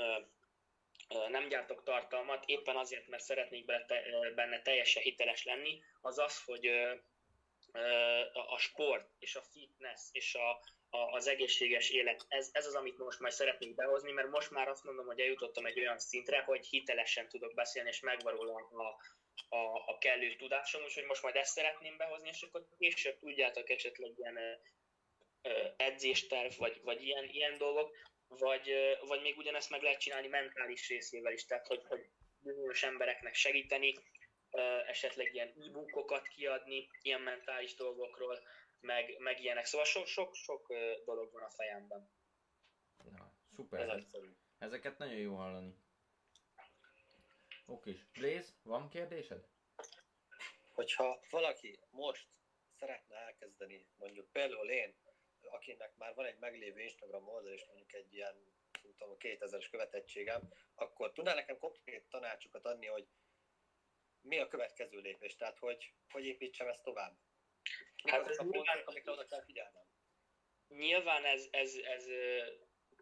nem 1.28 1.48
gyártok 1.48 1.82
tartalmat, 1.82 2.44
éppen 2.46 2.76
azért, 2.76 3.08
mert 3.08 3.22
szeretnék 3.22 3.64
benne, 4.34 4.62
teljesen 4.62 5.02
hiteles 5.02 5.44
lenni, 5.44 5.82
az 6.00 6.18
az, 6.18 6.44
hogy 6.44 6.66
a, 8.32 8.58
sport, 8.58 9.08
és 9.18 9.36
a 9.36 9.42
fitness, 9.42 10.00
és 10.12 10.34
a, 10.34 10.50
a, 10.96 11.12
az 11.12 11.26
egészséges 11.26 11.90
élet. 11.90 12.24
Ez, 12.28 12.48
ez 12.52 12.66
az, 12.66 12.74
amit 12.74 12.98
most 12.98 13.20
már 13.20 13.32
szeretnék 13.32 13.74
behozni, 13.74 14.12
mert 14.12 14.30
most 14.30 14.50
már 14.50 14.68
azt 14.68 14.84
mondom, 14.84 15.06
hogy 15.06 15.20
eljutottam 15.20 15.66
egy 15.66 15.78
olyan 15.78 15.98
szintre, 15.98 16.40
hogy 16.42 16.66
hitelesen 16.66 17.28
tudok 17.28 17.54
beszélni, 17.54 17.88
és 17.88 18.00
megvan 18.00 18.34
róla 18.34 18.54
a, 18.54 18.96
a, 19.56 19.84
a 19.86 19.98
kellő 19.98 20.36
tudásom, 20.36 20.82
úgyhogy 20.82 21.04
most 21.04 21.22
majd 21.22 21.36
ezt 21.36 21.52
szeretném 21.52 21.96
behozni, 21.96 22.28
és 22.28 22.42
akkor 22.42 22.66
később 22.78 23.18
tudjátok 23.18 23.70
esetleg 23.70 24.12
ilyen 24.18 24.38
edzésterv, 25.76 26.52
vagy, 26.58 26.80
vagy 26.82 27.02
ilyen, 27.02 27.24
ilyen 27.24 27.58
dolgok, 27.58 27.96
vagy, 28.28 28.70
vagy 29.06 29.20
még 29.22 29.36
ugyanezt 29.36 29.70
meg 29.70 29.82
lehet 29.82 30.00
csinálni 30.00 30.26
mentális 30.28 30.88
részével 30.88 31.32
is, 31.32 31.44
tehát 31.44 31.66
hogy, 31.66 31.84
hogy 31.88 32.10
bizonyos 32.38 32.82
embereknek 32.82 33.34
segíteni, 33.34 33.94
esetleg 34.86 35.34
ilyen 35.34 35.48
e-bookokat 35.48 36.28
kiadni, 36.28 36.88
ilyen 37.02 37.20
mentális 37.20 37.74
dolgokról, 37.74 38.38
meg, 38.80 39.18
meg 39.18 39.40
ilyenek. 39.40 39.64
Szóval 39.64 39.86
sok-sok 40.04 40.72
dolog 41.04 41.32
van 41.32 41.42
a 41.42 41.50
fejemben. 41.50 42.10
Na, 43.10 43.34
szuper. 43.54 43.80
Ez 43.80 43.88
Ez, 43.88 43.96
egyszerű. 43.96 44.30
ezeket 44.58 44.98
nagyon 44.98 45.18
jó 45.18 45.34
hallani. 45.34 45.74
Oké, 47.66 48.00
Blaze, 48.12 48.52
van 48.62 48.88
kérdésed? 48.88 49.48
Hogyha 50.74 51.20
valaki 51.30 51.78
most 51.90 52.28
szeretne 52.78 53.16
elkezdeni, 53.16 53.86
mondjuk 53.96 54.32
például 54.32 54.70
én, 54.70 54.94
akinek 55.52 55.96
már 55.96 56.14
van 56.14 56.26
egy 56.26 56.38
meglévő 56.38 56.80
Instagram 56.80 57.28
oldal, 57.28 57.52
és 57.52 57.64
mondjuk 57.66 57.92
egy 57.92 58.14
ilyen, 58.14 58.34
nem 58.82 58.94
tudom, 58.98 59.16
2000-es 59.18 59.66
követettségem, 59.70 60.52
akkor 60.74 61.12
tudnál 61.12 61.34
nekem 61.34 61.58
konkrét 61.58 62.04
tanácsokat 62.10 62.64
adni, 62.64 62.86
hogy 62.86 63.06
mi 64.20 64.38
a 64.38 64.48
következő 64.48 64.98
lépés, 64.98 65.36
tehát 65.36 65.58
hogy, 65.58 65.92
hogy 66.10 66.24
építsem 66.24 66.68
ezt 66.68 66.82
tovább? 66.82 67.16
Mik 68.02 68.12
Hát 68.12 68.28
ez 68.28 68.38
a 68.38 68.42
pontok, 68.42 68.82
amikre 68.84 69.12
oda 69.12 69.26
kell 69.26 69.44
figyelnem? 69.44 69.84
Nyilván 70.68 71.24
ez, 71.24 71.48
ez, 71.50 71.74
ez 71.74 72.06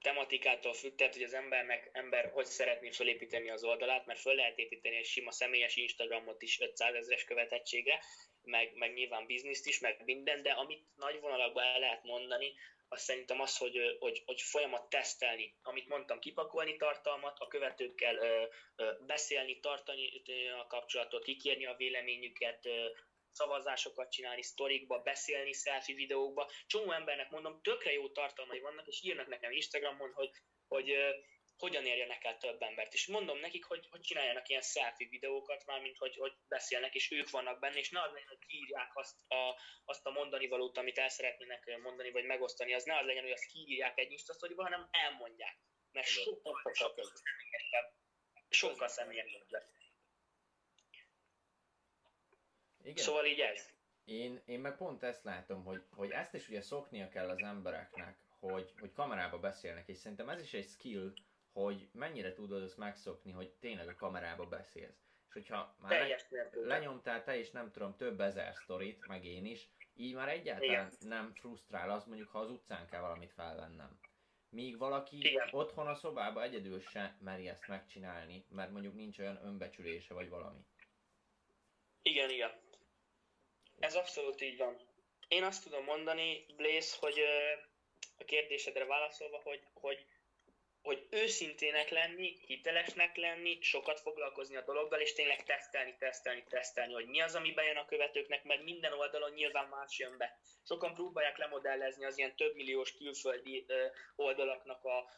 tematikától 0.00 0.74
függ, 0.74 0.94
tehát 0.94 1.12
hogy 1.14 1.22
az 1.22 1.34
embernek 1.34 1.90
ember 1.92 2.30
hogy 2.30 2.46
szeretné 2.46 2.90
felépíteni 2.90 3.50
az 3.50 3.64
oldalát, 3.64 4.06
mert 4.06 4.20
föl 4.20 4.34
lehet 4.34 4.58
építeni 4.58 4.96
egy 4.96 5.04
sima 5.04 5.30
személyes 5.30 5.76
Instagramot 5.76 6.42
is 6.42 6.60
500 6.60 6.94
ezeres 6.94 7.24
követettségre, 7.24 8.00
meg, 8.48 8.74
meg 8.74 8.92
nyilván 8.92 9.26
bizniszt 9.26 9.66
is, 9.66 9.78
meg 9.78 10.02
minden, 10.04 10.42
de 10.42 10.50
amit 10.50 10.86
nagy 10.96 11.20
vonalakban 11.20 11.64
el 11.64 11.78
lehet 11.78 12.04
mondani, 12.04 12.54
az 12.88 13.02
szerintem 13.02 13.40
az, 13.40 13.56
hogy, 13.56 13.96
hogy, 13.98 14.22
hogy 14.26 14.40
folyamat 14.40 14.88
tesztelni, 14.88 15.54
amit 15.62 15.88
mondtam, 15.88 16.18
kipakolni 16.18 16.76
tartalmat, 16.76 17.38
a 17.38 17.48
követőkkel 17.48 18.16
ö, 18.16 18.44
ö, 18.76 18.92
beszélni, 19.06 19.60
tartani 19.60 20.22
a 20.60 20.66
kapcsolatot, 20.66 21.24
kikérni 21.24 21.66
a 21.66 21.74
véleményüket, 21.76 22.66
ö, 22.66 22.86
szavazásokat 23.32 24.10
csinálni, 24.10 24.42
sztorikba, 24.42 24.98
beszélni, 24.98 25.52
selfie 25.52 25.94
videókba. 25.94 26.50
Csomó 26.66 26.92
embernek 26.92 27.30
mondom, 27.30 27.60
tökre 27.62 27.92
jó 27.92 28.08
tartalmai 28.08 28.60
vannak, 28.60 28.86
és 28.86 29.02
írnak 29.02 29.26
nekem 29.26 29.52
Instagramon, 29.52 30.12
hogy, 30.12 30.30
hogy 30.68 30.96
hogyan 31.58 31.86
érjenek 31.86 32.24
el 32.24 32.38
több 32.38 32.62
embert. 32.62 32.92
És 32.92 33.06
mondom 33.06 33.38
nekik, 33.38 33.64
hogy, 33.64 33.86
hogy 33.90 34.00
csináljanak 34.00 34.48
ilyen 34.48 34.62
selfie 34.62 35.08
videókat, 35.08 35.66
mármint 35.66 35.98
hogy, 35.98 36.16
hogy 36.16 36.32
beszélnek, 36.48 36.94
és 36.94 37.10
ők 37.10 37.30
vannak 37.30 37.58
benne, 37.58 37.78
és 37.78 37.90
ne 37.90 38.02
az 38.02 38.12
legyen, 38.12 38.28
hogy 38.28 38.46
kiírják 38.46 38.90
azt 38.94 39.16
a, 39.28 39.60
azt 39.84 40.06
a 40.06 40.10
mondani 40.10 40.48
valót, 40.48 40.78
amit 40.78 40.98
el 40.98 41.08
szeretnének 41.08 41.78
mondani, 41.82 42.10
vagy 42.10 42.24
megosztani, 42.24 42.74
az 42.74 42.84
ne 42.84 42.98
az 42.98 43.06
legyen, 43.06 43.22
hogy 43.22 43.32
azt 43.32 43.46
kiírják 43.52 43.98
egy 43.98 44.12
instasztoriba, 44.12 44.62
hanem 44.62 44.88
elmondják. 44.90 45.56
Mert 45.92 46.06
sokkal, 46.06 46.72
sokkal 46.72 47.04
személyesebb. 47.04 47.92
Sokkal 48.48 48.88
személyesebb 48.88 49.46
Igen. 52.82 53.04
Szóval 53.04 53.26
így 53.26 53.40
ez. 53.40 53.68
Én, 54.04 54.42
én 54.46 54.60
meg 54.60 54.76
pont 54.76 55.02
ezt 55.02 55.24
látom, 55.24 55.64
hogy, 55.64 55.82
hogy 55.90 56.10
ezt 56.10 56.34
is 56.34 56.48
ugye 56.48 56.60
szoknia 56.60 57.08
kell 57.08 57.28
az 57.28 57.42
embereknek, 57.42 58.18
hogy, 58.40 58.72
hogy 58.80 58.92
kamerába 58.92 59.38
beszélnek, 59.38 59.88
és 59.88 59.98
szerintem 59.98 60.28
ez 60.28 60.42
is 60.42 60.54
egy 60.54 60.68
skill, 60.68 61.12
hogy 61.62 61.88
mennyire 61.92 62.32
tudod 62.32 62.62
azt 62.62 62.76
megszokni, 62.76 63.32
hogy 63.32 63.50
tényleg 63.50 63.88
a 63.88 63.94
kamerába 63.94 64.46
beszélsz. 64.46 65.06
És 65.26 65.32
hogyha 65.32 65.76
már 65.80 66.08
le, 66.08 66.46
lenyomtál 66.52 67.24
te 67.24 67.36
is 67.36 67.50
nem 67.50 67.70
tudom 67.70 67.96
több 67.96 68.20
ezer 68.20 68.54
sztorit, 68.54 69.06
meg 69.06 69.24
én 69.24 69.44
is, 69.44 69.68
így 69.94 70.14
már 70.14 70.28
egyáltalán 70.28 70.70
Igen. 70.70 71.08
nem 71.08 71.34
frusztrál 71.34 71.90
az 71.90 72.04
mondjuk, 72.04 72.28
ha 72.28 72.38
az 72.38 72.50
utcán 72.50 72.86
kell 72.86 73.00
valamit 73.00 73.32
felvennem. 73.32 74.00
Míg 74.50 74.78
valaki 74.78 75.18
Igen. 75.18 75.48
otthon 75.50 75.86
a 75.86 75.94
szobába 75.94 76.42
egyedül 76.42 76.80
se 76.80 77.16
meri 77.20 77.48
ezt 77.48 77.68
megcsinálni, 77.68 78.46
mert 78.48 78.70
mondjuk 78.70 78.94
nincs 78.94 79.18
olyan 79.18 79.44
önbecsülése 79.44 80.14
vagy 80.14 80.28
valami. 80.28 80.60
Igen, 82.02 82.30
igen. 82.30 82.50
Ez 83.78 83.94
abszolút 83.94 84.40
így 84.40 84.56
van. 84.56 84.76
Én 85.28 85.42
azt 85.42 85.64
tudom 85.64 85.84
mondani, 85.84 86.46
Blaze, 86.56 86.96
hogy 87.00 87.20
a 88.18 88.24
kérdésedre 88.24 88.84
válaszolva, 88.84 89.40
hogy, 89.42 89.62
hogy 89.72 90.06
hogy 90.82 91.06
őszintének 91.10 91.88
lenni, 91.88 92.38
hitelesnek 92.46 93.16
lenni, 93.16 93.58
sokat 93.60 94.00
foglalkozni 94.00 94.56
a 94.56 94.64
dologgal, 94.64 95.00
és 95.00 95.12
tényleg 95.12 95.44
tesztelni, 95.44 95.96
tesztelni, 95.98 96.44
tesztelni, 96.48 96.92
hogy 96.92 97.06
mi 97.06 97.20
az, 97.20 97.34
ami 97.34 97.52
bejön 97.52 97.76
a 97.76 97.84
követőknek, 97.84 98.44
mert 98.44 98.62
minden 98.62 98.92
oldalon 98.92 99.32
nyilván 99.32 99.68
más 99.68 99.98
jön 99.98 100.16
be. 100.16 100.38
Sokan 100.64 100.94
próbálják 100.94 101.36
lemodellezni 101.36 102.04
az 102.04 102.18
ilyen 102.18 102.36
több 102.36 102.54
milliós 102.54 102.92
külföldi 102.92 103.66
oldalaknak 104.16 104.84
a, 104.84 105.10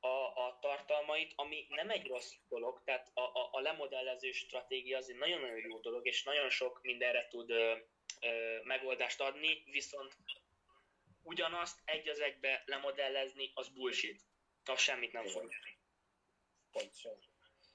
a, 0.00 0.46
a 0.46 0.58
tartalmait, 0.60 1.32
ami 1.36 1.66
nem 1.68 1.90
egy 1.90 2.06
rossz 2.06 2.32
dolog, 2.48 2.82
tehát 2.84 3.10
a, 3.14 3.20
a, 3.20 3.48
a 3.52 3.60
lemodellező 3.60 4.32
stratégia 4.32 4.96
az 4.96 5.10
egy 5.10 5.16
nagyon-nagyon 5.16 5.68
jó 5.68 5.78
dolog, 5.78 6.06
és 6.06 6.22
nagyon 6.22 6.50
sok 6.50 6.80
mindenre 6.82 7.28
tud 7.28 7.50
ö, 7.50 7.74
ö, 8.20 8.58
megoldást 8.64 9.20
adni, 9.20 9.62
viszont 9.70 10.16
ugyanazt 11.22 11.80
egy 11.84 12.08
az 12.08 12.20
egybe 12.20 12.62
lemodellezni, 12.66 13.50
az 13.54 13.68
bullshit 13.68 14.30
az 14.68 14.80
semmit 14.80 15.12
nem 15.12 15.26
fog. 15.26 15.52
Pontosan. 16.70 17.18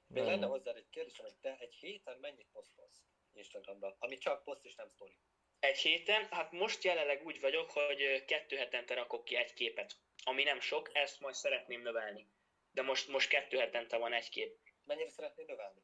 Még 0.08 0.24
lenne 0.24 0.46
hozzá 0.46 0.72
egy 0.74 0.90
kérdésem, 0.90 1.26
hogy 1.26 1.36
te 1.36 1.58
egy 1.60 1.74
héten 1.74 2.18
mennyit 2.18 2.48
posztolsz 2.52 3.04
Instagramra, 3.34 3.96
ami 4.00 4.18
csak 4.18 4.44
poszt 4.44 4.66
és 4.66 4.76
nem 4.76 4.90
sztori? 4.90 5.18
Egy 5.60 5.78
héten? 5.78 6.28
Hát 6.32 6.52
most 6.52 6.84
jelenleg 6.84 7.26
úgy 7.26 7.40
vagyok, 7.40 7.72
hogy 7.72 8.26
kettő 8.26 8.56
hetente 8.56 8.94
rakok 8.94 9.24
ki 9.24 9.36
egy 9.36 9.54
képet. 9.54 9.96
Ami 10.24 10.44
nem 10.44 10.60
sok, 10.60 10.90
ezt 10.94 11.20
majd 11.20 11.36
szeretném 11.36 11.82
növelni. 11.82 12.28
De 12.72 12.82
most, 12.82 13.08
most 13.08 13.30
kettő 13.30 13.58
hetente 13.58 13.98
van 13.98 14.14
egy 14.14 14.30
kép. 14.30 14.58
Mennyire 14.84 15.10
szeretném 15.10 15.46
növelni? 15.46 15.82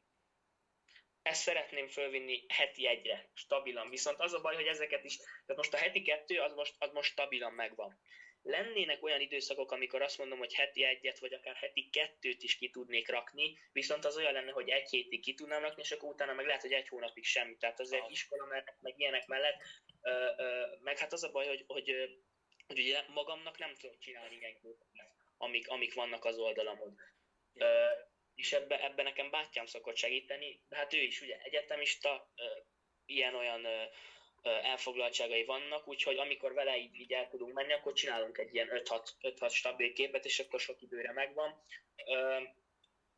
Ezt 1.22 1.42
szeretném 1.42 1.88
fölvinni 1.88 2.44
heti 2.48 2.86
egyre, 2.86 3.30
stabilan. 3.34 3.90
Viszont 3.90 4.20
az 4.20 4.32
a 4.32 4.40
baj, 4.40 4.54
hogy 4.54 4.66
ezeket 4.66 5.04
is, 5.04 5.16
tehát 5.16 5.56
most 5.56 5.74
a 5.74 5.76
heti 5.76 6.02
kettő, 6.02 6.40
az 6.40 6.52
most, 6.54 6.74
az 6.78 6.92
most 6.92 7.10
stabilan 7.10 7.52
megvan 7.52 8.00
lennének 8.44 9.02
olyan 9.02 9.20
időszakok, 9.20 9.72
amikor 9.72 10.02
azt 10.02 10.18
mondom, 10.18 10.38
hogy 10.38 10.54
heti 10.54 10.84
egyet, 10.84 11.18
vagy 11.18 11.32
akár 11.32 11.54
heti 11.54 11.88
kettőt 11.90 12.42
is 12.42 12.56
ki 12.56 12.70
tudnék 12.70 13.08
rakni, 13.08 13.58
viszont 13.72 14.04
az 14.04 14.16
olyan 14.16 14.32
lenne, 14.32 14.50
hogy 14.50 14.68
egy 14.68 14.88
hétig 14.88 15.22
ki 15.22 15.34
tudnám 15.34 15.62
rakni, 15.62 15.82
és 15.82 15.90
akkor 15.90 16.08
utána 16.08 16.32
meg 16.32 16.46
lehet, 16.46 16.60
hogy 16.60 16.72
egy 16.72 16.88
hónapig 16.88 17.24
semmi. 17.24 17.56
Tehát 17.56 17.80
azért 17.80 18.10
iskola 18.10 18.46
mellett, 18.46 18.76
meg 18.80 18.94
ilyenek 18.96 19.26
mellett, 19.26 19.62
ö, 20.02 20.30
ö, 20.36 20.66
meg 20.82 20.98
hát 20.98 21.12
az 21.12 21.24
a 21.24 21.30
baj, 21.30 21.46
hogy, 21.46 21.64
hogy, 21.66 22.18
hogy 22.66 22.78
ugye 22.78 23.02
magamnak 23.08 23.58
nem 23.58 23.74
tudom 23.74 23.98
csinálni 23.98 24.36
ilyen 24.36 24.58
képeket, 24.62 25.10
amik, 25.36 25.68
amik 25.68 25.94
vannak 25.94 26.24
az 26.24 26.38
oldalamon. 26.38 26.98
Ö, 27.54 27.86
és 28.34 28.52
ebbe, 28.52 28.84
ebbe 28.84 29.02
nekem 29.02 29.30
bátyám 29.30 29.66
szokott 29.66 29.96
segíteni, 29.96 30.60
de 30.68 30.76
hát 30.76 30.92
ő 30.92 31.00
is 31.00 31.20
ugye 31.20 31.38
egyetemista, 31.42 32.32
ilyen-olyan 33.06 33.66
elfoglaltságai 34.44 35.44
vannak, 35.44 35.88
úgyhogy 35.88 36.18
amikor 36.18 36.54
vele 36.54 36.76
így, 36.76 36.94
így 36.94 37.12
el 37.12 37.28
tudunk 37.28 37.54
menni, 37.54 37.72
akkor 37.72 37.92
csinálunk 37.92 38.38
egy 38.38 38.54
ilyen 38.54 38.68
5-6 38.70 39.52
stabil 39.52 39.92
képet, 39.92 40.24
és 40.24 40.38
akkor 40.38 40.60
sok 40.60 40.82
időre 40.82 41.12
megvan. 41.12 41.62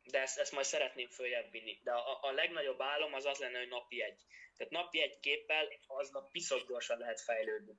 De 0.03 0.21
ezt, 0.21 0.37
ezt 0.37 0.51
majd 0.51 0.65
szeretném 0.65 1.07
följebb 1.07 1.51
vinni. 1.51 1.79
De 1.83 1.91
a, 1.91 2.19
a 2.21 2.31
legnagyobb 2.31 2.81
álom 2.81 3.13
az 3.13 3.25
az 3.25 3.39
lenne, 3.39 3.57
hogy 3.57 3.67
napi 3.67 4.01
egy. 4.01 4.21
Tehát 4.57 4.73
napi 4.73 5.01
egy 5.01 5.19
képpel 5.19 5.67
aznap 5.87 6.31
piszok 6.31 6.67
gyorsan 6.67 6.97
lehet 6.97 7.21
fejlődni. 7.21 7.73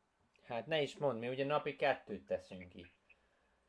Hát 0.44 0.66
ne 0.66 0.82
is 0.82 0.96
mondd, 0.96 1.18
mi 1.18 1.28
ugye 1.28 1.44
napi 1.44 1.76
kettőt 1.76 2.26
teszünk 2.26 2.68
ki. 2.68 2.86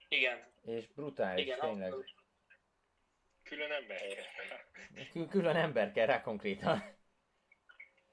Igen. 0.08 0.54
És 0.66 0.88
brutális, 0.88 1.46
Igen, 1.46 1.60
tényleg. 1.60 1.84
Abszolút. 1.84 2.14
Külön 3.44 3.72
ember 3.72 4.02
Külön 5.30 5.56
ember 5.56 5.92
kell 5.92 6.06
rá 6.06 6.22
konkrétan. 6.22 6.98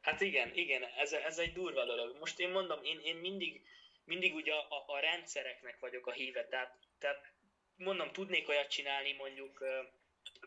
Hát 0.06 0.20
igen, 0.20 0.50
igen, 0.54 0.84
ez, 0.84 1.12
ez 1.12 1.38
egy 1.38 1.52
durva 1.52 1.84
dolog. 1.84 2.16
Most 2.18 2.38
én 2.38 2.50
mondom, 2.50 2.84
én, 2.84 3.00
én 3.00 3.16
mindig, 3.16 3.62
mindig 4.04 4.34
ugye 4.34 4.52
a, 4.52 4.66
a, 4.68 4.84
a 4.86 4.98
rendszereknek 4.98 5.78
vagyok 5.78 6.06
a 6.06 6.12
híve, 6.12 6.46
tehát, 6.46 6.78
tehát 6.98 7.32
mondom, 7.76 8.12
tudnék 8.12 8.48
olyat 8.48 8.70
csinálni 8.70 9.12
mondjuk, 9.12 9.64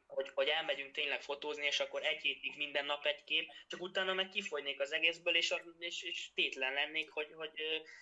hogy, 0.08 0.30
hogy 0.34 0.48
elmegyünk 0.48 0.92
tényleg 0.92 1.22
fotózni, 1.22 1.66
és 1.66 1.80
akkor 1.80 2.06
egy 2.06 2.22
hétig 2.22 2.58
minden 2.58 2.86
nap 2.86 3.06
egy 3.06 3.24
kép, 3.24 3.52
csak 3.68 3.82
utána 3.82 4.14
meg 4.14 4.30
kifogynék 4.30 4.80
az 4.80 4.92
egészből, 4.92 5.36
és, 5.36 5.54
és, 5.80 6.04
és 6.04 6.34
tétlen 6.34 6.74
lennék, 6.74 7.10
hogy, 7.10 7.32
hogy 7.36 7.52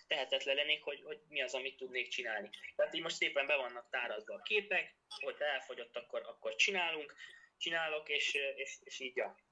tehetetlen 0.08 0.56
lennék, 0.56 0.84
hogy, 0.84 1.02
hogy 1.04 1.20
mi 1.30 1.42
az, 1.42 1.54
amit 1.54 1.78
tudnék 1.78 2.08
csinálni. 2.08 2.50
Tehát 2.76 2.94
így 2.94 3.02
most 3.02 3.16
szépen 3.16 3.48
be 3.48 3.56
vannak 3.56 3.90
tárazva 3.90 4.34
a 4.34 4.42
képek, 4.42 4.96
hogy 5.10 5.36
elfogyott, 5.40 5.96
akkor, 5.96 6.22
akkor 6.26 6.56
csinálunk, 6.56 7.16
csinálok, 7.58 8.10
és, 8.10 8.34
és, 8.56 8.78
és 8.84 9.00
így 9.00 9.16
ja. 9.16 9.47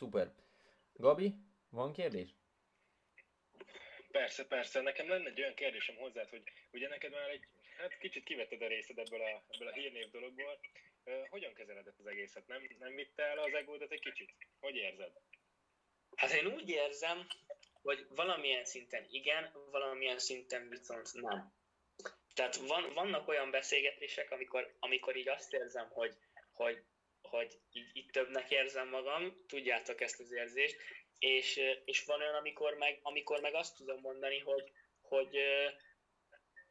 Szuper. 0.00 0.32
Gabi, 0.92 1.34
van 1.70 1.92
kérdés? 1.92 2.28
Persze, 4.10 4.46
persze. 4.46 4.80
Nekem 4.80 5.08
lenne 5.08 5.28
egy 5.28 5.40
olyan 5.40 5.54
kérdésem 5.54 5.96
hozzád, 5.96 6.28
hogy 6.28 6.42
ugye 6.72 6.88
neked 6.88 7.10
már 7.12 7.28
egy, 7.28 7.44
hát 7.76 7.98
kicsit 7.98 8.24
kivetted 8.24 8.62
a 8.62 8.66
részed 8.66 8.98
ebből 8.98 9.20
a, 9.20 9.42
ebből 9.48 9.68
a 9.68 9.72
hírnév 9.72 10.10
dologból. 10.10 10.60
Uh, 11.04 11.28
hogyan 11.28 11.54
kezeled 11.54 11.86
ezt 11.86 11.98
az 11.98 12.06
egészet? 12.06 12.46
Nem, 12.46 12.68
nem 12.78 12.94
vitte 12.94 13.22
el 13.22 13.38
az 13.38 13.52
egódat 13.52 13.92
egy 13.92 14.00
kicsit? 14.00 14.30
Hogy 14.60 14.74
érzed? 14.74 15.12
Hát 16.16 16.32
én 16.32 16.46
úgy 16.46 16.68
érzem, 16.68 17.26
hogy 17.82 18.06
valamilyen 18.08 18.64
szinten 18.64 19.06
igen, 19.10 19.52
valamilyen 19.70 20.18
szinten 20.18 20.68
viszont 20.68 21.12
nem. 21.12 21.52
Tehát 22.34 22.56
van, 22.56 22.94
vannak 22.94 23.28
olyan 23.28 23.50
beszélgetések, 23.50 24.30
amikor, 24.30 24.74
amikor 24.78 25.16
így 25.16 25.28
azt 25.28 25.52
érzem, 25.52 25.88
hogy, 25.88 26.16
hogy 26.52 26.82
hogy 27.30 27.58
így, 27.72 27.90
így 27.96 28.10
többnek 28.10 28.50
érzem 28.50 28.88
magam, 28.88 29.44
tudjátok 29.46 30.00
ezt 30.00 30.20
az 30.20 30.32
érzést, 30.32 30.76
és, 31.18 31.60
és 31.84 32.04
van 32.04 32.20
olyan, 32.20 32.34
amikor 32.34 32.74
meg, 32.74 32.98
amikor 33.02 33.40
meg 33.40 33.54
azt 33.54 33.76
tudom 33.76 34.00
mondani, 34.00 34.38
hogy, 34.38 34.72
hogy, 35.00 35.36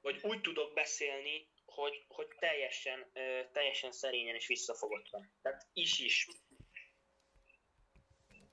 hogy 0.02 0.20
úgy 0.24 0.42
tudok 0.42 0.74
beszélni, 0.74 1.48
hogy, 1.66 2.06
hogy 2.08 2.28
teljesen, 2.40 3.12
teljesen 3.52 3.92
szerényen 3.92 4.36
és 4.36 4.48
visszafogottan. 4.48 5.32
Tehát 5.42 5.68
is-is. 5.74 6.28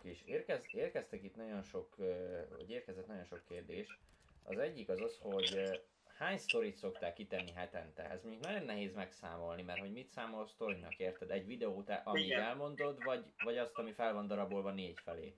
És 0.02 0.22
érkez, 0.24 0.66
érkeztek 0.72 1.22
itt 1.22 1.34
nagyon 1.34 1.62
sok, 1.62 1.96
vagy 2.48 2.70
érkezett 2.70 3.07
nagyon 3.07 3.24
sok 3.24 3.44
kérdés. 3.44 3.98
Az 4.42 4.59
egyik 4.59 4.88
az 4.88 5.00
az, 5.00 5.18
hogy 5.20 5.80
hány 6.18 6.38
sztorit 6.38 6.76
szoktál 6.76 7.12
kitenni 7.12 7.52
hetente? 7.52 8.02
Ez 8.02 8.22
még 8.22 8.38
nagyon 8.38 8.62
nehéz 8.62 8.94
megszámolni, 8.94 9.62
mert 9.62 9.78
hogy 9.78 9.92
mit 9.92 10.08
számol 10.08 10.46
sztorinak, 10.46 10.96
érted? 10.96 11.30
Egy 11.30 11.46
videót, 11.46 11.90
amíg 12.04 12.24
Igen. 12.24 12.42
elmondod, 12.42 13.04
vagy, 13.04 13.24
vagy 13.44 13.58
azt, 13.58 13.78
ami 13.78 13.92
fel 13.92 14.12
van 14.12 14.26
darabolva 14.26 14.70
négy 14.70 14.98
felé? 15.04 15.34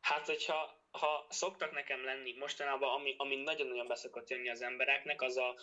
Hát, 0.00 0.26
hogyha 0.26 0.78
ha 0.90 1.26
szoktak 1.28 1.72
nekem 1.72 2.04
lenni 2.04 2.36
mostanában, 2.38 2.92
ami, 2.92 3.14
ami 3.18 3.36
nagyon-nagyon 3.36 3.86
beszokott 3.86 4.30
jönni 4.30 4.48
az 4.48 4.62
embereknek, 4.62 5.22
az 5.22 5.36
a, 5.36 5.54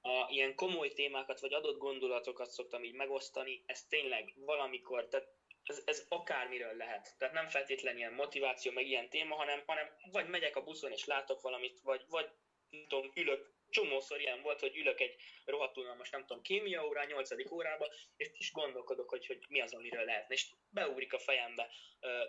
a 0.00 0.26
ilyen 0.28 0.54
komoly 0.54 0.92
témákat, 0.92 1.40
vagy 1.40 1.52
adott 1.52 1.78
gondolatokat 1.78 2.50
szoktam 2.50 2.84
így 2.84 2.94
megosztani, 2.94 3.62
ez 3.66 3.86
tényleg 3.86 4.32
valamikor, 4.36 5.08
tehát 5.08 5.28
ez, 5.62 5.82
ez 5.84 6.06
akármiről 6.08 6.76
lehet. 6.76 7.14
Tehát 7.18 7.34
nem 7.34 7.48
feltétlenül 7.48 7.98
ilyen 7.98 8.12
motiváció, 8.12 8.72
meg 8.72 8.86
ilyen 8.86 9.08
téma, 9.08 9.34
hanem, 9.34 9.62
hanem 9.66 9.86
vagy 10.10 10.28
megyek 10.28 10.56
a 10.56 10.62
buszon 10.62 10.92
és 10.92 11.04
látok 11.04 11.40
valamit, 11.40 11.80
vagy, 11.82 12.04
vagy 12.08 12.30
tudom, 12.88 13.10
ülök 13.14 13.55
csomószor 13.76 14.20
ilyen 14.20 14.42
volt, 14.42 14.60
hogy 14.60 14.76
ülök 14.76 15.00
egy 15.00 15.16
rohadt 15.44 15.96
most 15.96 16.12
nem 16.12 16.26
tudom, 16.26 16.42
kémia 16.42 16.86
órán, 16.86 17.06
8. 17.06 17.52
órába, 17.52 17.88
és 18.16 18.30
is 18.32 18.52
gondolkodok, 18.52 19.08
hogy, 19.08 19.26
hogy 19.26 19.44
mi 19.48 19.60
az, 19.60 19.74
amiről 19.74 20.04
lehetne. 20.04 20.34
És 20.34 20.46
beugrik 20.70 21.12
a 21.12 21.18
fejembe, 21.18 21.70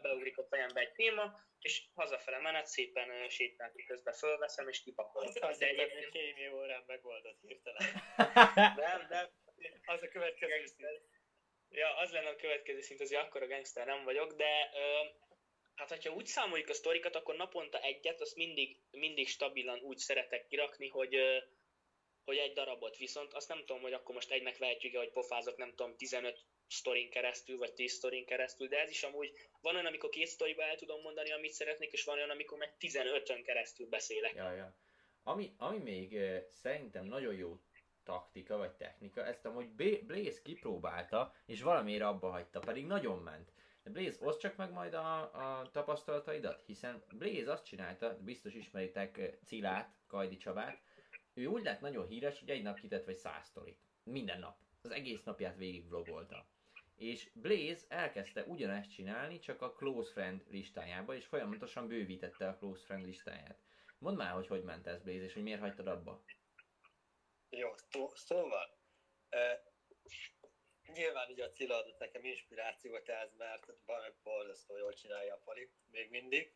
beugrik 0.01 0.37
a 0.37 0.43
fejembe 0.43 0.79
egy 0.79 0.91
téma, 0.91 1.33
és 1.61 1.83
hazafele 1.95 2.39
menet 2.39 2.65
szépen 2.65 3.29
sétálni 3.29 3.83
közben 3.83 4.13
fölveszem, 4.13 4.67
és 4.67 4.83
kipakolom. 4.83 5.31
Az 5.39 5.57
De 5.57 5.67
egyébként 5.67 6.09
kémia 6.09 6.53
órán 6.53 6.83
megoldott 6.87 7.39
hirtelen. 7.41 7.83
nem, 8.85 9.07
nem. 9.09 9.27
Az 9.85 10.01
a 10.03 10.07
következő 10.07 10.65
szint. 10.65 11.01
Ja, 11.69 11.95
az 11.95 12.11
lenne 12.11 12.29
a 12.29 12.35
következő 12.35 12.81
szint, 12.81 13.01
azért 13.01 13.21
akkor 13.21 13.41
a 13.41 13.47
gangster 13.47 13.85
nem 13.85 14.03
vagyok, 14.03 14.33
de 14.33 14.69
ö, 14.73 15.05
hát 15.77 15.89
hogyha 15.89 16.13
úgy 16.13 16.25
számoljuk 16.25 16.69
a 16.69 16.73
sztorikat, 16.73 17.15
akkor 17.15 17.35
naponta 17.35 17.79
egyet, 17.79 18.21
azt 18.21 18.35
mindig, 18.35 18.77
mindig 18.91 19.27
stabilan 19.27 19.79
úgy 19.79 19.97
szeretek 19.97 20.47
kirakni, 20.47 20.87
hogy, 20.87 21.15
hogy 22.25 22.37
egy 22.37 22.53
darabot. 22.53 22.97
Viszont 22.97 23.33
azt 23.33 23.47
nem 23.47 23.59
tudom, 23.65 23.81
hogy 23.81 23.93
akkor 23.93 24.15
most 24.15 24.31
egynek 24.31 24.57
vehetjük-e, 24.57 24.97
hogy 24.97 25.11
pofázok, 25.11 25.57
nem 25.57 25.69
tudom, 25.69 25.95
15 25.95 26.45
sztorin 26.67 27.09
keresztül, 27.09 27.57
vagy 27.57 27.73
10 27.73 27.91
sztorin 27.91 28.25
keresztül, 28.25 28.67
de 28.67 28.79
ez 28.79 28.89
is 28.89 29.03
amúgy 29.03 29.31
van 29.61 29.73
olyan, 29.73 29.85
amikor 29.85 30.09
két 30.09 30.27
sztoriba 30.27 30.63
el 30.63 30.75
tudom 30.75 31.01
mondani, 31.01 31.31
amit 31.31 31.51
szeretnék, 31.51 31.91
és 31.91 32.03
van 32.03 32.17
olyan, 32.17 32.29
amikor 32.29 32.57
meg 32.57 32.75
15-ön 32.79 33.43
keresztül 33.43 33.87
beszélek. 33.87 34.33
Ja, 34.33 34.51
ja. 34.51 34.75
Ami, 35.23 35.53
ami 35.57 35.77
még 35.77 36.19
szerintem 36.47 37.05
nagyon 37.05 37.33
jó 37.33 37.59
taktika 38.03 38.57
vagy 38.57 38.71
technika, 38.71 39.25
ezt 39.25 39.45
amúgy 39.45 39.67
Blaze 40.05 40.41
kipróbálta, 40.43 41.33
és 41.45 41.61
valamiért 41.61 42.03
abba 42.03 42.29
hagyta, 42.29 42.59
pedig 42.59 42.85
nagyon 42.85 43.17
ment. 43.17 43.51
De 43.87 43.93
Blaze, 43.93 44.25
oszd 44.25 44.39
csak 44.39 44.55
meg 44.55 44.71
majd 44.71 44.93
a, 44.93 45.21
a 45.21 45.69
tapasztalataidat, 45.71 46.63
hiszen 46.65 47.03
Blaze 47.13 47.51
azt 47.51 47.65
csinálta, 47.65 48.17
biztos 48.19 48.53
ismeritek 48.53 49.37
Cilát, 49.45 49.95
Kajdi 50.07 50.37
Csabát, 50.37 50.81
ő 51.33 51.45
úgy 51.45 51.63
lett 51.63 51.79
nagyon 51.79 52.07
híres, 52.07 52.39
hogy 52.39 52.49
egy 52.49 52.61
nap 52.61 52.79
kitett 52.79 53.05
vagy 53.05 53.15
száz 53.15 53.45
sztorit. 53.45 53.79
Minden 54.03 54.39
nap. 54.39 54.57
Az 54.81 54.91
egész 54.91 55.23
napját 55.23 55.57
végig 55.57 55.89
vlogolta. 55.89 56.47
És 56.95 57.29
Blaze 57.33 57.85
elkezdte 57.87 58.43
ugyanezt 58.43 58.91
csinálni, 58.91 59.39
csak 59.39 59.61
a 59.61 59.73
close 59.73 60.11
friend 60.11 60.43
listájába, 60.49 61.15
és 61.15 61.25
folyamatosan 61.25 61.87
bővítette 61.87 62.47
a 62.47 62.57
close 62.57 62.83
friend 62.85 63.05
listáját. 63.05 63.59
Mondd 63.97 64.17
már, 64.17 64.31
hogy 64.31 64.47
hogy 64.47 64.63
ment 64.63 64.87
ez 64.87 65.01
Blaze, 65.01 65.23
és 65.23 65.33
hogy 65.33 65.43
miért 65.43 65.59
hagytad 65.59 65.87
abba? 65.87 66.23
Jó, 67.49 67.69
szóval, 68.15 68.77
e, 69.29 69.63
nyilván 70.93 71.31
ugye 71.31 71.45
a 71.45 71.51
Cilla 71.51 71.75
adott 71.75 71.99
nekem 71.99 72.25
inspirációt 72.25 73.09
ez, 73.09 73.33
mert 73.37 73.65
valami 73.85 74.13
borzasztó 74.23 74.77
jól 74.77 74.93
csinálja 74.93 75.33
a 75.33 75.41
Pali, 75.43 75.71
még 75.91 76.09
mindig, 76.09 76.53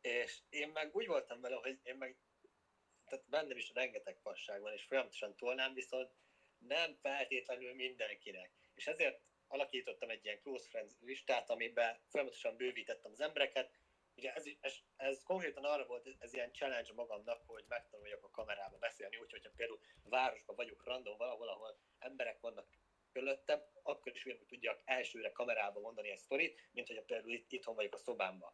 és 0.00 0.38
én 0.48 0.68
meg 0.68 0.94
úgy 0.94 1.06
voltam 1.06 1.40
vele, 1.40 1.54
hogy 1.54 1.78
én 1.82 1.96
meg, 1.96 2.16
tehát 3.04 3.28
bennem 3.28 3.56
is 3.56 3.72
rengeteg 3.74 4.18
fasság 4.18 4.60
van, 4.60 4.72
és 4.72 4.84
folyamatosan 4.84 5.36
tolnám, 5.36 5.74
viszont 5.74 6.10
nem 6.58 6.94
feltétlenül 6.94 7.74
mindenkinek. 7.74 8.50
És 8.74 8.86
ezért 8.86 9.20
alakítottam 9.46 10.10
egy 10.10 10.24
ilyen 10.24 10.40
close 10.40 10.68
friends 10.68 10.92
listát, 11.00 11.50
amiben 11.50 12.00
folyamatosan 12.08 12.56
bővítettem 12.56 13.12
az 13.12 13.20
embereket, 13.20 13.70
ugye 14.16 14.32
ez, 14.32 14.44
ez, 14.60 14.74
ez 14.96 15.22
konkrétan 15.22 15.64
arra 15.64 15.86
volt, 15.86 16.08
ez 16.18 16.34
ilyen 16.34 16.52
challenge 16.52 16.92
magamnak, 16.92 17.42
hogy 17.46 17.64
megtanuljak 17.68 18.24
a 18.24 18.30
kamerába 18.30 18.76
beszélni, 18.76 19.16
úgyhogy 19.16 19.44
ha 19.44 19.50
például 19.56 19.80
városban 20.02 20.56
vagyok 20.56 20.84
random 20.84 21.16
valahol, 21.16 21.48
ahol 21.48 21.78
emberek 21.98 22.40
vannak 22.40 22.68
körülöttem, 23.18 23.62
akkor 23.82 24.12
is 24.12 24.24
ugyanúgy 24.24 24.46
tudjak 24.46 24.80
elsőre 24.84 25.32
kamerába 25.32 25.80
mondani 25.80 26.10
egy 26.10 26.18
sztorit, 26.18 26.68
mint 26.72 26.86
hogyha 26.86 27.02
például 27.02 27.32
itt, 27.32 27.52
itthon 27.52 27.74
vagyok 27.74 27.94
a 27.94 27.98
szobámban. 27.98 28.52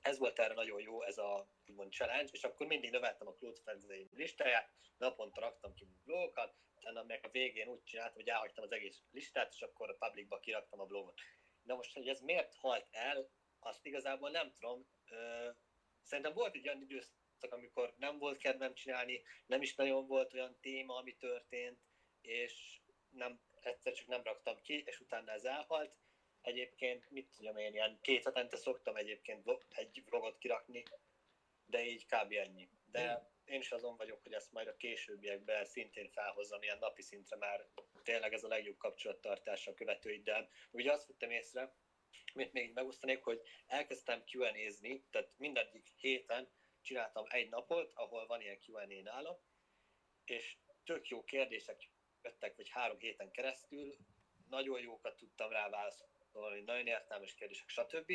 Ez 0.00 0.18
volt 0.18 0.38
erre 0.38 0.54
nagyon 0.54 0.80
jó, 0.80 1.02
ez 1.02 1.18
a 1.18 1.50
úgymond 1.66 1.92
challenge, 1.92 2.30
és 2.32 2.44
akkor 2.44 2.66
mindig 2.66 2.90
növeltem 2.90 3.26
a 3.26 3.32
Friends 3.32 3.84
listáját, 4.10 4.70
naponta 4.96 5.40
raktam 5.40 5.74
ki 5.74 5.86
blogokat, 6.04 6.54
utána 6.76 7.02
meg 7.02 7.24
a 7.24 7.30
végén 7.30 7.68
úgy 7.68 7.82
csináltam, 7.82 8.14
hogy 8.14 8.28
elhagytam 8.28 8.64
az 8.64 8.72
egész 8.72 9.02
listát, 9.10 9.52
és 9.52 9.62
akkor 9.62 9.90
a 9.90 10.06
publicba 10.06 10.38
kiraktam 10.38 10.80
a 10.80 10.86
blogot. 10.86 11.20
Na 11.62 11.74
most, 11.74 11.94
hogy 11.94 12.08
ez 12.08 12.20
miért 12.20 12.54
halt 12.54 12.88
el, 12.90 13.30
azt 13.58 13.86
igazából 13.86 14.30
nem 14.30 14.52
tudom. 14.58 14.88
Szerintem 16.02 16.34
volt 16.34 16.54
egy 16.54 16.68
olyan 16.68 16.82
időszak, 16.82 17.50
amikor 17.50 17.94
nem 17.96 18.18
volt 18.18 18.38
kedvem 18.38 18.74
csinálni, 18.74 19.22
nem 19.46 19.62
is 19.62 19.74
nagyon 19.74 20.06
volt 20.06 20.34
olyan 20.34 20.58
téma, 20.60 20.96
ami 20.96 21.16
történt, 21.16 21.80
és 22.20 22.80
nem, 23.10 23.40
egyszer 23.60 23.92
csak 23.92 24.06
nem 24.06 24.22
raktam 24.22 24.60
ki, 24.62 24.82
és 24.86 25.00
utána 25.00 25.32
ez 25.32 25.44
elhalt. 25.44 25.96
Egyébként, 26.42 27.10
mit 27.10 27.34
tudom 27.36 27.56
én, 27.56 27.74
ilyen 27.74 27.98
két 28.02 28.24
hetente 28.24 28.56
szoktam 28.56 28.96
egyébként 28.96 29.50
egy 29.68 30.02
vlogot 30.06 30.38
kirakni, 30.38 30.82
de 31.66 31.84
így 31.84 32.06
kb. 32.06 32.32
ennyi. 32.32 32.68
De 32.90 33.30
én 33.44 33.60
is 33.60 33.72
azon 33.72 33.96
vagyok, 33.96 34.22
hogy 34.22 34.32
ezt 34.32 34.52
majd 34.52 34.68
a 34.68 34.76
későbbiekben 34.76 35.64
szintén 35.64 36.10
felhozzam 36.10 36.62
ilyen 36.62 36.78
napi 36.78 37.02
szintre, 37.02 37.36
mert 37.36 37.68
tényleg 38.02 38.32
ez 38.32 38.44
a 38.44 38.48
legjobb 38.48 38.76
kapcsolattartás 38.76 39.66
a 39.66 39.74
követőiddel. 39.74 40.48
Ugye 40.70 40.92
azt 40.92 41.06
vettem 41.06 41.30
észre, 41.30 41.74
amit 42.34 42.52
még 42.52 42.72
megosztanék, 42.72 43.22
hogy 43.22 43.42
elkezdtem 43.66 44.22
Q&A-zni, 44.32 45.04
tehát 45.10 45.32
mindegyik 45.36 45.92
héten 45.96 46.48
csináltam 46.80 47.24
egy 47.28 47.48
napot, 47.48 47.92
ahol 47.94 48.26
van 48.26 48.40
ilyen 48.40 48.58
Q&A 48.66 49.02
nálam, 49.02 49.36
és 50.24 50.56
tök 50.84 51.08
jó 51.08 51.24
kérdések 51.24 51.90
jöttek, 52.22 52.56
vagy 52.56 52.68
három 52.68 52.98
héten 52.98 53.30
keresztül, 53.30 53.96
nagyon 54.48 54.80
jókat 54.80 55.16
tudtam 55.16 55.50
rá 55.50 55.68
válaszolni, 55.68 56.60
nagyon 56.60 56.86
értelmes 56.86 57.34
kérdések, 57.34 57.68
stb. 57.68 58.12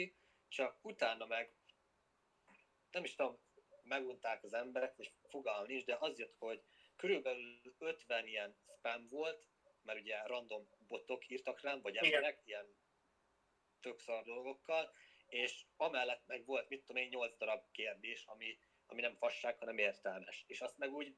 Csak 0.47 0.78
utána 0.82 1.26
meg, 1.26 1.54
nem 2.91 3.04
is 3.04 3.16
tudom, 3.16 3.39
megunták 3.84 4.43
az 4.43 4.54
emberek, 4.54 4.95
vagy 4.95 5.14
fogalmam 5.30 5.66
nincs, 5.66 5.86
de 5.86 5.97
az 5.99 6.20
jött, 6.20 6.36
hogy 6.38 6.64
körülbelül 6.95 7.62
50 7.78 8.28
ilyen 8.28 8.56
spam 8.78 9.08
volt, 9.08 9.47
mert 9.84 9.99
ugye 9.99 10.26
random 10.26 10.70
botok 10.88 11.30
írtak 11.30 11.62
rám, 11.62 11.82
vagy 11.82 11.95
emberek, 11.95 12.41
Igen. 12.43 12.43
ilyen 12.45 12.76
tök 13.80 13.99
szar 13.99 14.24
dolgokkal, 14.24 14.93
és 15.28 15.66
amellett 15.76 16.24
meg 16.26 16.45
volt, 16.45 16.70
mit 16.70 16.86
tudom 16.86 17.01
én, 17.01 17.10
8 17.10 17.38
darab 17.38 17.72
kérdés, 17.72 18.24
ami, 18.26 18.60
ami 18.86 19.01
nem 19.01 19.16
fasság, 19.16 19.58
hanem 19.58 19.78
értelmes. 19.78 20.43
És 20.47 20.62
azt 20.62 20.78
meg 20.78 20.93
úgy, 20.93 21.16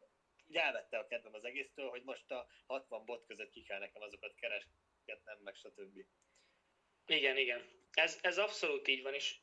úgy 0.47 0.55
elvette 0.55 0.97
a 0.97 1.07
kedvem 1.07 1.33
az 1.33 1.45
egésztől, 1.45 1.89
hogy 1.89 2.03
most 2.03 2.31
a 2.31 2.47
60 2.67 3.05
bot 3.05 3.25
között 3.25 3.49
ki 3.49 3.61
kell 3.61 3.79
nekem 3.79 4.01
azokat 4.01 4.35
keresgetnem, 4.35 5.37
meg 5.43 5.55
stb. 5.55 6.05
Igen, 7.05 7.37
igen. 7.37 7.69
Ez, 7.93 8.19
ez 8.21 8.37
abszolút 8.37 8.87
így 8.87 9.01
van, 9.01 9.13
és, 9.13 9.35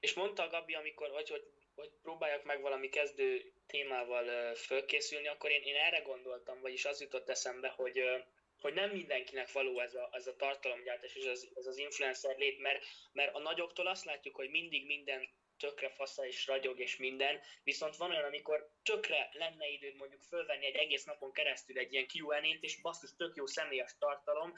és 0.00 0.14
mondta 0.14 0.42
a 0.42 0.48
Gabi, 0.48 0.74
amikor, 0.74 1.10
hogy, 1.10 1.28
hogy, 1.28 1.44
hogy 1.74 1.90
próbáljak 2.02 2.44
meg 2.44 2.60
valami 2.60 2.88
kezdő 2.88 3.52
témával 3.66 4.54
fölkészülni, 4.54 5.28
akkor 5.28 5.50
én, 5.50 5.62
én 5.62 5.76
erre 5.76 6.00
gondoltam, 6.00 6.60
vagyis 6.60 6.84
az 6.84 7.00
jutott 7.00 7.28
eszembe, 7.28 7.68
hogy 7.68 8.24
hogy 8.60 8.74
nem 8.74 8.90
mindenkinek 8.90 9.52
való 9.52 9.80
ez 9.80 9.94
a, 9.94 10.08
ez 10.12 10.26
a 10.26 10.36
tartalomgyártás 10.36 11.14
és 11.14 11.24
ez, 11.24 11.46
ez 11.54 11.66
az 11.66 11.76
influencer 11.76 12.36
lét, 12.36 12.58
mert, 12.58 12.84
mert 13.12 13.34
a 13.34 13.38
nagyoktól 13.38 13.86
azt 13.86 14.04
látjuk, 14.04 14.36
hogy 14.36 14.50
mindig 14.50 14.86
minden 14.86 15.28
tökre 15.58 15.90
fasza 15.90 16.26
és 16.26 16.46
ragyog 16.46 16.80
és 16.80 16.96
minden, 16.96 17.40
viszont 17.62 17.96
van 17.96 18.10
olyan, 18.10 18.24
amikor 18.24 18.70
tökre 18.82 19.28
lenne 19.32 19.68
időd 19.68 19.96
mondjuk 19.96 20.22
fölvenni 20.22 20.66
egy 20.66 20.74
egész 20.74 21.04
napon 21.04 21.32
keresztül 21.32 21.78
egy 21.78 21.92
ilyen 21.92 22.06
Q&A-t, 22.14 22.62
és 22.62 22.80
basszus 22.80 23.16
tök 23.16 23.36
jó 23.36 23.46
személyes 23.46 23.96
tartalom, 23.98 24.52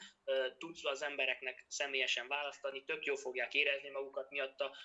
tudsz 0.57 0.85
az 0.85 1.01
embereknek 1.01 1.65
személyesen 1.67 2.27
választani, 2.27 2.83
tök 2.83 3.05
jó 3.05 3.15
fogják 3.15 3.53
érezni 3.53 3.89
magukat 3.89 4.29
miatta, 4.29 4.75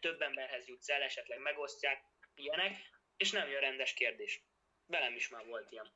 több 0.00 0.20
emberhez 0.20 0.68
jutsz 0.68 0.88
el, 0.88 1.02
esetleg 1.02 1.38
megosztják, 1.38 2.04
ilyenek, 2.34 2.76
és 3.16 3.30
nem 3.30 3.48
jön 3.48 3.60
rendes 3.60 3.94
kérdés. 3.94 4.44
Velem 4.86 5.14
is 5.14 5.28
már 5.28 5.46
volt 5.46 5.70
ilyen. 5.70 5.92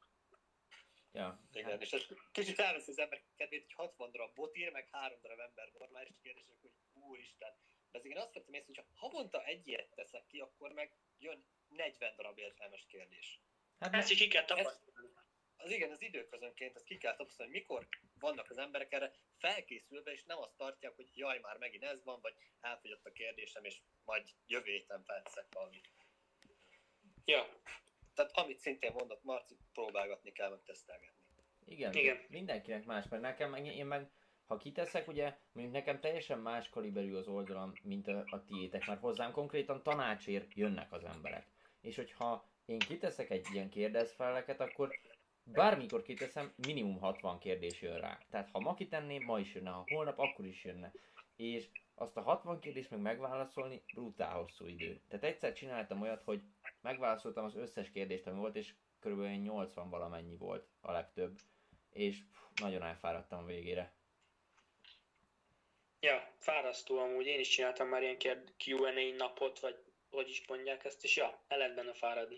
Ja. 1.12 1.41
Igen, 1.53 1.70
hát. 1.70 1.82
és 1.82 1.93
ez 1.93 2.07
kicsit 2.32 2.59
elvesz 2.59 2.88
az 2.88 2.99
ember 2.99 3.22
kedvét, 3.36 3.62
hogy 3.62 3.72
60 3.72 4.11
darab 4.11 4.34
bot 4.34 4.57
ír, 4.57 4.72
meg 4.72 4.88
3 4.91 5.18
darab 5.22 5.38
ember 5.38 5.70
normális 5.78 6.14
kérdések, 6.22 6.57
hogy 6.61 6.70
úristen. 6.93 7.53
De 7.91 7.99
azért 7.99 8.14
én 8.14 8.20
azt 8.20 8.34
vettem 8.34 8.55
észre, 8.55 8.72
hogy 8.74 8.76
ha 8.76 9.09
havonta 9.09 9.45
egy 9.45 9.66
ilyet 9.68 9.95
teszek 9.95 10.26
ki, 10.26 10.41
akkor 10.41 10.72
meg 10.72 10.93
jön 11.18 11.45
40 11.68 12.16
darab 12.16 12.38
értelmes 12.38 12.86
kérdés. 12.88 13.41
Hát 13.78 13.95
ezt 13.95 14.11
is 14.11 14.18
ki 14.18 14.28
kell 14.28 14.45
tapasztalni. 14.45 15.09
Az 15.57 15.70
igen, 15.70 15.91
az 15.91 16.03
időközönként 16.03 16.76
ezt 16.76 16.84
ki 16.84 16.99
kell 16.99 17.16
tapasztalni, 17.16 17.53
mikor 17.53 17.88
vannak 18.18 18.51
az 18.51 18.59
emberek 18.59 18.93
erre 18.93 19.12
felkészülve, 19.38 20.12
és 20.12 20.24
nem 20.24 20.38
azt 20.38 20.57
tartják, 20.57 20.97
hogy 20.97 21.11
jaj, 21.14 21.38
már 21.38 21.57
megint 21.57 21.84
ez 21.84 22.05
van, 22.05 22.20
vagy 22.20 22.34
elfogyott 22.61 23.07
a 23.07 23.12
kérdésem, 23.12 23.64
és 23.64 23.80
majd 24.05 24.28
jövő 24.47 24.70
héten 24.70 25.03
felteszek 25.05 25.47
valamit. 25.53 25.88
Ja, 27.24 27.61
tehát 28.14 28.36
amit 28.36 28.59
szintén 28.59 28.93
mondott 28.93 29.22
Marci, 29.22 29.57
próbálgatni 29.72 30.32
kell, 30.32 30.51
meg 30.51 30.62
tesztelgetni. 30.62 31.24
Igen, 31.64 31.95
Igen. 31.95 32.24
mindenkinek 32.28 32.84
más, 32.84 33.09
mert 33.09 33.22
nekem, 33.22 33.55
én 33.55 33.86
meg, 33.86 34.11
ha 34.51 34.57
kiteszek, 34.57 35.09
ugye, 35.09 35.36
mondjuk 35.53 35.76
nekem 35.76 36.01
teljesen 36.01 36.38
más 36.38 36.68
kaliberű 36.68 37.14
az 37.14 37.26
oldalam, 37.26 37.72
mint 37.82 38.09
a, 38.09 38.24
a 38.26 38.44
tiétek, 38.44 38.86
mert 38.86 39.01
hozzám 39.01 39.32
konkrétan 39.32 39.82
tanácsért 39.82 40.55
jönnek 40.55 40.92
az 40.92 41.05
emberek. 41.05 41.46
És 41.80 41.96
hogyha 41.96 42.48
én 42.64 42.78
kiteszek 42.78 43.30
egy 43.30 43.46
ilyen 43.53 43.68
kérdezfeleket, 43.68 44.61
akkor 44.61 44.90
bármikor 45.44 46.03
kiteszem, 46.03 46.53
minimum 46.57 46.98
60 46.98 47.38
kérdés 47.38 47.80
jön 47.80 48.01
rá. 48.01 48.18
Tehát 48.30 48.48
ha 48.53 48.61
ma 48.61 48.74
kitenném, 48.74 49.24
ma 49.24 49.38
is 49.38 49.55
jönne, 49.55 49.70
ha 49.70 49.84
holnap, 49.86 50.18
akkor 50.18 50.46
is 50.46 50.64
jönne. 50.64 50.92
És 51.36 51.68
azt 51.94 52.16
a 52.16 52.22
60 52.22 52.61
kérdést 52.61 52.90
meg 52.90 53.01
megválaszolni 53.01 53.82
brutál 53.94 54.34
hosszú 54.34 54.66
idő. 54.66 55.01
Tehát 55.09 55.24
egyszer 55.24 55.53
csináltam 55.53 56.01
olyat, 56.01 56.22
hogy 56.22 56.42
megválaszoltam 56.80 57.44
az 57.44 57.57
összes 57.57 57.90
kérdést, 57.90 58.26
ami 58.26 58.38
volt, 58.38 58.57
és 58.57 58.74
körülbelül 58.98 59.36
80 59.36 59.90
valamennyi 59.90 60.36
volt 60.36 60.68
a 60.80 60.92
legtöbb, 60.92 61.38
és 61.90 62.22
pff, 62.22 62.61
nagyon 62.61 62.82
elfáradtam 62.82 63.38
a 63.38 63.46
végére. 63.46 63.98
Ja, 66.01 66.32
fárasztó 66.38 66.98
amúgy. 66.98 67.26
Én 67.26 67.40
is 67.40 67.48
csináltam 67.48 67.88
már 67.88 68.03
ilyen 68.03 68.16
Q&A 68.64 69.16
napot, 69.16 69.61
vagy 69.61 69.76
hogy 70.11 70.28
is 70.28 70.46
mondják 70.46 70.84
ezt, 70.84 71.05
és 71.05 71.16
ja, 71.16 71.42
el 71.48 71.59
lehet 71.59 71.74
benne 71.74 71.92
fáradni. 71.92 72.36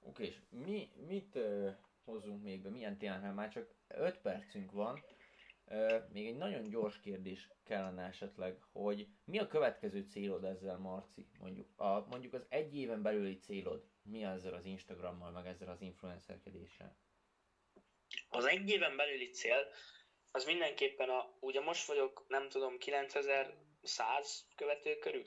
Oké, 0.00 0.24
és 0.24 0.36
mi, 0.50 0.90
mit 1.06 1.34
uh, 1.34 1.74
hozzunk 2.04 2.42
még 2.42 2.62
be, 2.62 2.70
milyen 2.70 2.98
témánál? 2.98 3.32
Már 3.32 3.48
csak 3.48 3.74
5 3.88 4.18
percünk 4.18 4.72
van. 4.72 5.04
Uh, 5.64 6.08
még 6.12 6.26
egy 6.26 6.36
nagyon 6.36 6.70
gyors 6.70 7.00
kérdés 7.00 7.48
kellene 7.64 8.02
esetleg, 8.02 8.58
hogy 8.72 9.06
mi 9.24 9.38
a 9.38 9.46
következő 9.46 10.06
célod 10.08 10.44
ezzel, 10.44 10.78
Marci? 10.78 11.28
Mondjuk, 11.38 11.80
a, 11.80 12.06
mondjuk 12.06 12.32
az 12.32 12.44
egy 12.48 12.76
éven 12.76 13.02
belüli 13.02 13.38
célod, 13.38 13.84
mi 14.02 14.24
ezzel 14.24 14.54
az 14.54 14.64
Instagrammal, 14.64 15.30
meg 15.30 15.46
ezzel 15.46 15.68
az 15.68 15.80
influencerkedéssel? 15.80 16.96
Az 18.28 18.44
egy 18.44 18.70
éven 18.70 18.96
belüli 18.96 19.30
cél, 19.30 19.66
az 20.30 20.44
mindenképpen 20.44 21.10
a, 21.10 21.36
ugye 21.40 21.60
most 21.60 21.86
vagyok, 21.86 22.24
nem 22.28 22.48
tudom, 22.48 22.78
9100 22.78 24.46
követő 24.56 24.98
körül. 24.98 25.24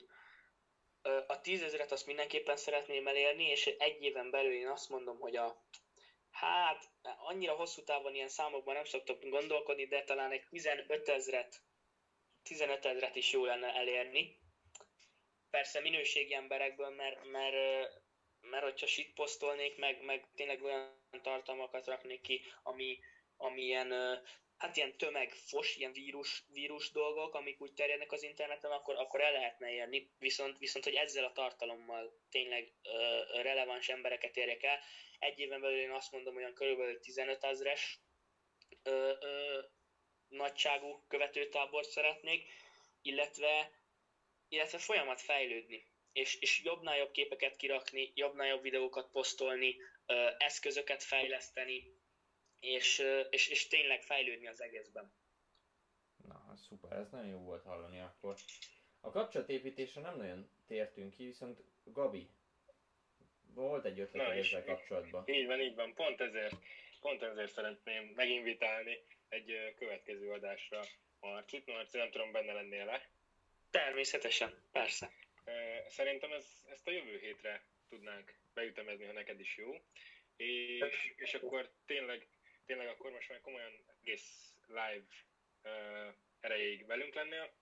A 1.26 1.40
10 1.40 1.62
ezeret 1.62 1.92
azt 1.92 2.06
mindenképpen 2.06 2.56
szeretném 2.56 3.06
elérni, 3.06 3.44
és 3.44 3.66
egy 3.66 4.02
éven 4.02 4.30
belül 4.30 4.52
én 4.52 4.68
azt 4.68 4.88
mondom, 4.88 5.18
hogy 5.18 5.36
a 5.36 5.64
hát 6.30 6.90
annyira 7.18 7.54
hosszú 7.54 7.84
távon 7.84 8.14
ilyen 8.14 8.28
számokban 8.28 8.74
nem 8.74 8.84
szoktok 8.84 9.28
gondolkodni, 9.28 9.86
de 9.86 10.04
talán 10.04 10.30
egy 10.30 10.48
15 10.48 11.08
ezret 11.08 11.62
15 12.42 12.84
ezret 12.84 13.16
is 13.16 13.32
jó 13.32 13.44
lenne 13.44 13.74
elérni. 13.74 14.40
Persze 15.50 15.80
minőségi 15.80 16.34
emberekből, 16.34 16.90
mert, 16.90 17.24
mert, 17.24 17.54
mert 18.40 18.62
hogyha 18.62 18.86
shitpostolnék, 18.86 19.76
meg, 19.76 20.02
meg 20.04 20.28
tényleg 20.34 20.62
olyan 20.62 21.00
tartalmakat 21.22 21.86
raknék 21.86 22.20
ki, 22.20 22.40
ami, 22.62 22.98
ami 23.36 23.62
ilyen, 23.62 23.92
hát 24.62 24.76
ilyen 24.76 24.96
tömegfos, 24.96 25.76
ilyen 25.76 25.92
vírus, 25.92 26.44
vírus 26.52 26.90
dolgok, 26.90 27.34
amik 27.34 27.60
úgy 27.60 27.72
terjednek 27.72 28.12
az 28.12 28.22
interneten, 28.22 28.70
akkor, 28.70 28.94
akkor 28.94 29.20
el 29.20 29.32
lehetne 29.32 29.72
érni. 29.72 30.10
Viszont, 30.18 30.58
viszont 30.58 30.84
hogy 30.84 30.94
ezzel 30.94 31.24
a 31.24 31.32
tartalommal 31.32 32.18
tényleg 32.30 32.72
ö, 32.82 33.22
releváns 33.42 33.88
embereket 33.88 34.36
érjek 34.36 34.62
el, 34.62 34.78
egy 35.18 35.38
éven 35.38 35.60
belül 35.60 35.78
én 35.78 35.90
azt 35.90 36.12
mondom, 36.12 36.36
olyan 36.36 36.54
körülbelül 36.54 37.00
15 37.00 37.44
ezres 37.44 38.00
ö, 38.82 39.12
ö, 39.20 39.60
nagyságú 40.28 41.04
követőtábort 41.08 41.88
szeretnék, 41.88 42.48
illetve, 43.02 43.70
illetve 44.48 44.78
folyamat 44.78 45.20
fejlődni. 45.20 45.86
És, 46.12 46.34
és 46.40 46.62
jobbnál 46.64 46.96
jobb 46.96 47.10
képeket 47.10 47.56
kirakni, 47.56 48.12
jobbnál 48.14 48.46
jobb 48.46 48.62
videókat 48.62 49.10
posztolni, 49.10 49.76
ö, 50.06 50.30
eszközöket 50.38 51.02
fejleszteni, 51.02 52.00
és, 52.62 53.02
és, 53.30 53.48
és 53.48 53.66
tényleg 53.66 54.02
fejlődni 54.02 54.46
az 54.46 54.62
egészben. 54.62 55.12
Na, 56.28 56.54
szuper, 56.68 56.98
ez 56.98 57.10
nagyon 57.10 57.28
jó 57.28 57.38
volt 57.38 57.62
hallani 57.62 58.00
akkor. 58.00 58.36
A 59.00 59.10
kapcsolatépítésre 59.10 60.00
nem 60.00 60.16
nagyon 60.16 60.50
tértünk 60.66 61.14
ki, 61.14 61.24
viszont 61.24 61.62
Gabi, 61.84 62.28
volt 63.54 63.84
egy 63.84 64.00
ötlet 64.00 64.26
Na, 64.26 64.32
ezzel 64.34 64.64
kapcsolatban. 64.64 65.28
Így 65.28 65.46
van, 65.46 65.60
így 65.60 65.74
van. 65.74 65.94
Pont 65.94 66.20
ezért, 66.20 66.54
pont 67.00 67.22
ezért 67.22 67.52
szeretném 67.52 68.12
meginvitálni 68.14 68.98
egy 69.28 69.74
következő 69.78 70.30
adásra 70.30 70.80
Marcit. 71.20 71.66
Marci, 71.66 71.96
nem 71.96 72.10
tudom, 72.10 72.32
benne 72.32 72.52
lennél 72.52 72.84
le. 72.84 73.08
Természetesen, 73.70 74.62
persze. 74.72 75.10
Szerintem 75.88 76.32
ez, 76.32 76.64
ezt 76.70 76.88
a 76.88 76.90
jövő 76.90 77.18
hétre 77.18 77.64
tudnánk 77.88 78.34
beütemezni, 78.54 79.04
ha 79.04 79.12
neked 79.12 79.40
is 79.40 79.56
jó. 79.56 79.80
És, 80.36 81.12
és 81.16 81.34
akkor 81.34 81.70
tényleg, 81.86 82.26
tényleg 82.66 82.86
akkor 82.88 83.10
most 83.10 83.28
már 83.28 83.40
komolyan 83.40 83.72
egész 84.00 84.54
live 84.66 85.06
uh, 85.62 86.14
erejéig 86.40 86.86
velünk 86.86 87.14
lennél, 87.14 87.52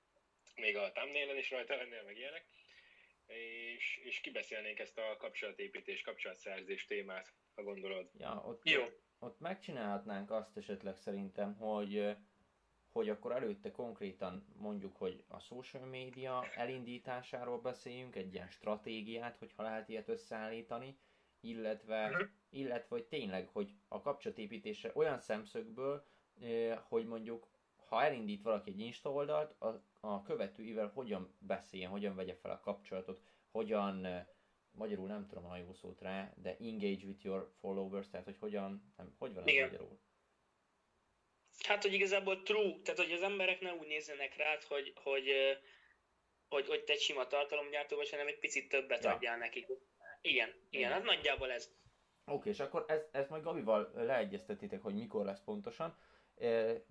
még 0.54 0.76
a 0.76 0.92
thumbnail 0.92 1.36
is 1.36 1.50
rajta 1.50 1.76
lennél, 1.76 2.02
meg 2.02 2.16
ilyenek, 2.16 2.46
és, 3.26 3.96
és 4.04 4.20
kibeszélnénk 4.20 4.78
ezt 4.78 4.98
a 4.98 5.16
kapcsolatépítés, 5.16 6.02
kapcsolatszerzés 6.02 6.86
témát, 6.86 7.32
ha 7.54 7.62
gondolod. 7.62 8.10
Ja, 8.18 8.42
ott, 8.46 8.68
Jó. 8.68 8.84
ott 9.18 9.40
megcsinálhatnánk 9.40 10.30
azt 10.30 10.56
esetleg 10.56 10.96
szerintem, 10.96 11.54
hogy 11.54 12.16
hogy 12.92 13.08
akkor 13.08 13.32
előtte 13.32 13.70
konkrétan 13.70 14.46
mondjuk, 14.56 14.96
hogy 14.96 15.24
a 15.28 15.40
social 15.40 15.86
media 15.86 16.50
elindításáról 16.54 17.60
beszéljünk, 17.60 18.16
egy 18.16 18.34
ilyen 18.34 18.50
stratégiát, 18.50 19.36
hogyha 19.36 19.62
lehet 19.62 19.88
ilyet 19.88 20.08
összeállítani, 20.08 20.98
illetve, 21.40 22.08
Mhm. 22.08 22.22
Illetve 22.50 22.86
hogy 22.88 23.04
tényleg, 23.04 23.48
hogy 23.48 23.74
a 23.88 24.00
kapcsolatépítésre 24.00 24.90
olyan 24.94 25.18
szemszögből, 25.18 26.06
hogy 26.88 27.06
mondjuk, 27.06 27.48
ha 27.88 28.02
elindít 28.02 28.42
valaki 28.42 28.70
egy 28.70 28.80
Insta 28.80 29.12
oldalt, 29.12 29.60
a, 29.60 29.84
a 30.00 30.22
követőivel 30.22 30.90
hogyan 30.94 31.36
beszéljen, 31.38 31.90
hogyan 31.90 32.14
vegye 32.14 32.34
fel 32.34 32.50
a 32.50 32.60
kapcsolatot, 32.60 33.22
hogyan, 33.50 34.26
magyarul 34.70 35.06
nem 35.06 35.26
tudom 35.26 35.46
a 35.46 35.56
jó 35.56 35.72
szót 35.72 36.00
rá, 36.00 36.32
de 36.36 36.56
engage 36.60 37.06
with 37.06 37.24
your 37.24 37.52
followers, 37.60 38.08
tehát 38.10 38.26
hogy 38.26 38.38
hogyan, 38.38 38.92
nem, 38.96 39.14
hogy 39.18 39.34
van 39.34 39.42
ez 39.42 39.48
Igen. 39.48 39.70
magyarul? 39.70 40.00
Hát, 41.66 41.82
hogy 41.82 41.92
igazából 41.92 42.42
true, 42.42 42.80
tehát 42.82 43.00
hogy 43.00 43.12
az 43.12 43.22
emberek 43.22 43.60
ne 43.60 43.74
úgy 43.74 43.86
nézzenek 43.86 44.36
rád, 44.36 44.62
hogy, 44.62 44.92
hogy, 44.94 45.28
hogy, 46.48 46.66
hogy 46.66 46.84
te 46.84 46.92
egy 46.92 47.00
sima 47.00 47.26
tartalomgyártó 47.26 47.96
vagy, 47.96 48.10
hanem 48.10 48.26
egy 48.26 48.38
picit 48.38 48.68
többet 48.68 49.04
Ja. 49.04 49.14
adjál 49.14 49.38
nekik. 49.38 49.66
Igen, 50.20 50.48
igen, 50.48 50.56
Igen. 50.70 50.92
hát 50.92 51.02
nagyjából 51.02 51.50
ez. 51.50 51.70
Oké, 52.26 52.48
és 52.48 52.60
akkor 52.60 52.84
ezt, 52.88 53.08
ezt 53.10 53.30
majd 53.30 53.42
Gabival 53.42 53.90
leegyeztetitek, 53.94 54.82
hogy 54.82 54.94
mikor 54.94 55.24
lesz 55.24 55.40
pontosan. 55.44 55.96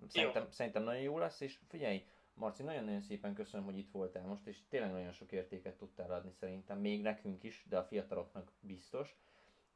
Szerintem, 0.08 0.50
szerintem 0.50 0.82
nagyon 0.82 1.02
jó 1.02 1.18
lesz, 1.18 1.40
és 1.40 1.58
figyelj, 1.68 2.04
Marci, 2.34 2.62
nagyon-nagyon 2.62 3.00
szépen 3.00 3.34
köszönöm, 3.34 3.66
hogy 3.66 3.78
itt 3.78 3.90
voltál 3.90 4.26
most, 4.26 4.46
és 4.46 4.58
tényleg 4.68 4.90
nagyon 4.92 5.12
sok 5.12 5.32
értéket 5.32 5.76
tudtál 5.76 6.10
adni 6.10 6.32
szerintem, 6.32 6.78
még 6.78 7.02
nekünk 7.02 7.42
is, 7.42 7.64
de 7.68 7.78
a 7.78 7.84
fiataloknak 7.84 8.52
biztos. 8.60 9.16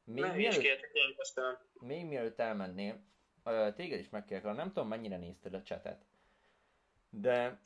Még, 0.03 0.23
Nem 0.23 0.29
is 0.29 0.35
mielőtt, 0.37 0.61
kértek, 0.61 0.89
én 0.93 1.15
köszönöm. 1.17 1.57
még 1.79 2.05
mielőtt 2.05 2.39
elmennél, 2.39 3.03
téged 3.75 3.99
is 3.99 4.09
megkérlek, 4.09 4.55
nem 4.55 4.67
tudom 4.67 4.87
mennyire 4.87 5.17
nézted 5.17 5.53
a 5.53 5.63
csetet, 5.63 6.05
de 7.09 7.59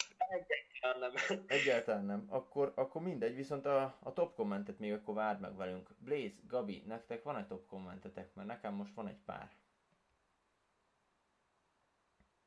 Nem. 0.81 1.13
Egyáltalán 1.47 2.05
nem. 2.05 2.25
Akkor, 2.29 2.73
akkor 2.75 3.01
mindegy, 3.01 3.35
viszont 3.35 3.65
a, 3.65 3.97
a 3.99 4.13
top 4.13 4.35
kommentet 4.35 4.79
még 4.79 4.93
akkor 4.93 5.13
várd 5.13 5.39
meg 5.39 5.55
velünk. 5.55 5.89
Blaze, 5.99 6.39
Gabi, 6.47 6.83
nektek 6.85 7.23
van 7.23 7.37
egy 7.37 7.47
top 7.47 7.67
kommentetek? 7.67 8.33
Mert 8.33 8.47
nekem 8.47 8.73
most 8.73 8.93
van 8.93 9.07
egy 9.07 9.19
pár. 9.25 9.51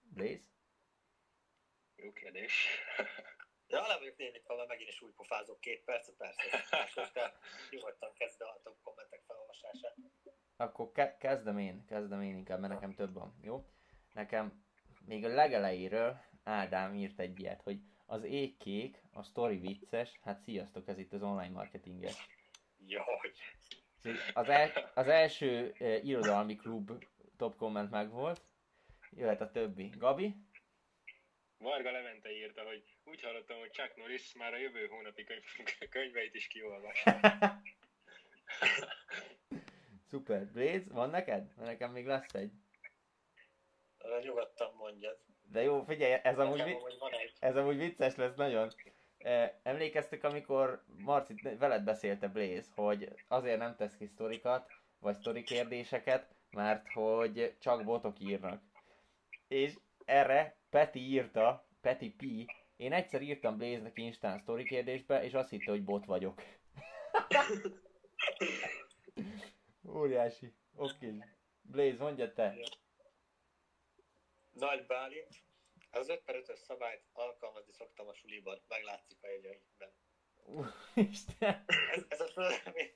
Blaze? 0.02 0.42
Jó 1.96 2.12
kérdés. 2.12 2.66
Ja, 3.66 3.86
le 3.86 3.98
vagyok 3.98 4.46
ha 4.46 4.66
megint 4.68 4.88
is 4.88 5.02
úgy 5.02 5.12
pofázok 5.12 5.60
két 5.60 5.84
percet, 5.84 6.14
persze. 6.14 6.42
Most 6.94 7.12
nyugodtan 7.70 8.12
kezd 8.14 8.40
a 8.40 8.60
top 8.62 8.80
kommentek 8.82 9.22
felolvasását. 9.26 9.96
Akkor 10.56 10.92
ke- 10.92 11.18
kezdem 11.18 11.58
én, 11.58 11.84
kezdem 11.84 12.22
én 12.22 12.36
inkább, 12.36 12.60
mert 12.60 12.72
nekem 12.72 12.94
több 12.94 13.14
van, 13.14 13.38
jó? 13.42 13.68
Nekem 14.12 14.64
még 15.04 15.24
a 15.24 15.28
legelejéről 15.28 16.20
Ádám 16.44 16.94
írt 16.94 17.18
egy 17.18 17.40
ilyet, 17.40 17.62
hogy 17.62 17.80
az 18.12 18.24
ég 18.24 18.56
kék, 18.56 19.02
a 19.12 19.22
story 19.22 19.58
vicces, 19.58 20.18
hát 20.22 20.42
sziasztok, 20.42 20.88
ez 20.88 20.98
itt 20.98 21.12
az 21.12 21.22
online 21.22 21.48
marketinges. 21.48 22.28
Jaj. 22.86 23.32
Az, 24.32 24.48
el, 24.48 24.90
az 24.94 25.08
első 25.08 25.74
e, 25.78 25.96
irodalmi 25.96 26.56
klub 26.56 27.04
top 27.36 27.56
komment 27.56 27.90
megvolt, 27.90 28.40
jöhet 29.10 29.40
a 29.40 29.50
többi. 29.50 29.90
Gabi? 29.96 30.34
Varga 31.58 31.90
Levente 31.90 32.30
írta, 32.30 32.62
hogy 32.62 32.84
úgy 33.04 33.22
hallottam, 33.22 33.58
hogy 33.58 33.70
Chuck 33.70 33.96
Norris 33.96 34.34
már 34.34 34.52
a 34.52 34.58
jövő 34.58 34.86
hónapi 34.86 35.24
könyv, 35.24 35.44
könyveit 35.90 36.34
is 36.34 36.46
kiolvas. 36.46 37.02
Szuper. 40.08 40.46
Blaze, 40.46 40.84
van 40.88 41.10
neked? 41.10 41.52
Mert 41.56 41.68
nekem 41.68 41.92
még 41.92 42.06
lesz 42.06 42.34
egy. 42.34 42.52
Nyugodtan 44.22 44.74
mondjad. 44.74 45.18
De 45.52 45.62
jó, 45.62 45.82
figyelj, 45.82 46.20
ez 46.22 46.38
amúgy, 46.38 46.58
Nekem 46.58 46.72
vi- 46.72 47.32
ez 47.38 47.56
amúgy 47.56 47.76
vicces 47.76 48.16
lesz 48.16 48.34
nagyon. 48.34 48.72
E, 49.18 49.60
Emlékeztek, 49.62 50.24
amikor 50.24 50.82
Marci 50.98 51.34
veled 51.58 51.84
beszélte 51.84 52.28
Blaze, 52.28 52.68
hogy 52.74 53.08
azért 53.28 53.58
nem 53.58 53.76
tesz 53.76 53.96
ki 53.96 54.06
sztorikat, 54.06 54.70
vagy 54.98 55.14
sztori 55.14 55.42
kérdéseket, 55.42 56.34
mert 56.50 56.92
hogy 56.92 57.54
csak 57.58 57.84
botok 57.84 58.20
írnak. 58.20 58.62
És 59.48 59.78
erre 60.04 60.56
Peti 60.70 61.00
írta, 61.00 61.66
Peti 61.80 62.10
P, 62.10 62.50
én 62.76 62.92
egyszer 62.92 63.22
írtam 63.22 63.56
Blaze-nek 63.56 63.98
Instán 63.98 64.38
sztori 64.38 64.64
kérdésbe, 64.64 65.24
és 65.24 65.34
azt 65.34 65.50
hitte, 65.50 65.70
hogy 65.70 65.84
bot 65.84 66.04
vagyok. 66.04 66.42
Óriási. 69.88 70.52
Oké. 70.74 71.06
Okay. 71.06 71.22
Blaze, 71.62 72.02
mondja 72.02 72.32
te. 72.32 72.54
Nagy 74.52 74.86
Bálint. 74.86 75.42
Az 75.90 76.08
5 76.08 76.22
per 76.22 76.34
5 76.34 76.56
szabályt 76.56 77.02
alkalmazni 77.12 77.72
szoktam 77.72 78.06
a 78.06 78.14
suliban, 78.14 78.62
meglátszik 78.68 79.18
a 79.22 79.28
jegyeimben. 79.28 79.92
Isten. 80.94 81.64
Ez, 81.92 82.04
ez 82.08 82.20
a 82.20 82.26
fölemény. 82.26 82.94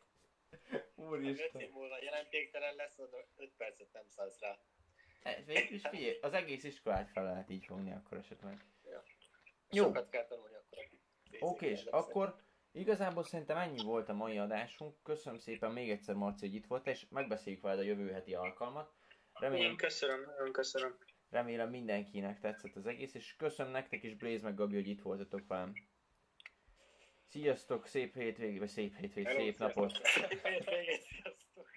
Úristen. 0.95 1.51
5 1.55 1.61
év 1.63 1.71
múlva 1.71 2.03
jelentéktelen 2.03 2.75
lesz, 2.75 2.99
oda 2.99 3.17
5 3.37 3.53
percet 3.57 3.93
nem 3.93 4.09
szalsz 4.09 4.41
rá. 4.41 4.59
E, 5.23 5.43
Végül 5.47 5.75
is 5.75 5.83
figyelj, 5.89 6.19
az 6.21 6.33
egész 6.33 6.65
iskolát 6.65 7.11
fel 7.11 7.25
lehet 7.25 7.51
így 7.51 7.65
fogni 7.65 7.93
akkor 7.93 8.19
esetleg. 8.19 8.65
Ja. 8.85 9.03
Jó. 9.71 9.85
Sokat 9.85 10.09
kell 10.09 10.27
tanulni 10.27 10.55
akkor. 10.55 10.89
Oké, 11.41 11.71
és 11.71 11.85
akkor 11.85 12.37
igazából 12.73 13.25
szerintem 13.25 13.57
ennyi 13.57 13.85
volt 13.85 14.09
a 14.09 14.13
mai 14.13 14.39
adásunk. 14.39 15.03
Köszönöm 15.03 15.39
szépen 15.39 15.73
még 15.73 15.91
egyszer 15.91 16.15
Marci, 16.15 16.47
hogy 16.47 16.55
itt 16.55 16.67
volt, 16.67 16.87
és 16.87 17.07
megbeszéljük 17.09 17.63
veled 17.63 17.79
a 17.79 17.83
jövő 17.83 18.11
heti 18.13 18.35
alkalmat. 18.35 18.93
Remélem, 19.33 19.71
Én 19.71 19.77
köszönöm, 19.77 20.25
nagyon 20.25 20.53
köszönöm. 20.53 20.99
Remélem 21.37 21.71
mindenkinek 21.71 22.41
tetszett 22.41 22.77
az 22.77 22.87
egész, 22.87 23.15
és 23.15 23.37
köszönöm 23.37 23.73
nektek 23.73 24.03
is 24.03 24.15
Blaze 24.15 24.43
meg 24.43 24.55
Gabi, 24.55 24.75
hogy 24.75 24.89
itt 24.89 25.03
voltatok 25.03 25.47
velem. 25.47 25.73
Sziasztok, 27.29 27.87
szép 27.87 28.15
hétvégét, 28.15 28.59
vagy 28.59 28.69
szép 28.69 28.97
hétvégét, 28.97 29.33
Hello, 29.33 29.45
szép 29.45 29.57
sziasztok. 29.57 29.85
napot! 29.85 30.07
Sziasztok! 31.23 31.71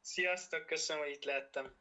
Sziasztok, 0.00 0.66
köszönöm, 0.66 1.02
hogy 1.02 1.12
itt 1.12 1.24
lehettem. 1.24 1.74